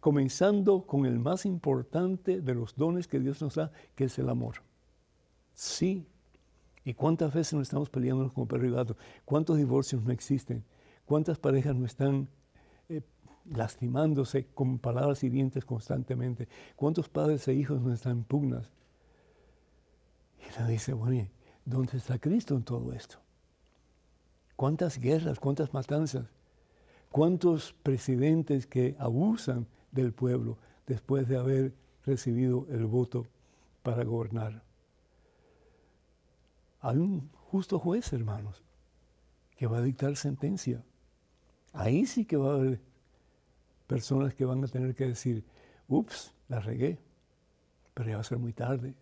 Comenzando 0.00 0.82
con 0.82 1.06
el 1.06 1.18
más 1.18 1.46
importante 1.46 2.42
de 2.42 2.54
los 2.54 2.76
dones 2.76 3.08
que 3.08 3.18
Dios 3.18 3.40
nos 3.40 3.54
da, 3.54 3.72
que 3.94 4.04
es 4.04 4.18
el 4.18 4.28
amor. 4.28 4.56
Sí. 5.54 6.06
¿Y 6.84 6.92
cuántas 6.92 7.32
veces 7.32 7.54
nos 7.54 7.62
estamos 7.62 7.88
peleando 7.88 8.30
como 8.30 8.46
perro 8.46 8.66
y 8.66 8.70
gato? 8.70 8.96
¿Cuántos 9.24 9.56
divorcios 9.56 10.04
no 10.04 10.12
existen? 10.12 10.62
¿Cuántas 11.06 11.38
parejas 11.38 11.74
no 11.74 11.86
están 11.86 12.28
eh, 12.90 13.00
lastimándose 13.46 14.48
con 14.54 14.78
palabras 14.78 15.24
hirientes 15.24 15.64
constantemente? 15.64 16.46
¿Cuántos 16.76 17.08
padres 17.08 17.48
e 17.48 17.54
hijos 17.54 17.80
no 17.80 17.90
están 17.90 18.18
en 18.18 18.24
pugnas? 18.24 18.70
Y 20.48 20.62
le 20.62 20.68
dice, 20.68 20.92
bueno, 20.92 21.28
¿dónde 21.64 21.96
está 21.96 22.18
Cristo 22.18 22.54
en 22.54 22.62
todo 22.62 22.92
esto? 22.92 23.18
¿Cuántas 24.56 24.98
guerras, 24.98 25.40
cuántas 25.40 25.72
matanzas? 25.74 26.26
¿Cuántos 27.10 27.74
presidentes 27.82 28.66
que 28.66 28.96
abusan 28.98 29.66
del 29.92 30.12
pueblo 30.12 30.58
después 30.86 31.28
de 31.28 31.36
haber 31.36 31.74
recibido 32.04 32.66
el 32.70 32.86
voto 32.86 33.26
para 33.82 34.04
gobernar? 34.04 34.62
Hay 36.80 36.98
un 36.98 37.30
justo 37.32 37.78
juez, 37.78 38.12
hermanos, 38.12 38.62
que 39.56 39.66
va 39.66 39.78
a 39.78 39.82
dictar 39.82 40.16
sentencia. 40.16 40.84
Ahí 41.72 42.06
sí 42.06 42.24
que 42.24 42.36
va 42.36 42.52
a 42.52 42.56
haber 42.56 42.80
personas 43.86 44.34
que 44.34 44.44
van 44.44 44.62
a 44.62 44.68
tener 44.68 44.94
que 44.94 45.06
decir, 45.06 45.44
ups, 45.88 46.32
la 46.48 46.60
regué, 46.60 46.98
pero 47.94 48.10
ya 48.10 48.16
va 48.16 48.20
a 48.20 48.24
ser 48.24 48.38
muy 48.38 48.52
tarde. 48.52 48.94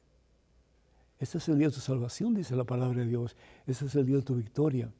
Este 1.22 1.38
es 1.38 1.48
el 1.48 1.56
día 1.56 1.68
de 1.68 1.74
tu 1.74 1.78
salvación, 1.78 2.34
dice 2.34 2.56
la 2.56 2.64
palabra 2.64 2.98
de 2.98 3.06
Dios. 3.06 3.36
Este 3.64 3.84
es 3.84 3.94
el 3.94 4.04
día 4.04 4.16
de 4.16 4.22
tu 4.22 4.34
victoria. 4.34 4.92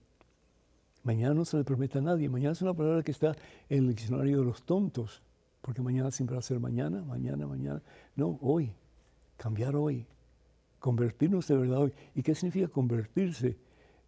Mañana 1.02 1.34
no 1.34 1.44
se 1.44 1.56
le 1.56 1.64
promete 1.64 1.98
a 1.98 2.00
nadie. 2.00 2.28
Mañana 2.28 2.52
es 2.52 2.62
una 2.62 2.72
palabra 2.72 3.02
que 3.02 3.10
está 3.10 3.34
en 3.68 3.78
el 3.78 3.88
diccionario 3.88 4.38
de 4.38 4.44
los 4.44 4.62
tontos, 4.62 5.20
porque 5.60 5.82
mañana 5.82 6.12
siempre 6.12 6.36
va 6.36 6.38
a 6.38 6.42
ser 6.42 6.60
mañana, 6.60 7.02
mañana, 7.02 7.44
mañana. 7.48 7.82
No, 8.14 8.38
hoy. 8.40 8.72
Cambiar 9.36 9.74
hoy. 9.74 10.06
Convertirnos 10.78 11.48
de 11.48 11.56
verdad 11.56 11.78
hoy. 11.78 11.92
¿Y 12.14 12.22
qué 12.22 12.36
significa 12.36 12.68
convertirse? 12.68 13.58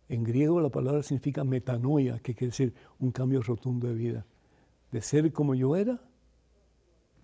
En 0.08 0.22
griego 0.22 0.60
la 0.60 0.68
palabra 0.68 1.02
significa 1.02 1.42
metanoia, 1.42 2.20
que 2.20 2.32
quiere 2.36 2.52
decir 2.52 2.74
un 3.00 3.10
cambio 3.10 3.42
rotundo 3.42 3.88
de 3.88 3.94
vida. 3.94 4.24
De 4.92 5.02
ser 5.02 5.32
como 5.32 5.56
yo 5.56 5.74
era, 5.74 6.00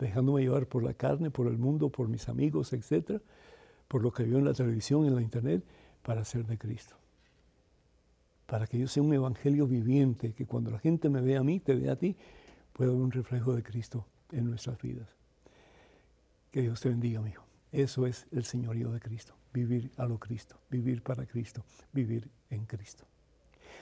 dejándome 0.00 0.42
llevar 0.42 0.66
por 0.66 0.82
la 0.82 0.94
carne, 0.94 1.30
por 1.30 1.46
el 1.46 1.58
mundo, 1.58 1.90
por 1.90 2.08
mis 2.08 2.28
amigos, 2.28 2.72
etcétera, 2.72 3.20
por 3.90 4.04
lo 4.04 4.12
que 4.12 4.22
vio 4.22 4.38
en 4.38 4.44
la 4.44 4.54
televisión, 4.54 5.04
en 5.04 5.16
la 5.16 5.20
internet, 5.20 5.64
para 6.04 6.24
ser 6.24 6.46
de 6.46 6.56
Cristo. 6.56 6.94
Para 8.46 8.68
que 8.68 8.78
yo 8.78 8.86
sea 8.86 9.02
un 9.02 9.12
evangelio 9.12 9.66
viviente, 9.66 10.32
que 10.32 10.46
cuando 10.46 10.70
la 10.70 10.78
gente 10.78 11.08
me 11.08 11.20
vea 11.20 11.40
a 11.40 11.42
mí, 11.42 11.58
te 11.58 11.74
vea 11.74 11.94
a 11.94 11.96
ti, 11.96 12.14
pueda 12.72 12.92
haber 12.92 13.02
un 13.02 13.10
reflejo 13.10 13.52
de 13.52 13.64
Cristo 13.64 14.06
en 14.30 14.48
nuestras 14.48 14.80
vidas. 14.80 15.08
Que 16.52 16.62
Dios 16.62 16.80
te 16.80 16.88
bendiga, 16.88 17.20
hijo. 17.28 17.44
Eso 17.72 18.06
es 18.06 18.28
el 18.30 18.44
señorío 18.44 18.92
de 18.92 19.00
Cristo, 19.00 19.34
vivir 19.52 19.90
a 19.96 20.06
lo 20.06 20.18
Cristo, 20.18 20.54
vivir 20.70 21.02
para 21.02 21.26
Cristo, 21.26 21.64
vivir 21.92 22.28
en 22.48 22.66
Cristo. 22.66 23.04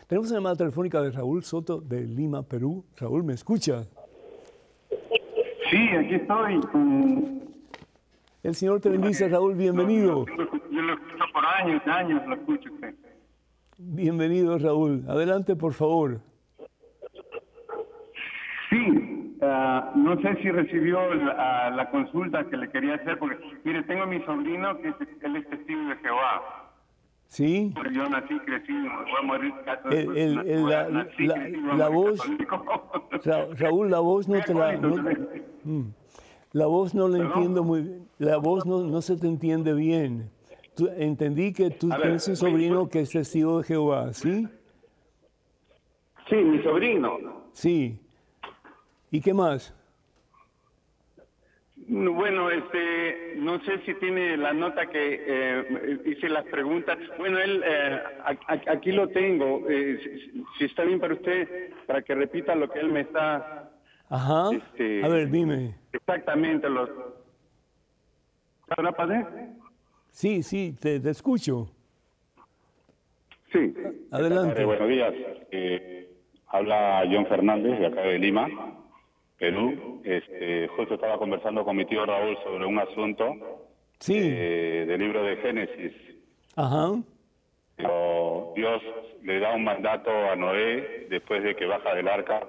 Tenemos 0.06 0.30
una 0.30 0.38
llamada 0.38 0.56
telefónica 0.56 1.02
de 1.02 1.10
Raúl 1.10 1.44
Soto 1.44 1.82
de 1.82 2.06
Lima, 2.06 2.42
Perú. 2.42 2.82
Raúl, 2.96 3.24
¿me 3.24 3.34
escucha? 3.34 3.86
Sí, 5.70 5.88
aquí 5.94 6.14
estoy. 6.14 7.47
El 8.42 8.54
Señor 8.54 8.80
te 8.80 8.88
bendice, 8.88 9.28
Raúl, 9.28 9.54
bienvenido. 9.54 10.24
Yo 10.70 10.82
lo 10.82 10.92
escucho 10.94 11.24
por 11.32 11.44
años, 11.44 11.82
años 11.86 12.22
lo 12.26 12.34
escucho 12.36 12.72
usted. 12.72 12.94
Bienvenido, 13.78 14.56
Raúl. 14.58 15.04
Adelante, 15.08 15.56
por 15.56 15.72
favor. 15.72 16.20
Sí, 18.70 19.36
ah, 19.42 19.92
no 19.96 20.20
sé 20.20 20.36
si 20.40 20.50
recibió 20.50 21.14
la, 21.14 21.88
consulta 21.90 22.44
que 22.48 22.56
le 22.56 22.70
quería 22.70 22.94
hacer, 22.94 23.18
porque 23.18 23.38
mire, 23.64 23.82
tengo 23.84 24.02
a 24.04 24.06
mi 24.06 24.22
sobrino 24.22 24.78
que 24.80 24.88
es, 24.88 24.94
él 25.22 25.36
es 25.36 25.48
testigo 25.48 25.88
de 25.88 25.96
Jehová. 25.96 26.70
Sí. 27.26 27.74
Yo 27.92 28.08
nací, 28.08 28.38
crecí, 28.40 28.72
voy 28.72 29.18
a 29.18 29.22
morir 29.22 29.54
la, 31.76 31.88
voz, 31.88 32.20
Raúl, 33.58 33.90
la 33.90 33.98
voz 33.98 34.28
no 34.28 34.40
te 34.40 34.54
la... 34.54 34.78
Mm. 35.64 35.90
La 36.52 36.66
voz 36.66 36.94
no 36.94 37.08
la 37.08 37.18
entiendo 37.18 37.62
muy 37.62 37.82
bien. 37.82 38.08
La 38.18 38.38
voz 38.38 38.66
no, 38.66 38.82
no 38.82 39.02
se 39.02 39.16
te 39.16 39.26
entiende 39.26 39.72
bien. 39.74 40.30
entendí 40.96 41.52
que 41.52 41.70
tú 41.70 41.88
tienes 41.88 42.26
un 42.28 42.36
sobrino 42.36 42.88
que 42.88 43.00
es 43.00 43.10
testigo 43.10 43.58
de 43.58 43.64
Jehová, 43.64 44.12
¿sí? 44.12 44.48
Sí, 46.28 46.36
mi 46.36 46.62
sobrino. 46.62 47.18
Sí. 47.52 47.98
¿Y 49.10 49.20
qué 49.20 49.32
más? 49.32 49.74
Bueno, 51.90 52.50
este, 52.50 53.36
no 53.36 53.60
sé 53.60 53.78
si 53.86 53.94
tiene 53.94 54.36
la 54.36 54.52
nota 54.52 54.86
que 54.86 55.24
eh, 55.26 56.00
hice 56.04 56.28
las 56.28 56.44
preguntas. 56.44 56.98
Bueno, 57.16 57.38
él, 57.38 57.62
eh, 57.64 58.02
aquí 58.66 58.92
lo 58.92 59.08
tengo. 59.08 59.64
Eh, 59.70 59.98
si, 60.58 60.64
está 60.66 60.82
bien 60.84 61.00
para 61.00 61.14
usted, 61.14 61.72
para 61.86 62.02
que 62.02 62.14
repita 62.14 62.54
lo 62.54 62.68
que 62.68 62.80
él 62.80 62.92
me 62.92 63.00
está. 63.00 63.67
Ajá. 64.10 64.50
Este, 64.52 65.04
a 65.04 65.08
ver, 65.08 65.30
dime. 65.30 65.74
Exactamente 65.92 66.68
los. 66.68 66.88
¿Ahora 68.76 68.92
pasé? 68.92 69.26
Sí, 70.10 70.42
sí, 70.42 70.74
te, 70.80 70.96
escucho. 71.08 71.70
Sí. 73.52 73.74
Adelante. 74.10 74.64
buenos 74.64 74.88
días. 74.88 75.14
habla 76.48 77.04
John 77.10 77.26
Fernández 77.26 77.78
de 77.78 77.86
acá 77.86 78.02
de 78.02 78.18
Lima. 78.18 78.48
Perú. 79.38 80.00
Este, 80.04 80.68
justo 80.68 80.94
estaba 80.94 81.18
conversando 81.18 81.64
con 81.64 81.76
mi 81.76 81.84
tío 81.84 82.04
Raúl 82.04 82.36
sobre 82.42 82.66
un 82.66 82.78
asunto 82.78 83.34
sí. 84.00 84.18
eh, 84.18 84.84
del 84.86 85.00
libro 85.00 85.22
de 85.22 85.36
Génesis. 85.36 85.92
Ajá. 86.56 86.94
Dios 88.56 88.82
le 89.22 89.38
da 89.38 89.54
un 89.54 89.62
mandato 89.62 90.10
a 90.10 90.34
Noé 90.34 91.06
después 91.08 91.44
de 91.44 91.54
que 91.54 91.66
baja 91.66 91.94
del 91.94 92.08
arca. 92.08 92.44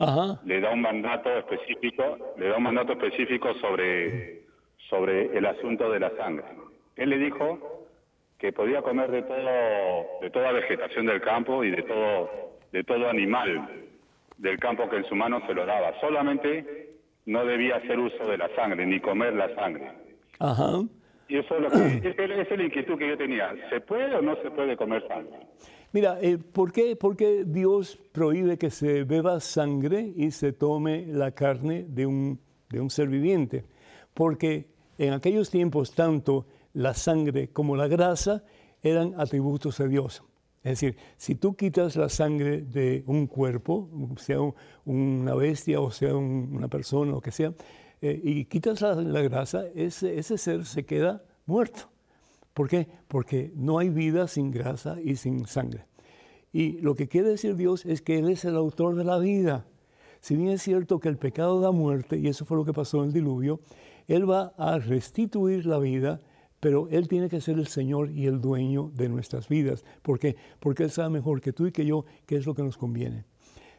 Ajá. 0.00 0.40
Le 0.44 0.60
da 0.60 0.70
un 0.70 0.80
mandato 0.80 1.30
específico, 1.36 2.34
le 2.38 2.48
da 2.48 2.56
un 2.56 2.62
mandato 2.62 2.92
específico 2.92 3.52
sobre, 3.60 4.42
sobre 4.88 5.36
el 5.36 5.44
asunto 5.46 5.90
de 5.90 6.00
la 6.00 6.10
sangre. 6.16 6.46
Él 6.96 7.10
le 7.10 7.18
dijo 7.18 7.86
que 8.38 8.52
podía 8.52 8.80
comer 8.80 9.10
de 9.10 9.22
todo, 9.22 10.20
de 10.22 10.30
toda 10.30 10.52
vegetación 10.52 11.06
del 11.06 11.20
campo 11.20 11.62
y 11.62 11.70
de 11.70 11.82
todo, 11.82 12.30
de 12.72 12.82
todo 12.82 13.08
animal 13.08 13.68
del 14.38 14.58
campo 14.58 14.88
que 14.88 14.96
en 14.96 15.04
su 15.04 15.14
mano 15.14 15.42
se 15.46 15.54
lo 15.54 15.66
daba. 15.66 15.92
Solamente 16.00 16.94
no 17.26 17.44
debía 17.44 17.76
hacer 17.76 17.98
uso 17.98 18.24
de 18.26 18.38
la 18.38 18.48
sangre, 18.56 18.86
ni 18.86 19.00
comer 19.00 19.34
la 19.34 19.54
sangre. 19.54 19.92
Ajá. 20.38 20.80
Y 21.28 21.36
eso 21.36 21.56
es, 21.56 21.62
lo 21.62 21.70
que, 21.70 22.08
es 22.42 22.50
la 22.58 22.64
inquietud 22.64 22.98
que 22.98 23.08
yo 23.08 23.18
tenía. 23.18 23.54
¿Se 23.68 23.80
puede 23.80 24.14
o 24.16 24.22
no 24.22 24.34
se 24.36 24.50
puede 24.50 24.76
comer 24.76 25.06
sangre? 25.06 25.46
Mira, 25.92 26.20
eh, 26.20 26.38
¿por, 26.38 26.70
qué, 26.70 26.94
¿por, 26.94 27.16
qué, 27.16 27.44
Dios 27.44 27.98
prohíbe 28.12 28.58
que 28.58 28.70
se 28.70 29.02
beba 29.02 29.40
sangre 29.40 30.12
y 30.14 30.30
se 30.30 30.52
tome 30.52 31.04
la 31.06 31.32
carne 31.32 31.84
de 31.88 32.06
un, 32.06 32.38
ser 32.88 33.08
viviente? 33.08 33.64
Porque 34.14 34.68
en 34.98 35.14
aquellos 35.14 35.50
tiempos 35.50 35.92
tanto 35.92 36.46
la 36.74 36.94
sangre 36.94 37.48
como 37.48 37.74
la 37.74 37.88
grasa 37.88 38.44
eran 38.82 39.14
atributos 39.16 39.78
de 39.78 39.88
Dios. 39.88 40.22
Es 40.62 40.78
decir, 40.78 40.96
si 41.16 41.34
tú 41.34 41.56
quitas 41.56 41.96
la 41.96 42.08
sangre 42.08 42.62
de 42.62 43.02
un 43.06 43.26
cuerpo, 43.26 43.88
sea 44.16 44.38
una 44.84 45.34
bestia 45.34 45.80
o 45.80 45.90
sea 45.90 46.14
una 46.14 46.68
persona, 46.68 47.16
o 47.16 47.20
que 47.20 47.32
sea, 47.32 47.52
eh, 48.00 48.20
y 48.22 48.44
quitas 48.44 48.80
la, 48.80 49.22
grasa, 49.22 49.64
ese, 49.74 50.22
ser 50.22 50.64
se 50.64 50.84
queda 50.84 51.24
muerto. 51.46 51.89
¿Por 52.60 52.68
qué? 52.68 52.88
Porque 53.08 53.54
no 53.56 53.78
hay 53.78 53.88
vida 53.88 54.28
sin 54.28 54.50
grasa 54.50 55.00
y 55.02 55.16
sin 55.16 55.46
sangre. 55.46 55.86
Y 56.52 56.72
lo 56.82 56.94
que 56.94 57.08
quiere 57.08 57.30
decir 57.30 57.56
Dios 57.56 57.86
es 57.86 58.02
que 58.02 58.18
Él 58.18 58.28
es 58.28 58.44
el 58.44 58.54
autor 58.54 58.96
de 58.96 59.04
la 59.04 59.18
vida. 59.18 59.64
Si 60.20 60.36
bien 60.36 60.50
es 60.50 60.60
cierto 60.60 61.00
que 61.00 61.08
el 61.08 61.16
pecado 61.16 61.62
da 61.62 61.70
muerte, 61.70 62.18
y 62.18 62.26
eso 62.26 62.44
fue 62.44 62.58
lo 62.58 62.66
que 62.66 62.74
pasó 62.74 62.98
en 62.98 63.04
el 63.04 63.12
diluvio, 63.14 63.60
Él 64.08 64.30
va 64.30 64.52
a 64.58 64.78
restituir 64.78 65.64
la 65.64 65.78
vida 65.78 66.20
pero 66.60 66.86
Él 66.90 67.08
tiene 67.08 67.30
que 67.30 67.40
ser 67.40 67.58
el 67.58 67.66
Señor 67.66 68.10
y 68.10 68.26
el 68.26 68.42
dueño 68.42 68.90
de 68.94 69.08
nuestras 69.08 69.48
vidas. 69.48 69.82
¿Por 70.02 70.18
qué? 70.18 70.36
Porque 70.58 70.82
Él 70.82 70.90
sabe 70.90 71.08
mejor 71.08 71.40
que 71.40 71.54
tú 71.54 71.66
y 71.66 71.72
que 71.72 71.86
yo 71.86 72.04
qué 72.26 72.36
es 72.36 72.44
lo 72.44 72.54
que 72.54 72.62
nos 72.62 72.76
conviene. 72.76 73.24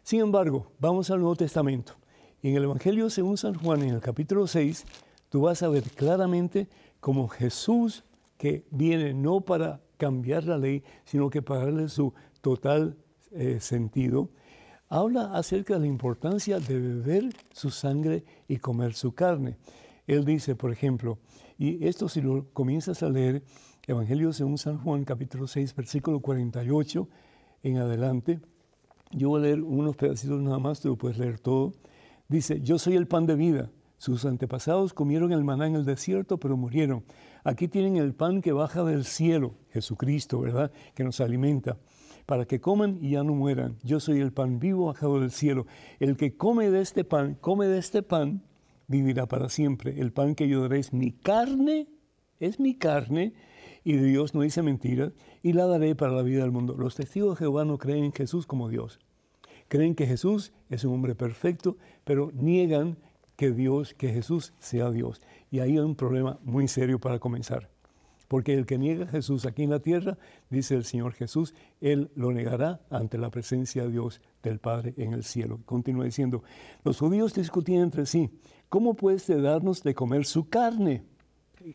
Sin 0.01 0.21
embargo, 0.21 0.71
vamos 0.79 1.11
al 1.11 1.19
Nuevo 1.19 1.35
Testamento. 1.35 1.93
En 2.41 2.55
el 2.55 2.63
Evangelio 2.63 3.11
según 3.11 3.37
San 3.37 3.53
Juan, 3.53 3.83
en 3.83 3.89
el 3.89 4.01
capítulo 4.01 4.47
6, 4.47 4.85
tú 5.29 5.41
vas 5.41 5.61
a 5.61 5.69
ver 5.69 5.83
claramente 5.83 6.67
cómo 6.99 7.27
Jesús, 7.27 8.03
que 8.41 8.65
viene 8.71 9.13
no 9.13 9.41
para 9.41 9.81
cambiar 9.97 10.45
la 10.45 10.57
ley, 10.57 10.83
sino 11.05 11.29
que 11.29 11.43
para 11.43 11.65
darle 11.65 11.87
su 11.89 12.11
total 12.41 12.97
eh, 13.29 13.59
sentido, 13.59 14.31
habla 14.89 15.35
acerca 15.35 15.75
de 15.75 15.81
la 15.81 15.85
importancia 15.85 16.59
de 16.59 16.79
beber 16.79 17.29
su 17.51 17.69
sangre 17.69 18.25
y 18.47 18.57
comer 18.57 18.95
su 18.95 19.13
carne. 19.13 19.57
Él 20.07 20.25
dice, 20.25 20.55
por 20.55 20.71
ejemplo, 20.71 21.19
y 21.59 21.85
esto 21.85 22.09
si 22.09 22.19
lo 22.19 22.51
comienzas 22.51 23.03
a 23.03 23.09
leer, 23.09 23.43
Evangelio 23.85 24.33
según 24.33 24.57
San 24.57 24.79
Juan, 24.79 25.03
capítulo 25.05 25.45
6, 25.45 25.75
versículo 25.75 26.19
48 26.19 27.07
en 27.61 27.77
adelante, 27.77 28.39
yo 29.11 29.29
voy 29.29 29.41
a 29.41 29.43
leer 29.43 29.61
unos 29.61 29.95
pedacitos 29.95 30.41
nada 30.41 30.57
más, 30.57 30.79
tú 30.79 30.87
lo 30.87 30.95
puedes 30.95 31.19
leer 31.19 31.39
todo. 31.39 31.73
Dice, 32.27 32.59
yo 32.61 32.79
soy 32.79 32.95
el 32.95 33.07
pan 33.07 33.27
de 33.27 33.35
vida. 33.35 33.69
Sus 33.99 34.25
antepasados 34.25 34.95
comieron 34.95 35.31
el 35.31 35.43
maná 35.43 35.67
en 35.67 35.75
el 35.75 35.85
desierto, 35.85 36.39
pero 36.39 36.57
murieron. 36.57 37.03
Aquí 37.43 37.67
tienen 37.67 37.97
el 37.97 38.13
pan 38.13 38.41
que 38.41 38.51
baja 38.51 38.83
del 38.83 39.05
cielo, 39.05 39.55
Jesucristo, 39.71 40.39
¿verdad? 40.39 40.71
Que 40.93 41.03
nos 41.03 41.21
alimenta, 41.21 41.77
para 42.25 42.45
que 42.45 42.61
coman 42.61 42.97
y 43.01 43.11
ya 43.11 43.23
no 43.23 43.33
mueran. 43.33 43.77
Yo 43.83 43.99
soy 43.99 44.19
el 44.19 44.31
pan 44.31 44.59
vivo 44.59 44.85
bajado 44.87 45.19
del 45.19 45.31
cielo. 45.31 45.65
El 45.99 46.17
que 46.17 46.37
come 46.37 46.69
de 46.69 46.81
este 46.81 47.03
pan, 47.03 47.35
come 47.39 47.67
de 47.67 47.79
este 47.79 48.03
pan 48.03 48.43
vivirá 48.87 49.25
para 49.25 49.49
siempre. 49.49 49.99
El 49.99 50.11
pan 50.11 50.35
que 50.35 50.47
yo 50.47 50.61
daré 50.61 50.79
es 50.79 50.93
mi 50.93 51.11
carne, 51.11 51.87
es 52.39 52.59
mi 52.59 52.75
carne, 52.75 53.33
y 53.83 53.93
Dios 53.93 54.35
no 54.35 54.41
dice 54.41 54.61
mentiras, 54.61 55.13
y 55.41 55.53
la 55.53 55.65
daré 55.65 55.95
para 55.95 56.13
la 56.13 56.21
vida 56.21 56.41
del 56.41 56.51
mundo. 56.51 56.75
Los 56.77 56.95
testigos 56.95 57.31
de 57.31 57.45
Jehová 57.45 57.65
no 57.65 57.77
creen 57.77 58.03
en 58.03 58.13
Jesús 58.13 58.45
como 58.45 58.69
Dios. 58.69 58.99
Creen 59.67 59.95
que 59.95 60.05
Jesús 60.05 60.53
es 60.69 60.83
un 60.83 60.93
hombre 60.93 61.15
perfecto, 61.15 61.77
pero 62.03 62.31
niegan 62.33 62.97
que 63.37 63.51
Dios, 63.51 63.93
que 63.93 64.09
Jesús 64.09 64.53
sea 64.59 64.91
Dios. 64.91 65.21
Y 65.51 65.59
ahí 65.59 65.71
hay 65.71 65.79
un 65.79 65.95
problema 65.95 66.39
muy 66.43 66.67
serio 66.67 66.97
para 66.97 67.19
comenzar. 67.19 67.69
Porque 68.29 68.53
el 68.53 68.65
que 68.65 68.77
niega 68.77 69.03
a 69.03 69.09
Jesús 69.09 69.45
aquí 69.45 69.63
en 69.63 69.69
la 69.71 69.81
tierra, 69.81 70.17
dice 70.49 70.75
el 70.75 70.85
Señor 70.85 71.11
Jesús, 71.11 71.53
Él 71.81 72.09
lo 72.15 72.31
negará 72.31 72.79
ante 72.89 73.17
la 73.17 73.29
presencia 73.29 73.83
de 73.83 73.91
Dios 73.91 74.21
del 74.41 74.59
Padre 74.59 74.93
en 74.95 75.11
el 75.11 75.25
cielo. 75.25 75.59
Continúa 75.65 76.05
diciendo, 76.05 76.41
los 76.85 76.97
judíos 76.97 77.33
discutían 77.33 77.83
entre 77.83 78.05
sí, 78.05 78.29
¿cómo 78.69 78.93
puede 78.93 79.41
darnos 79.41 79.83
de 79.83 79.93
comer 79.93 80.25
su 80.25 80.47
carne? 80.47 81.03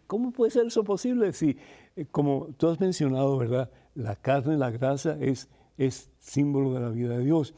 ¿Cómo 0.06 0.32
puede 0.32 0.50
ser 0.50 0.66
eso 0.66 0.82
posible 0.82 1.34
si, 1.34 1.58
eh, 1.94 2.06
como 2.10 2.48
tú 2.56 2.68
has 2.68 2.80
mencionado, 2.80 3.36
¿verdad? 3.36 3.70
La 3.94 4.16
carne, 4.16 4.56
la 4.56 4.70
grasa 4.70 5.18
es 5.20 6.10
símbolo 6.18 6.72
de 6.72 6.80
la 6.80 6.88
vida 6.88 7.18
de 7.18 7.24
Dios. 7.24 7.54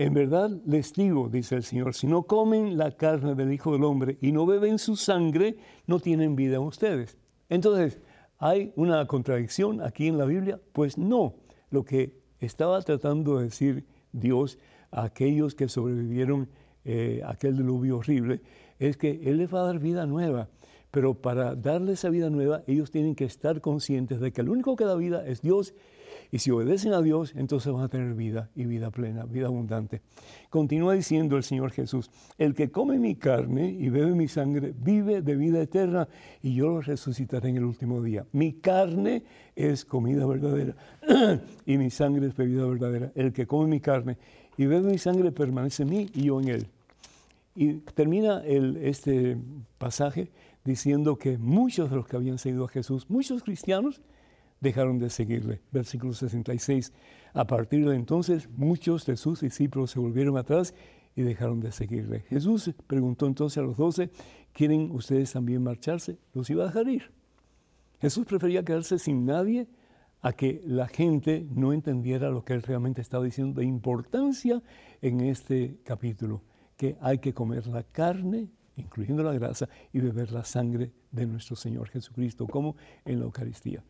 En 0.00 0.14
verdad 0.14 0.50
les 0.64 0.94
digo, 0.94 1.28
dice 1.28 1.56
el 1.56 1.62
Señor, 1.62 1.92
si 1.92 2.06
no 2.06 2.22
comen 2.22 2.78
la 2.78 2.90
carne 2.90 3.34
del 3.34 3.52
Hijo 3.52 3.74
del 3.74 3.84
Hombre 3.84 4.16
y 4.22 4.32
no 4.32 4.46
beben 4.46 4.78
su 4.78 4.96
sangre, 4.96 5.58
no 5.86 6.00
tienen 6.00 6.36
vida 6.36 6.56
en 6.56 6.62
ustedes. 6.62 7.18
Entonces, 7.50 8.00
¿hay 8.38 8.72
una 8.76 9.06
contradicción 9.06 9.82
aquí 9.82 10.06
en 10.06 10.16
la 10.16 10.24
Biblia? 10.24 10.58
Pues 10.72 10.96
no. 10.96 11.34
Lo 11.68 11.84
que 11.84 12.14
estaba 12.38 12.80
tratando 12.80 13.36
de 13.36 13.44
decir 13.44 13.84
Dios 14.10 14.58
a 14.90 15.04
aquellos 15.04 15.54
que 15.54 15.68
sobrevivieron 15.68 16.48
eh, 16.86 17.20
aquel 17.26 17.58
diluvio 17.58 17.98
horrible 17.98 18.40
es 18.78 18.96
que 18.96 19.20
Él 19.24 19.36
les 19.36 19.52
va 19.52 19.60
a 19.60 19.66
dar 19.66 19.80
vida 19.80 20.06
nueva. 20.06 20.48
Pero 20.90 21.12
para 21.12 21.54
darle 21.54 21.92
esa 21.92 22.08
vida 22.08 22.30
nueva, 22.30 22.62
ellos 22.66 22.90
tienen 22.90 23.14
que 23.14 23.26
estar 23.26 23.60
conscientes 23.60 24.18
de 24.18 24.32
que 24.32 24.40
el 24.40 24.48
único 24.48 24.76
que 24.76 24.86
da 24.86 24.94
vida 24.94 25.26
es 25.26 25.42
Dios. 25.42 25.74
Y 26.32 26.38
si 26.38 26.50
obedecen 26.50 26.92
a 26.92 27.02
Dios, 27.02 27.32
entonces 27.36 27.72
van 27.72 27.82
a 27.82 27.88
tener 27.88 28.14
vida 28.14 28.50
y 28.54 28.64
vida 28.66 28.90
plena, 28.90 29.24
vida 29.24 29.46
abundante. 29.46 30.00
Continúa 30.48 30.94
diciendo 30.94 31.36
el 31.36 31.42
Señor 31.42 31.72
Jesús, 31.72 32.10
el 32.38 32.54
que 32.54 32.70
come 32.70 32.98
mi 32.98 33.16
carne 33.16 33.68
y 33.68 33.88
bebe 33.88 34.12
mi 34.12 34.28
sangre, 34.28 34.72
vive 34.76 35.22
de 35.22 35.36
vida 35.36 35.60
eterna 35.60 36.08
y 36.42 36.54
yo 36.54 36.68
lo 36.68 36.80
resucitaré 36.80 37.48
en 37.48 37.56
el 37.56 37.64
último 37.64 38.02
día. 38.02 38.26
Mi 38.32 38.54
carne 38.54 39.24
es 39.56 39.84
comida 39.84 40.24
verdadera 40.26 40.76
y 41.66 41.78
mi 41.78 41.90
sangre 41.90 42.28
es 42.28 42.36
bebida 42.36 42.64
verdadera. 42.64 43.10
El 43.14 43.32
que 43.32 43.46
come 43.46 43.68
mi 43.68 43.80
carne 43.80 44.16
y 44.56 44.66
bebe 44.66 44.90
mi 44.90 44.98
sangre 44.98 45.32
permanece 45.32 45.82
en 45.82 45.90
mí 45.90 46.10
y 46.14 46.24
yo 46.24 46.40
en 46.40 46.48
él. 46.48 46.66
Y 47.56 47.74
termina 47.94 48.42
este 48.44 49.36
pasaje 49.78 50.30
diciendo 50.64 51.16
que 51.16 51.38
muchos 51.38 51.90
de 51.90 51.96
los 51.96 52.06
que 52.06 52.16
habían 52.16 52.38
seguido 52.38 52.64
a 52.64 52.68
Jesús, 52.68 53.06
muchos 53.08 53.42
cristianos, 53.42 54.00
dejaron 54.60 54.98
de 54.98 55.10
seguirle. 55.10 55.60
Versículo 55.72 56.12
66. 56.12 56.92
A 57.32 57.46
partir 57.46 57.88
de 57.88 57.96
entonces, 57.96 58.48
muchos 58.50 59.06
de 59.06 59.16
sus 59.16 59.40
discípulos 59.40 59.90
se 59.90 59.98
volvieron 59.98 60.36
atrás 60.36 60.74
y 61.16 61.22
dejaron 61.22 61.60
de 61.60 61.72
seguirle. 61.72 62.20
Jesús 62.28 62.72
preguntó 62.86 63.26
entonces 63.26 63.58
a 63.58 63.62
los 63.62 63.76
doce, 63.76 64.10
¿quieren 64.52 64.90
ustedes 64.90 65.32
también 65.32 65.62
marcharse? 65.62 66.18
Los 66.34 66.50
iba 66.50 66.64
a 66.64 66.66
dejar 66.68 66.88
ir. 66.88 67.10
Jesús 68.00 68.26
prefería 68.26 68.64
quedarse 68.64 68.98
sin 68.98 69.26
nadie 69.26 69.68
a 70.22 70.32
que 70.32 70.60
la 70.64 70.86
gente 70.86 71.46
no 71.50 71.72
entendiera 71.72 72.30
lo 72.30 72.44
que 72.44 72.52
él 72.52 72.62
realmente 72.62 73.00
estaba 73.00 73.24
diciendo 73.24 73.60
de 73.60 73.66
importancia 73.66 74.62
en 75.00 75.20
este 75.20 75.78
capítulo, 75.84 76.42
que 76.76 76.96
hay 77.00 77.18
que 77.18 77.32
comer 77.32 77.66
la 77.66 77.82
carne, 77.82 78.48
incluyendo 78.76 79.22
la 79.22 79.32
grasa, 79.32 79.68
y 79.92 80.00
beber 80.00 80.32
la 80.32 80.44
sangre 80.44 80.92
de 81.10 81.26
nuestro 81.26 81.56
Señor 81.56 81.88
Jesucristo, 81.88 82.46
como 82.46 82.76
en 83.04 83.18
la 83.18 83.24
Eucaristía. 83.24 83.82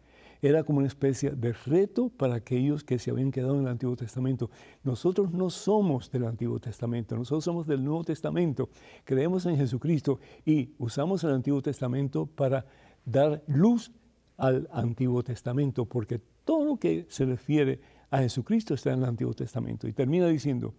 Era 0.42 0.64
como 0.64 0.78
una 0.78 0.88
especie 0.88 1.30
de 1.30 1.52
reto 1.52 2.08
para 2.08 2.36
aquellos 2.36 2.82
que 2.82 2.98
se 2.98 3.10
habían 3.10 3.30
quedado 3.30 3.56
en 3.56 3.62
el 3.62 3.68
Antiguo 3.68 3.96
Testamento. 3.96 4.50
Nosotros 4.82 5.32
no 5.32 5.50
somos 5.50 6.10
del 6.10 6.24
Antiguo 6.24 6.58
Testamento, 6.58 7.16
nosotros 7.16 7.44
somos 7.44 7.66
del 7.66 7.84
Nuevo 7.84 8.04
Testamento. 8.04 8.70
Creemos 9.04 9.44
en 9.46 9.56
Jesucristo 9.56 10.18
y 10.46 10.70
usamos 10.78 11.22
el 11.24 11.32
Antiguo 11.32 11.60
Testamento 11.60 12.26
para 12.26 12.64
dar 13.04 13.42
luz 13.46 13.92
al 14.38 14.68
Antiguo 14.72 15.22
Testamento, 15.22 15.84
porque 15.84 16.20
todo 16.44 16.64
lo 16.64 16.76
que 16.78 17.06
se 17.10 17.26
refiere 17.26 17.80
a 18.10 18.18
Jesucristo 18.18 18.74
está 18.74 18.92
en 18.92 19.00
el 19.00 19.04
Antiguo 19.04 19.34
Testamento. 19.34 19.86
Y 19.86 19.92
termina 19.92 20.26
diciendo, 20.26 20.74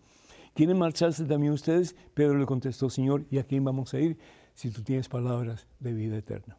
¿quieren 0.56 0.78
marcharse 0.78 1.26
también 1.26 1.54
ustedes? 1.54 1.96
Pedro 2.14 2.38
le 2.38 2.46
contestó, 2.46 2.90
Señor, 2.90 3.26
¿y 3.30 3.38
a 3.38 3.44
quién 3.44 3.64
vamos 3.64 3.94
a 3.94 4.00
ir 4.00 4.18
si 4.54 4.72
tú 4.72 4.82
tienes 4.82 5.08
palabras 5.08 5.68
de 5.80 5.94
vida 5.94 6.18
eterna? 6.18 6.58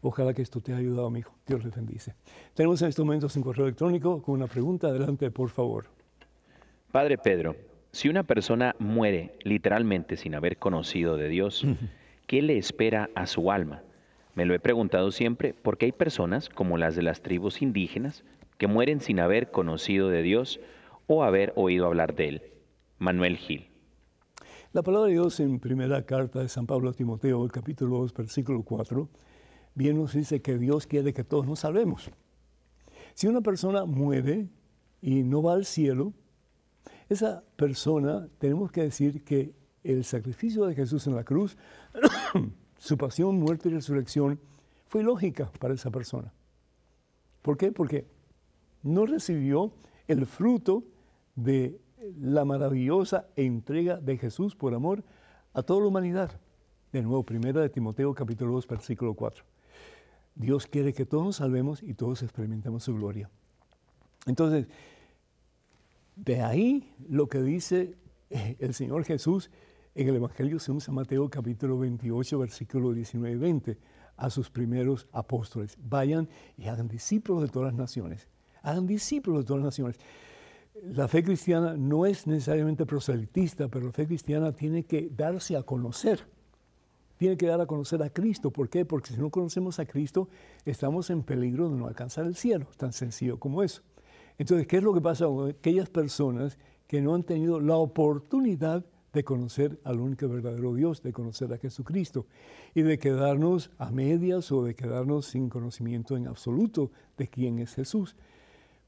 Ojalá 0.00 0.32
que 0.32 0.42
esto 0.42 0.60
te 0.60 0.72
haya 0.72 0.80
ayudado, 0.80 1.06
amigo. 1.06 1.32
Dios 1.46 1.64
le 1.64 1.70
bendice. 1.70 2.14
Tenemos 2.54 2.80
en 2.82 2.88
estos 2.88 3.04
momentos 3.04 3.34
un 3.36 3.42
correo 3.42 3.66
electrónico 3.66 4.22
con 4.22 4.34
una 4.34 4.46
pregunta. 4.46 4.88
Adelante, 4.88 5.30
por 5.30 5.50
favor. 5.50 5.86
Padre 6.92 7.18
Pedro, 7.18 7.56
si 7.90 8.08
una 8.08 8.22
persona 8.22 8.76
muere 8.78 9.34
literalmente 9.42 10.16
sin 10.16 10.34
haber 10.34 10.58
conocido 10.58 11.16
de 11.16 11.28
Dios, 11.28 11.66
¿qué 12.26 12.42
le 12.42 12.58
espera 12.58 13.10
a 13.14 13.26
su 13.26 13.50
alma? 13.50 13.82
Me 14.34 14.44
lo 14.44 14.54
he 14.54 14.60
preguntado 14.60 15.10
siempre 15.10 15.52
porque 15.52 15.86
hay 15.86 15.92
personas, 15.92 16.48
como 16.48 16.78
las 16.78 16.94
de 16.94 17.02
las 17.02 17.22
tribus 17.22 17.60
indígenas, 17.60 18.24
que 18.56 18.68
mueren 18.68 19.00
sin 19.00 19.18
haber 19.20 19.50
conocido 19.50 20.08
de 20.08 20.22
Dios 20.22 20.60
o 21.06 21.24
haber 21.24 21.52
oído 21.56 21.86
hablar 21.86 22.14
de 22.14 22.28
Él. 22.28 22.42
Manuel 22.98 23.36
Gil. 23.36 23.68
La 24.72 24.82
palabra 24.82 25.06
de 25.06 25.14
Dios 25.14 25.40
en 25.40 25.60
primera 25.60 26.02
carta 26.04 26.40
de 26.40 26.48
San 26.48 26.66
Pablo 26.66 26.90
a 26.90 26.92
Timoteo, 26.92 27.42
el 27.44 27.50
capítulo 27.50 27.98
2, 27.98 28.14
versículo 28.14 28.62
4, 28.62 29.08
bien 29.78 29.96
nos 29.96 30.12
dice 30.12 30.42
que 30.42 30.58
Dios 30.58 30.88
quiere 30.88 31.14
que 31.14 31.22
todos 31.22 31.46
nos 31.46 31.60
salvemos. 31.60 32.10
Si 33.14 33.28
una 33.28 33.40
persona 33.42 33.84
muere 33.84 34.48
y 35.00 35.22
no 35.22 35.40
va 35.40 35.52
al 35.52 35.64
cielo, 35.64 36.12
esa 37.08 37.44
persona 37.54 38.28
tenemos 38.38 38.72
que 38.72 38.82
decir 38.82 39.22
que 39.22 39.54
el 39.84 40.02
sacrificio 40.02 40.66
de 40.66 40.74
Jesús 40.74 41.06
en 41.06 41.14
la 41.14 41.22
cruz, 41.22 41.56
su 42.78 42.98
pasión, 42.98 43.38
muerte 43.38 43.68
y 43.68 43.72
resurrección, 43.72 44.40
fue 44.88 45.04
lógica 45.04 45.48
para 45.60 45.74
esa 45.74 45.92
persona. 45.92 46.34
¿Por 47.40 47.56
qué? 47.56 47.70
Porque 47.70 48.04
no 48.82 49.06
recibió 49.06 49.70
el 50.08 50.26
fruto 50.26 50.82
de 51.36 51.80
la 52.20 52.44
maravillosa 52.44 53.28
entrega 53.36 53.98
de 53.98 54.18
Jesús 54.18 54.56
por 54.56 54.74
amor 54.74 55.04
a 55.52 55.62
toda 55.62 55.82
la 55.82 55.86
humanidad. 55.86 56.40
De 56.92 57.00
nuevo, 57.00 57.22
primera 57.22 57.60
de 57.60 57.68
Timoteo 57.68 58.12
capítulo 58.12 58.54
2, 58.54 58.66
versículo 58.66 59.14
4. 59.14 59.57
Dios 60.38 60.68
quiere 60.68 60.92
que 60.92 61.04
todos 61.04 61.24
nos 61.24 61.36
salvemos 61.36 61.82
y 61.82 61.94
todos 61.94 62.22
experimentemos 62.22 62.84
su 62.84 62.94
gloria. 62.94 63.28
Entonces, 64.24 64.68
de 66.14 66.42
ahí 66.42 66.94
lo 67.08 67.28
que 67.28 67.42
dice 67.42 67.96
eh, 68.30 68.56
el 68.60 68.72
Señor 68.72 69.04
Jesús 69.04 69.50
en 69.96 70.08
el 70.08 70.14
Evangelio 70.14 70.60
según 70.60 70.80
San 70.80 70.94
Mateo 70.94 71.28
capítulo 71.28 71.76
28, 71.80 72.38
versículo 72.38 72.92
19 72.92 73.34
y 73.34 73.38
20, 73.38 73.78
a 74.16 74.30
sus 74.30 74.48
primeros 74.48 75.08
apóstoles. 75.10 75.76
Vayan 75.82 76.28
y 76.56 76.68
hagan 76.68 76.86
discípulos 76.86 77.42
de 77.42 77.48
todas 77.48 77.72
las 77.72 77.78
naciones. 77.78 78.28
Hagan 78.62 78.86
discípulos 78.86 79.40
de 79.40 79.46
todas 79.48 79.62
las 79.64 79.72
naciones. 79.72 79.98
La 80.84 81.08
fe 81.08 81.24
cristiana 81.24 81.74
no 81.76 82.06
es 82.06 82.28
necesariamente 82.28 82.86
proselitista, 82.86 83.66
pero 83.66 83.86
la 83.86 83.92
fe 83.92 84.06
cristiana 84.06 84.52
tiene 84.52 84.84
que 84.84 85.10
darse 85.10 85.56
a 85.56 85.64
conocer 85.64 86.24
tiene 87.18 87.36
que 87.36 87.46
dar 87.46 87.60
a 87.60 87.66
conocer 87.66 88.02
a 88.02 88.10
Cristo. 88.10 88.50
¿Por 88.50 88.70
qué? 88.70 88.84
Porque 88.86 89.12
si 89.12 89.20
no 89.20 89.28
conocemos 89.28 89.78
a 89.78 89.84
Cristo, 89.84 90.28
estamos 90.64 91.10
en 91.10 91.22
peligro 91.22 91.68
de 91.68 91.76
no 91.76 91.86
alcanzar 91.86 92.24
el 92.24 92.36
cielo, 92.36 92.66
tan 92.76 92.92
sencillo 92.92 93.38
como 93.38 93.62
eso. 93.62 93.82
Entonces, 94.38 94.66
¿qué 94.66 94.76
es 94.76 94.82
lo 94.82 94.94
que 94.94 95.00
pasa 95.00 95.26
con 95.26 95.50
aquellas 95.50 95.90
personas 95.90 96.56
que 96.86 97.02
no 97.02 97.14
han 97.14 97.24
tenido 97.24 97.60
la 97.60 97.76
oportunidad 97.76 98.86
de 99.12 99.24
conocer 99.24 99.80
al 99.84 100.00
único 100.00 100.28
verdadero 100.28 100.74
Dios, 100.74 101.02
de 101.02 101.12
conocer 101.12 101.52
a 101.52 101.58
Jesucristo 101.58 102.26
y 102.74 102.82
de 102.82 102.98
quedarnos 102.98 103.70
a 103.78 103.90
medias 103.90 104.52
o 104.52 104.62
de 104.62 104.74
quedarnos 104.74 105.26
sin 105.26 105.48
conocimiento 105.48 106.16
en 106.16 106.28
absoluto 106.28 106.92
de 107.16 107.26
quién 107.26 107.58
es 107.58 107.74
Jesús? 107.74 108.14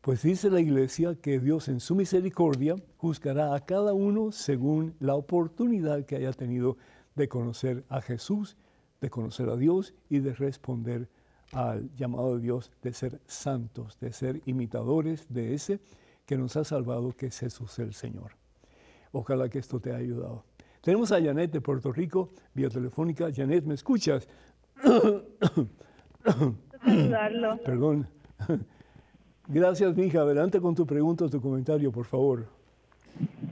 Pues 0.02 0.22
dice 0.22 0.50
la 0.50 0.60
iglesia 0.60 1.16
que 1.16 1.40
Dios 1.40 1.68
en 1.68 1.80
su 1.80 1.94
misericordia 1.94 2.76
juzgará 2.96 3.54
a 3.54 3.60
cada 3.66 3.92
uno 3.92 4.32
según 4.32 4.94
la 5.00 5.14
oportunidad 5.14 6.06
que 6.06 6.16
haya 6.16 6.32
tenido 6.32 6.78
de 7.20 7.28
conocer 7.28 7.84
a 7.90 8.00
Jesús, 8.00 8.56
de 9.02 9.10
conocer 9.10 9.50
a 9.50 9.56
Dios 9.56 9.92
y 10.08 10.20
de 10.20 10.32
responder 10.32 11.10
al 11.52 11.94
llamado 11.94 12.36
de 12.36 12.40
Dios 12.40 12.72
de 12.82 12.94
ser 12.94 13.20
santos, 13.26 13.98
de 14.00 14.10
ser 14.12 14.40
imitadores 14.46 15.26
de 15.28 15.52
ese 15.52 15.80
que 16.24 16.38
nos 16.38 16.56
ha 16.56 16.64
salvado, 16.64 17.12
que 17.12 17.26
es 17.26 17.38
Jesús 17.38 17.78
el 17.78 17.92
Señor. 17.92 18.32
Ojalá 19.12 19.50
que 19.50 19.58
esto 19.58 19.80
te 19.80 19.90
haya 19.90 19.98
ayudado. 19.98 20.44
Tenemos 20.80 21.12
a 21.12 21.20
Janet 21.20 21.52
de 21.52 21.60
Puerto 21.60 21.92
Rico, 21.92 22.30
vía 22.54 22.70
telefónica. 22.70 23.28
Janet, 23.34 23.64
¿me 23.64 23.74
escuchas? 23.74 24.26
Perdón. 27.66 28.08
Gracias, 29.48 29.94
mija. 29.94 30.22
Adelante 30.22 30.58
con 30.58 30.74
tu 30.74 30.86
pregunta 30.86 31.26
o 31.26 31.28
tu 31.28 31.42
comentario, 31.42 31.92
por 31.92 32.06
favor. 32.06 32.46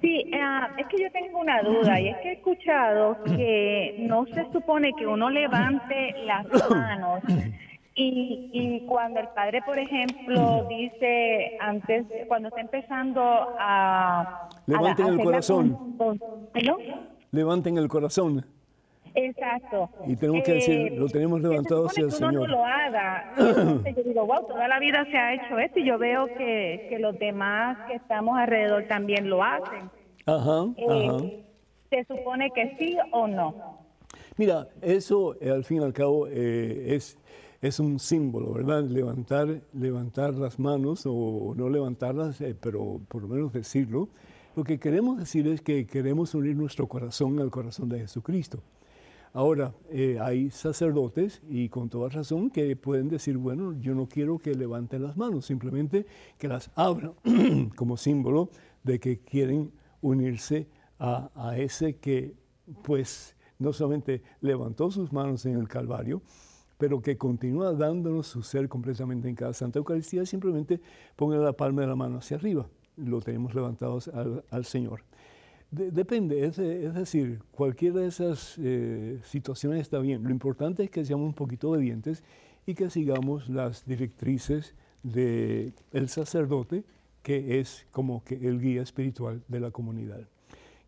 Sí, 0.00 0.30
ah, 0.34 0.68
es 0.78 0.86
que 0.86 1.02
yo 1.02 1.10
tengo 1.10 1.40
una 1.40 1.62
duda 1.62 2.00
y 2.00 2.08
es 2.08 2.16
que 2.18 2.28
he 2.28 2.32
escuchado 2.34 3.22
que 3.24 3.96
no 4.00 4.26
se 4.26 4.50
supone 4.52 4.92
que 4.94 5.06
uno 5.06 5.28
levante 5.28 6.14
las 6.24 6.46
manos 6.70 7.22
y, 7.98 8.50
y 8.52 8.86
cuando 8.86 9.18
el 9.18 9.28
padre, 9.28 9.60
por 9.62 9.76
ejemplo, 9.76 10.66
dice 10.68 11.56
antes, 11.60 12.06
cuando 12.28 12.48
está 12.48 12.60
empezando 12.60 13.20
a... 13.58 14.48
Levanten 14.66 15.06
el 15.08 15.24
corazón. 15.24 15.96
Levanten 17.32 17.76
el 17.76 17.88
corazón. 17.88 18.46
Exacto. 19.24 19.90
Y 20.06 20.16
tenemos 20.16 20.44
que 20.44 20.54
decir, 20.54 20.92
lo 20.92 21.08
tenemos 21.08 21.40
levantado 21.40 21.86
hacia 21.86 22.04
el 22.04 22.12
Señor. 22.12 22.34
no 22.34 22.46
lo 22.46 22.64
haga. 22.64 23.34
yo 23.36 24.02
digo, 24.04 24.26
wow, 24.26 24.46
toda 24.46 24.68
la 24.68 24.78
vida 24.78 25.04
se 25.10 25.16
ha 25.16 25.34
hecho 25.34 25.58
esto 25.58 25.80
y 25.80 25.86
yo 25.86 25.98
veo 25.98 26.26
que, 26.26 26.86
que 26.88 26.98
los 26.98 27.18
demás 27.18 27.78
que 27.88 27.94
estamos 27.94 28.38
alrededor 28.38 28.86
también 28.86 29.28
lo 29.28 29.42
hacen. 29.42 29.90
Ajá, 30.26 30.66
eh, 30.76 31.08
ajá. 31.08 31.24
¿Se 31.90 32.04
supone 32.04 32.50
que 32.54 32.76
sí 32.78 32.96
o 33.12 33.26
no? 33.26 33.78
Mira, 34.36 34.68
eso 34.82 35.36
eh, 35.40 35.50
al 35.50 35.64
fin 35.64 35.80
y 35.80 35.84
al 35.84 35.92
cabo 35.92 36.28
eh, 36.28 36.94
es, 36.94 37.18
es 37.60 37.80
un 37.80 37.98
símbolo, 37.98 38.52
¿verdad? 38.52 38.84
Levantar, 38.84 39.62
levantar 39.72 40.34
las 40.34 40.58
manos 40.58 41.04
o 41.06 41.54
no 41.56 41.68
levantarlas, 41.68 42.42
pero 42.60 43.00
por 43.08 43.22
lo 43.22 43.28
menos 43.28 43.52
decirlo. 43.52 44.08
Lo 44.54 44.64
que 44.64 44.78
queremos 44.78 45.18
decir 45.18 45.46
es 45.48 45.60
que 45.60 45.86
queremos 45.86 46.34
unir 46.34 46.56
nuestro 46.56 46.88
corazón 46.88 47.38
al 47.40 47.50
corazón 47.50 47.88
de 47.88 48.00
Jesucristo. 48.00 48.62
Ahora, 49.32 49.74
eh, 49.90 50.18
hay 50.20 50.50
sacerdotes 50.50 51.42
y 51.48 51.68
con 51.68 51.88
toda 51.88 52.08
razón 52.08 52.50
que 52.50 52.74
pueden 52.76 53.08
decir, 53.08 53.36
bueno, 53.36 53.74
yo 53.78 53.94
no 53.94 54.08
quiero 54.08 54.38
que 54.38 54.54
levanten 54.54 55.02
las 55.02 55.16
manos, 55.16 55.46
simplemente 55.46 56.06
que 56.38 56.48
las 56.48 56.70
abran 56.74 57.12
como 57.76 57.96
símbolo 57.96 58.50
de 58.82 58.98
que 58.98 59.18
quieren 59.20 59.72
unirse 60.00 60.68
a, 60.98 61.54
ese 61.56 61.96
que 61.96 62.34
pues 62.82 63.36
no 63.58 63.72
solamente 63.72 64.22
levantó 64.40 64.90
sus 64.90 65.12
manos 65.12 65.46
en 65.46 65.56
el 65.56 65.68
Calvario, 65.68 66.22
pero 66.76 67.00
que 67.00 67.16
continúa 67.16 67.72
dándonos 67.72 68.26
su 68.26 68.42
ser 68.42 68.68
completamente 68.68 69.28
en 69.28 69.34
cada 69.34 69.52
Santa 69.52 69.78
Eucaristía, 69.78 70.26
simplemente 70.26 70.80
ponga 71.16 71.36
la 71.36 71.52
palma 71.52 71.82
de 71.82 71.88
la 71.88 71.96
mano 71.96 72.18
hacia 72.18 72.36
arriba, 72.36 72.68
lo 72.96 73.20
tenemos 73.20 73.54
levantados 73.54 74.08
al 74.08 74.64
Señor 74.64 75.02
depende, 75.70 76.44
es, 76.44 76.56
decir, 76.56 77.40
cualquiera 77.50 78.00
de 78.00 78.06
esas 78.06 78.56
eh, 78.58 79.18
situaciones 79.24 79.80
está 79.82 79.98
bien. 79.98 80.22
Lo 80.22 80.30
importante 80.30 80.84
es 80.84 80.90
que 80.90 81.04
seamos 81.04 81.26
un 81.26 81.34
poquito 81.34 81.70
obedientes 81.70 82.24
y 82.66 82.74
que 82.74 82.90
sigamos 82.90 83.48
las 83.48 83.84
directrices 83.86 84.74
del 85.02 85.74
el 85.92 86.08
sacerdote, 86.08 86.84
que 87.22 87.60
es 87.60 87.86
como 87.90 88.24
que 88.24 88.34
el 88.34 88.60
guía 88.60 88.82
espiritual 88.82 89.42
de 89.48 89.60
la 89.60 89.70
comunidad. 89.70 90.20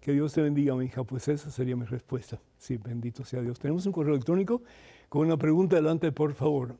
Que 0.01 0.12
Dios 0.12 0.33
te 0.33 0.41
bendiga, 0.41 0.74
mi 0.74 0.87
hija, 0.87 1.05
pues 1.05 1.28
esa 1.28 1.51
sería 1.51 1.76
mi 1.76 1.85
respuesta. 1.85 2.41
Sí, 2.57 2.78
bendito 2.78 3.24
sea 3.24 3.43
Dios. 3.43 3.59
Tenemos 3.59 3.85
un 3.85 3.93
correo 3.93 4.14
electrónico 4.14 4.62
con 5.11 5.26
una 5.26 5.37
pregunta 5.37 5.76
adelante, 5.76 6.11
por 6.11 6.33
favor. 6.33 6.76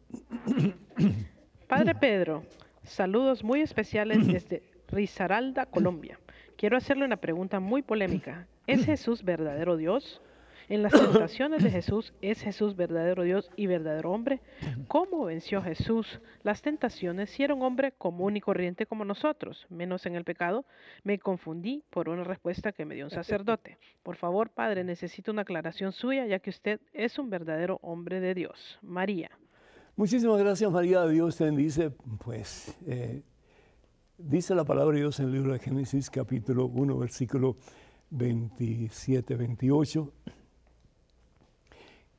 Padre 1.69 1.95
Pedro, 1.95 2.45
saludos 2.83 3.45
muy 3.45 3.61
especiales 3.61 4.27
desde 4.27 4.63
Risaralda, 4.89 5.67
Colombia. 5.67 6.19
Quiero 6.61 6.77
hacerle 6.77 7.07
una 7.07 7.17
pregunta 7.17 7.59
muy 7.59 7.81
polémica. 7.81 8.47
¿Es 8.67 8.85
Jesús 8.85 9.25
verdadero 9.25 9.79
Dios? 9.79 10.21
En 10.69 10.83
las 10.83 10.93
tentaciones 10.93 11.65
de 11.65 11.71
Jesús, 11.71 12.13
¿es 12.21 12.43
Jesús 12.43 12.77
verdadero 12.77 13.23
Dios 13.23 13.51
y 13.57 13.67
verdadero 13.67 14.13
hombre? 14.13 14.43
¿Cómo 14.87 15.25
venció 15.25 15.63
Jesús 15.63 16.21
las 16.43 16.61
tentaciones 16.61 17.31
si 17.31 17.45
era 17.45 17.55
un 17.55 17.63
hombre 17.63 17.93
común 17.93 18.37
y 18.37 18.43
corriente 18.43 18.85
como 18.85 19.07
nosotros, 19.07 19.67
menos 19.71 20.05
en 20.05 20.17
el 20.17 20.25
pecado? 20.25 20.67
Me 21.03 21.19
confundí 21.19 21.83
por 21.89 22.11
una 22.11 22.25
respuesta 22.25 22.73
que 22.73 22.85
me 22.85 22.95
dio 22.95 23.07
un 23.07 23.11
sacerdote. 23.11 23.79
Por 24.03 24.17
favor, 24.17 24.51
Padre, 24.51 24.85
necesito 24.85 25.33
una 25.33 25.43
aclaración 25.43 25.93
suya, 25.93 26.27
ya 26.27 26.41
que 26.41 26.51
usted 26.51 26.79
es 26.93 27.19
un 27.19 27.31
verdadero 27.31 27.79
hombre 27.81 28.21
de 28.21 28.35
Dios. 28.35 28.79
María. 28.83 29.31
Muchísimas 29.97 30.39
gracias, 30.39 30.71
María. 30.71 31.07
Dios 31.07 31.39
te 31.39 31.45
bendice. 31.45 31.91
Pues 32.23 32.77
eh, 32.87 33.23
dice 34.23 34.55
la 34.55 34.65
palabra 34.65 34.95
de 34.95 35.01
Dios 35.01 35.19
en 35.21 35.27
el 35.27 35.33
libro 35.33 35.53
de 35.53 35.59
Génesis, 35.59 36.11
capítulo 36.11 36.67
1, 36.67 36.99
versículo 36.99 37.57
27, 38.11 39.37
28, 39.37 40.13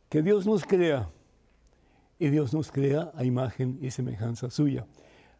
que 0.09 0.21
Dios 0.21 0.45
nos 0.45 0.65
crea 0.65 1.09
y 2.19 2.29
Dios 2.29 2.53
nos 2.53 2.71
crea 2.71 3.11
a 3.15 3.23
imagen 3.23 3.77
y 3.81 3.91
semejanza 3.91 4.49
suya. 4.49 4.85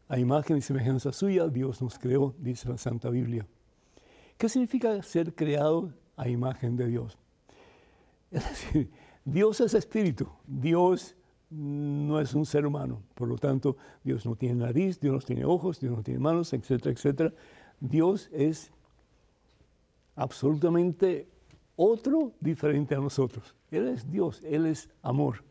A 0.08 0.20
imagen 0.20 0.58
y 0.58 0.62
semejanza 0.62 1.12
suya 1.12 1.48
Dios 1.48 1.82
nos 1.82 1.98
creó, 1.98 2.36
dice 2.38 2.70
la 2.70 2.78
Santa 2.78 3.10
Biblia. 3.10 3.46
¿Qué 4.38 4.50
significa 4.50 5.02
ser 5.04 5.34
creado 5.34 5.94
a 6.16 6.28
imagen 6.28 6.76
de 6.76 6.88
Dios? 6.88 7.18
Es 8.32 8.48
decir, 8.50 8.90
Dios 9.26 9.60
es 9.60 9.74
espíritu, 9.74 10.30
Dios 10.48 11.16
no 11.52 12.20
es 12.20 12.34
un 12.34 12.46
ser 12.46 12.66
humano, 12.66 13.04
por 13.14 13.28
lo 13.28 13.38
tanto, 13.38 13.76
Dios 14.04 14.26
no 14.26 14.36
tiene 14.36 14.56
nariz, 14.56 15.00
Dios 15.00 15.14
no 15.14 15.20
tiene 15.20 15.46
ojos, 15.46 15.80
Dios 15.80 15.96
no 15.96 16.02
tiene 16.02 16.20
manos, 16.20 16.54
etcétera, 16.54 16.92
etcétera. 16.92 17.34
Dios 17.80 18.30
es 18.32 18.72
absolutamente 20.16 21.28
otro 21.76 22.32
diferente 22.40 22.96
a 22.96 23.00
nosotros. 23.00 23.56
Él 23.70 23.88
es 23.90 24.10
Dios, 24.10 24.42
Él 24.44 24.66
es 24.66 24.90
amor. 25.02 25.44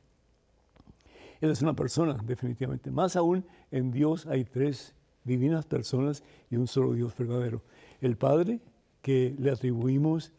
Él 1.40 1.50
es 1.50 1.62
una 1.62 1.74
persona, 1.74 2.18
definitivamente. 2.24 2.90
Más 2.90 3.16
aún, 3.16 3.44
en 3.70 3.90
Dios 3.90 4.26
hay 4.26 4.44
tres 4.44 4.94
divinas 5.24 5.66
personas 5.66 6.22
y 6.50 6.56
un 6.56 6.66
solo 6.66 6.92
Dios 6.92 7.16
verdadero. 7.16 7.62
El 8.00 8.16
Padre, 8.16 8.60
que 9.02 9.34
le 9.38 9.50
atribuimos 9.50 10.32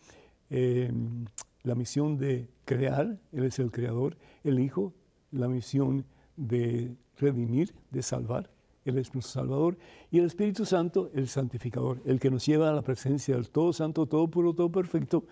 em, 0.49 1.25
la 1.63 1.75
misión 1.75 2.17
de 2.17 2.47
crear, 2.65 3.17
Él 3.31 3.43
es 3.43 3.59
el 3.59 3.71
creador. 3.71 4.17
El 4.43 4.59
Hijo, 4.59 4.93
la 5.31 5.47
misión 5.47 6.05
de 6.35 6.95
redimir, 7.17 7.73
de 7.89 8.01
salvar. 8.01 8.49
Él 8.83 8.97
es 8.97 9.13
nuestro 9.13 9.41
Salvador, 9.41 9.77
y 10.09 10.19
el 10.19 10.25
Espíritu 10.25 10.65
Santo, 10.65 11.11
el 11.13 11.27
santificador, 11.27 12.01
el 12.05 12.19
que 12.19 12.31
nos 12.31 12.45
lleva 12.45 12.69
a 12.69 12.73
la 12.73 12.81
presencia 12.81 13.35
del 13.35 13.49
Todo 13.49 13.73
Santo, 13.73 14.07
Todo 14.07 14.27
Puro, 14.27 14.53
Todo 14.53 14.71
Perfecto, 14.71 15.25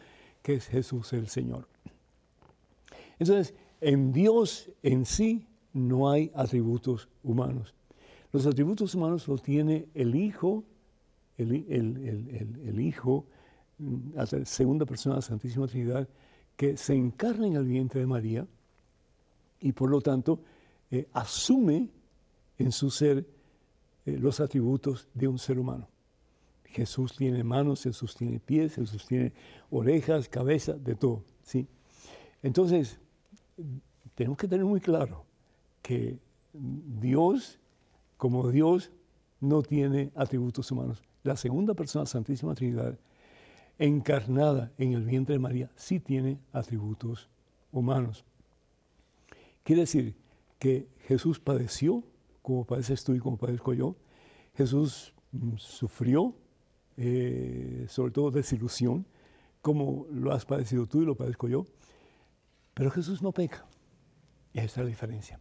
que 0.44 0.56
es 0.56 0.68
Jesús 0.68 1.14
el 1.14 1.28
Señor. 1.28 1.68
Entonces, 3.18 3.56
en 3.82 4.14
Dios 4.14 4.70
en 4.84 5.06
sí 5.06 5.48
no 5.74 6.12
hay 6.12 6.32
atributos 6.36 7.10
humanos. 7.24 7.74
Los 8.32 8.46
atributos 8.46 8.94
humanos 8.94 9.28
los 9.28 9.42
tiene 9.42 9.88
el 9.96 10.16
Hijo, 10.16 10.64
el, 11.38 12.80
Hijo, 12.80 13.26
la 14.14 14.26
segunda 14.46 14.86
persona 14.86 15.16
de 15.16 15.18
la 15.20 15.22
Santísima 15.24 15.68
Trinidad, 15.68 16.08
que 16.56 16.78
se 16.78 16.94
encarna 16.94 17.48
en 17.48 17.56
el 17.56 17.66
vientre 17.66 18.02
de 18.02 18.06
María 18.06 18.48
y 19.62 19.72
por 19.72 19.90
lo 19.90 20.02
tanto 20.02 20.42
eh, 20.92 21.08
asume 21.14 21.90
en 22.58 22.72
su 22.72 22.90
ser 22.90 23.26
eh, 24.06 24.18
los 24.18 24.40
atributos 24.40 25.08
de 25.14 25.28
un 25.28 25.38
ser 25.38 25.60
humano. 25.60 25.88
Jesús 26.66 27.16
tiene 27.16 27.44
manos, 27.44 27.84
Jesús 27.84 28.16
tiene 28.16 28.40
pies, 28.40 28.76
Jesús 28.76 29.06
tiene 29.08 29.34
orejas, 29.72 30.30
cabeza, 30.30 30.74
de 30.74 30.96
todo. 30.96 31.24
¿sí? 31.44 31.68
Entonces, 32.44 33.00
tenemos 34.16 34.38
que 34.38 34.48
tener 34.48 34.66
muy 34.66 34.80
claro 34.80 35.26
que 35.82 36.20
Dios, 36.54 37.60
como 38.18 38.50
Dios, 38.50 38.92
no 39.40 39.64
tiene 39.64 40.12
atributos 40.16 40.70
humanos. 40.72 41.02
La 41.24 41.36
segunda 41.36 41.74
persona, 41.74 42.06
Santísima 42.06 42.54
Trinidad, 42.54 42.98
encarnada 43.78 44.72
en 44.78 44.94
el 44.94 45.04
vientre 45.04 45.34
de 45.34 45.40
María, 45.40 45.72
sí 45.76 46.00
tiene 46.00 46.40
atributos 46.52 47.30
humanos. 47.72 48.26
Quiere 49.70 49.82
decir 49.82 50.16
que 50.58 50.88
Jesús 51.02 51.40
padeció 51.40 52.04
como 52.42 52.66
padeces 52.66 53.04
tú 53.04 53.14
y 53.14 53.20
como 53.20 53.38
padezco 53.38 53.72
yo. 53.72 53.98
Jesús 54.56 55.14
mm, 55.32 55.58
sufrió, 55.58 56.34
eh, 56.98 57.86
sobre 57.88 58.12
todo 58.12 58.32
desilusión, 58.32 59.06
como 59.62 60.08
lo 60.10 60.32
has 60.32 60.44
padecido 60.44 60.88
tú 60.88 61.04
y 61.04 61.06
lo 61.06 61.14
padezco 61.14 61.48
yo. 61.48 61.68
Pero 62.74 62.90
Jesús 62.90 63.22
no 63.22 63.32
peca. 63.32 63.68
Y 64.54 64.60
ahí 64.60 64.66
está 64.66 64.82
la 64.82 64.88
diferencia. 64.88 65.40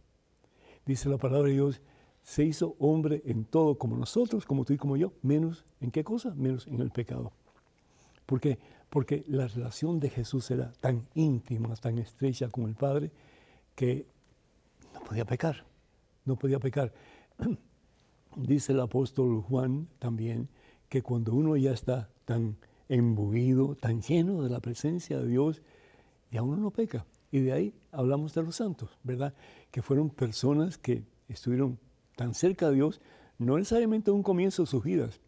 Dice 0.85 1.09
la 1.09 1.17
palabra 1.17 1.47
de 1.47 1.55
Dios, 1.55 1.81
se 2.21 2.45
hizo 2.45 2.75
hombre 2.77 3.23
en 3.25 3.45
todo 3.45 3.79
como 3.79 3.97
nosotros, 3.97 4.45
como 4.45 4.63
tú 4.63 4.73
y 4.73 4.77
como 4.77 4.95
yo, 4.95 5.11
menos 5.23 5.65
en 5.81 5.89
qué 5.89 6.03
cosa? 6.03 6.35
Menos 6.35 6.67
en 6.67 6.81
el 6.81 6.91
pecado. 6.91 7.31
¿Por 8.27 8.39
qué? 8.39 8.59
Porque 8.91 9.23
la 9.25 9.47
relación 9.47 9.99
de 9.99 10.11
Jesús 10.11 10.51
era 10.51 10.71
tan 10.73 11.07
íntima, 11.15 11.75
tan 11.77 11.97
estrecha 11.97 12.47
con 12.49 12.65
el 12.65 12.75
Padre, 12.75 13.09
que 13.73 14.05
podía 15.09 15.25
pecar 15.25 15.65
no 16.29 16.37
podía 16.37 16.59
pecar. 16.59 16.93
Dice 18.37 18.71
el 18.71 18.79
apóstol 18.79 19.41
Juan 19.41 19.87
también 19.97 20.47
que 20.87 21.01
cuando 21.01 21.33
uno 21.33 21.57
ya 21.57 21.71
está 21.71 22.09
tan 22.25 22.57
embuido, 22.87 23.75
tan 23.75 24.01
lleno 24.01 24.41
de 24.43 24.49
la 24.49 24.59
presencia 24.59 25.19
de 25.19 25.27
Dios, 25.27 25.61
ya 26.31 26.41
uno 26.41 26.57
no 26.57 26.71
peca. 26.71 27.05
Y 27.31 27.39
de 27.39 27.51
ahí 27.51 27.73
hablamos 27.91 28.33
de 28.33 28.43
los 28.43 28.55
santos, 28.55 28.97
¿verdad? 29.03 29.33
Que 29.71 29.81
fueron 29.81 30.09
personas 30.09 30.77
que 30.77 31.03
estuvieron 31.27 31.79
tan 32.15 32.33
cerca 32.33 32.69
de 32.69 32.75
Dios, 32.75 33.01
no 33.37 33.57
necesariamente 33.57 34.09
en 34.11 34.17
un 34.17 34.23
comienzo 34.23 34.63
de 34.63 34.67
sus 34.67 34.83
vidas, 34.83 35.19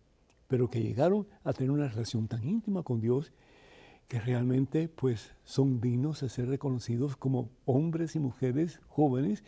pero 0.48 0.70
que 0.70 0.82
llegaron 0.82 1.28
a 1.44 1.54
tener 1.54 1.72
una 1.72 1.88
relación 1.88 2.28
tan 2.28 2.44
íntima 2.48 2.84
con 2.84 3.02
Dios 3.02 3.32
que 4.08 4.20
realmente 4.20 4.90
pues 4.90 5.34
son 5.46 5.80
dignos 5.80 6.22
de 6.22 6.30
ser 6.30 6.48
reconocidos 6.50 7.16
como 7.16 7.50
hombres 7.66 8.16
y 8.16 8.20
mujeres 8.20 8.82
jóvenes 8.88 9.44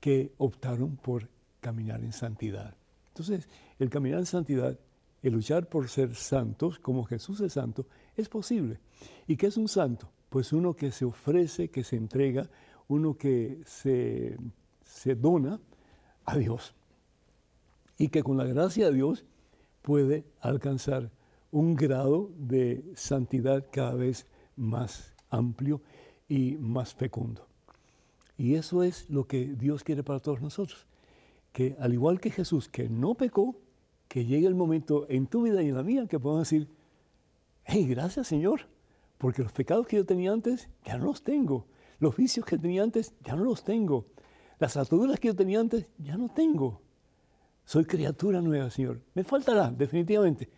que 0.00 0.32
optaron 0.38 0.96
por 0.96 1.28
caminar 1.60 2.02
en 2.02 2.12
santidad. 2.12 2.76
Entonces, 3.08 3.48
el 3.78 3.90
caminar 3.90 4.20
en 4.20 4.26
santidad, 4.26 4.78
el 5.22 5.32
luchar 5.32 5.68
por 5.68 5.88
ser 5.88 6.14
santos, 6.14 6.78
como 6.78 7.04
Jesús 7.04 7.40
es 7.40 7.52
santo, 7.54 7.86
es 8.16 8.28
posible. 8.28 8.78
¿Y 9.26 9.36
qué 9.36 9.46
es 9.48 9.56
un 9.56 9.68
santo? 9.68 10.10
Pues 10.28 10.52
uno 10.52 10.74
que 10.74 10.92
se 10.92 11.04
ofrece, 11.04 11.68
que 11.68 11.82
se 11.82 11.96
entrega, 11.96 12.48
uno 12.86 13.16
que 13.16 13.60
se, 13.64 14.36
se 14.84 15.14
dona 15.14 15.60
a 16.24 16.36
Dios. 16.36 16.74
Y 17.96 18.08
que 18.08 18.22
con 18.22 18.36
la 18.36 18.44
gracia 18.44 18.86
de 18.86 18.94
Dios 18.94 19.24
puede 19.82 20.24
alcanzar 20.40 21.10
un 21.50 21.74
grado 21.74 22.30
de 22.36 22.84
santidad 22.94 23.66
cada 23.72 23.94
vez 23.94 24.26
más 24.54 25.14
amplio 25.30 25.82
y 26.28 26.56
más 26.58 26.94
fecundo. 26.94 27.47
Y 28.38 28.54
eso 28.54 28.84
es 28.84 29.10
lo 29.10 29.26
que 29.26 29.46
Dios 29.46 29.82
quiere 29.82 30.04
para 30.04 30.20
todos 30.20 30.40
nosotros. 30.40 30.86
Que 31.52 31.76
al 31.80 31.92
igual 31.92 32.20
que 32.20 32.30
Jesús, 32.30 32.68
que 32.68 32.88
no 32.88 33.16
pecó, 33.16 33.56
que 34.06 34.24
llegue 34.24 34.46
el 34.46 34.54
momento 34.54 35.06
en 35.10 35.26
tu 35.26 35.42
vida 35.42 35.60
y 35.60 35.68
en 35.68 35.74
la 35.74 35.82
mía 35.82 36.06
que 36.06 36.20
podamos 36.20 36.48
decir, 36.48 36.68
hey, 37.64 37.84
gracias 37.88 38.28
Señor, 38.28 38.68
porque 39.18 39.42
los 39.42 39.52
pecados 39.52 39.88
que 39.88 39.96
yo 39.96 40.06
tenía 40.06 40.32
antes 40.32 40.70
ya 40.84 40.96
no 40.96 41.06
los 41.06 41.24
tengo. 41.24 41.66
Los 41.98 42.16
vicios 42.16 42.46
que 42.46 42.56
tenía 42.56 42.84
antes 42.84 43.12
ya 43.24 43.34
no 43.34 43.42
los 43.42 43.64
tengo. 43.64 44.06
Las 44.60 44.76
ataduras 44.76 45.18
que 45.18 45.28
yo 45.28 45.34
tenía 45.34 45.58
antes 45.58 45.88
ya 45.98 46.16
no 46.16 46.28
tengo. 46.28 46.80
Soy 47.64 47.84
criatura 47.84 48.40
nueva, 48.40 48.70
Señor. 48.70 49.00
Me 49.14 49.24
faltará, 49.24 49.70
definitivamente. 49.70 50.48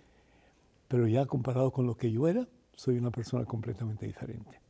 Pero 0.87 1.09
ya 1.09 1.25
comparado 1.25 1.73
con 1.73 1.87
lo 1.87 1.97
que 1.97 2.13
yo 2.13 2.29
era, 2.29 2.47
soy 2.75 2.99
una 2.99 3.11
persona 3.11 3.47
completamente 3.47 4.07
diferente. 4.07 4.61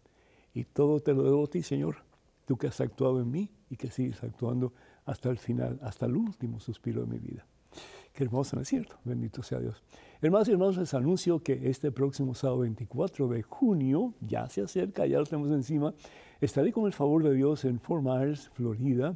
Y 0.55 0.65
todo 0.65 1.01
te 1.01 1.13
lo 1.13 1.25
debo 1.25 1.45
a 1.45 1.49
ti, 1.49 1.63
Señor 1.63 2.10
tú 2.51 2.59
que 2.59 2.67
has 2.67 2.81
actuado 2.81 3.21
en 3.21 3.31
mí 3.31 3.49
y 3.69 3.77
que 3.77 3.93
sigues 3.93 4.25
actuando 4.25 4.73
hasta 5.05 5.31
el 5.31 5.39
final, 5.39 5.79
hasta 5.85 6.07
el 6.07 6.17
último 6.17 6.59
suspiro 6.59 7.03
de 7.03 7.07
mi 7.07 7.21
vida. 7.21 7.47
Qué 8.13 8.25
hermoso, 8.25 8.57
¿no 8.57 8.63
es 8.63 8.69
cierto? 8.69 8.97
Bendito 9.05 9.41
sea 9.45 9.61
Dios. 9.61 9.85
Hermanos 10.21 10.49
y 10.49 10.51
hermanos, 10.51 10.77
les 10.77 10.93
anuncio 10.93 11.45
que 11.45 11.71
este 11.71 11.93
próximo 11.93 12.35
sábado 12.35 12.63
24 12.63 13.29
de 13.29 13.45
junio, 13.45 14.15
ya 14.21 14.49
se 14.49 14.63
acerca, 14.63 15.07
ya 15.07 15.21
lo 15.21 15.27
tenemos 15.27 15.53
encima, 15.53 15.95
estaré 16.41 16.73
con 16.73 16.87
el 16.87 16.93
favor 16.93 17.23
de 17.23 17.35
Dios 17.35 17.65
en 17.65 17.79
Fort 17.79 18.03
Myers, 18.03 18.49
Florida, 18.49 19.15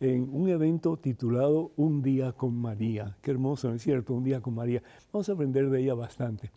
en 0.00 0.28
un 0.34 0.48
evento 0.48 0.96
titulado 0.96 1.70
Un 1.76 2.02
día 2.02 2.32
con 2.32 2.52
María. 2.56 3.16
Qué 3.22 3.30
hermoso, 3.30 3.68
¿no 3.68 3.76
es 3.76 3.82
cierto? 3.82 4.12
Un 4.12 4.24
día 4.24 4.40
con 4.40 4.56
María. 4.56 4.82
Vamos 5.12 5.28
a 5.28 5.34
aprender 5.34 5.70
de 5.70 5.82
ella 5.82 5.94
bastante. 5.94 6.50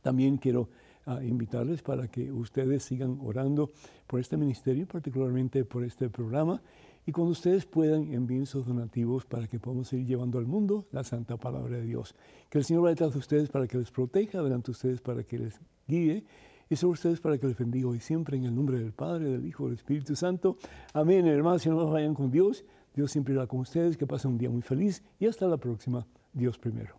También 0.00 0.38
quiero 0.38 0.70
ah, 1.04 1.22
invitarles 1.22 1.82
para 1.82 2.08
que 2.08 2.32
ustedes 2.32 2.84
sigan 2.84 3.18
orando 3.22 3.70
por 4.06 4.18
este 4.18 4.38
ministerio, 4.38 4.88
particularmente 4.88 5.66
por 5.66 5.84
este 5.84 6.08
programa. 6.08 6.62
Y 7.08 7.12
cuando 7.12 7.32
ustedes 7.32 7.64
puedan, 7.64 8.12
envíen 8.12 8.44
sus 8.44 8.66
donativos 8.66 9.24
para 9.24 9.46
que 9.46 9.58
podamos 9.58 9.90
ir 9.94 10.04
llevando 10.04 10.38
al 10.38 10.44
mundo 10.44 10.84
la 10.92 11.02
santa 11.02 11.38
palabra 11.38 11.78
de 11.78 11.84
Dios. 11.84 12.14
Que 12.50 12.58
el 12.58 12.64
Señor 12.64 12.82
vaya 12.82 12.90
detrás 12.90 13.14
de 13.14 13.18
ustedes 13.18 13.48
para 13.48 13.66
que 13.66 13.78
les 13.78 13.90
proteja, 13.90 14.42
delante 14.42 14.66
de 14.66 14.72
ustedes 14.72 15.00
para 15.00 15.22
que 15.24 15.38
les 15.38 15.58
guíe 15.86 16.26
y 16.68 16.76
sobre 16.76 16.92
ustedes 16.92 17.18
para 17.18 17.38
que 17.38 17.46
les 17.46 17.56
bendiga 17.56 17.88
hoy 17.88 17.98
siempre 17.98 18.36
en 18.36 18.44
el 18.44 18.54
nombre 18.54 18.78
del 18.78 18.92
Padre, 18.92 19.30
del 19.30 19.46
Hijo, 19.46 19.64
del 19.64 19.76
Espíritu 19.76 20.14
Santo. 20.16 20.58
Amén, 20.92 21.26
hermanos, 21.26 21.62
si 21.62 21.70
no 21.70 21.88
vayan 21.88 22.12
con 22.12 22.30
Dios, 22.30 22.66
Dios 22.94 23.10
siempre 23.10 23.32
irá 23.32 23.46
con 23.46 23.60
ustedes, 23.60 23.96
que 23.96 24.06
pasen 24.06 24.32
un 24.32 24.36
día 24.36 24.50
muy 24.50 24.60
feliz 24.60 25.02
y 25.18 25.28
hasta 25.28 25.48
la 25.48 25.56
próxima, 25.56 26.06
Dios 26.34 26.58
primero. 26.58 26.94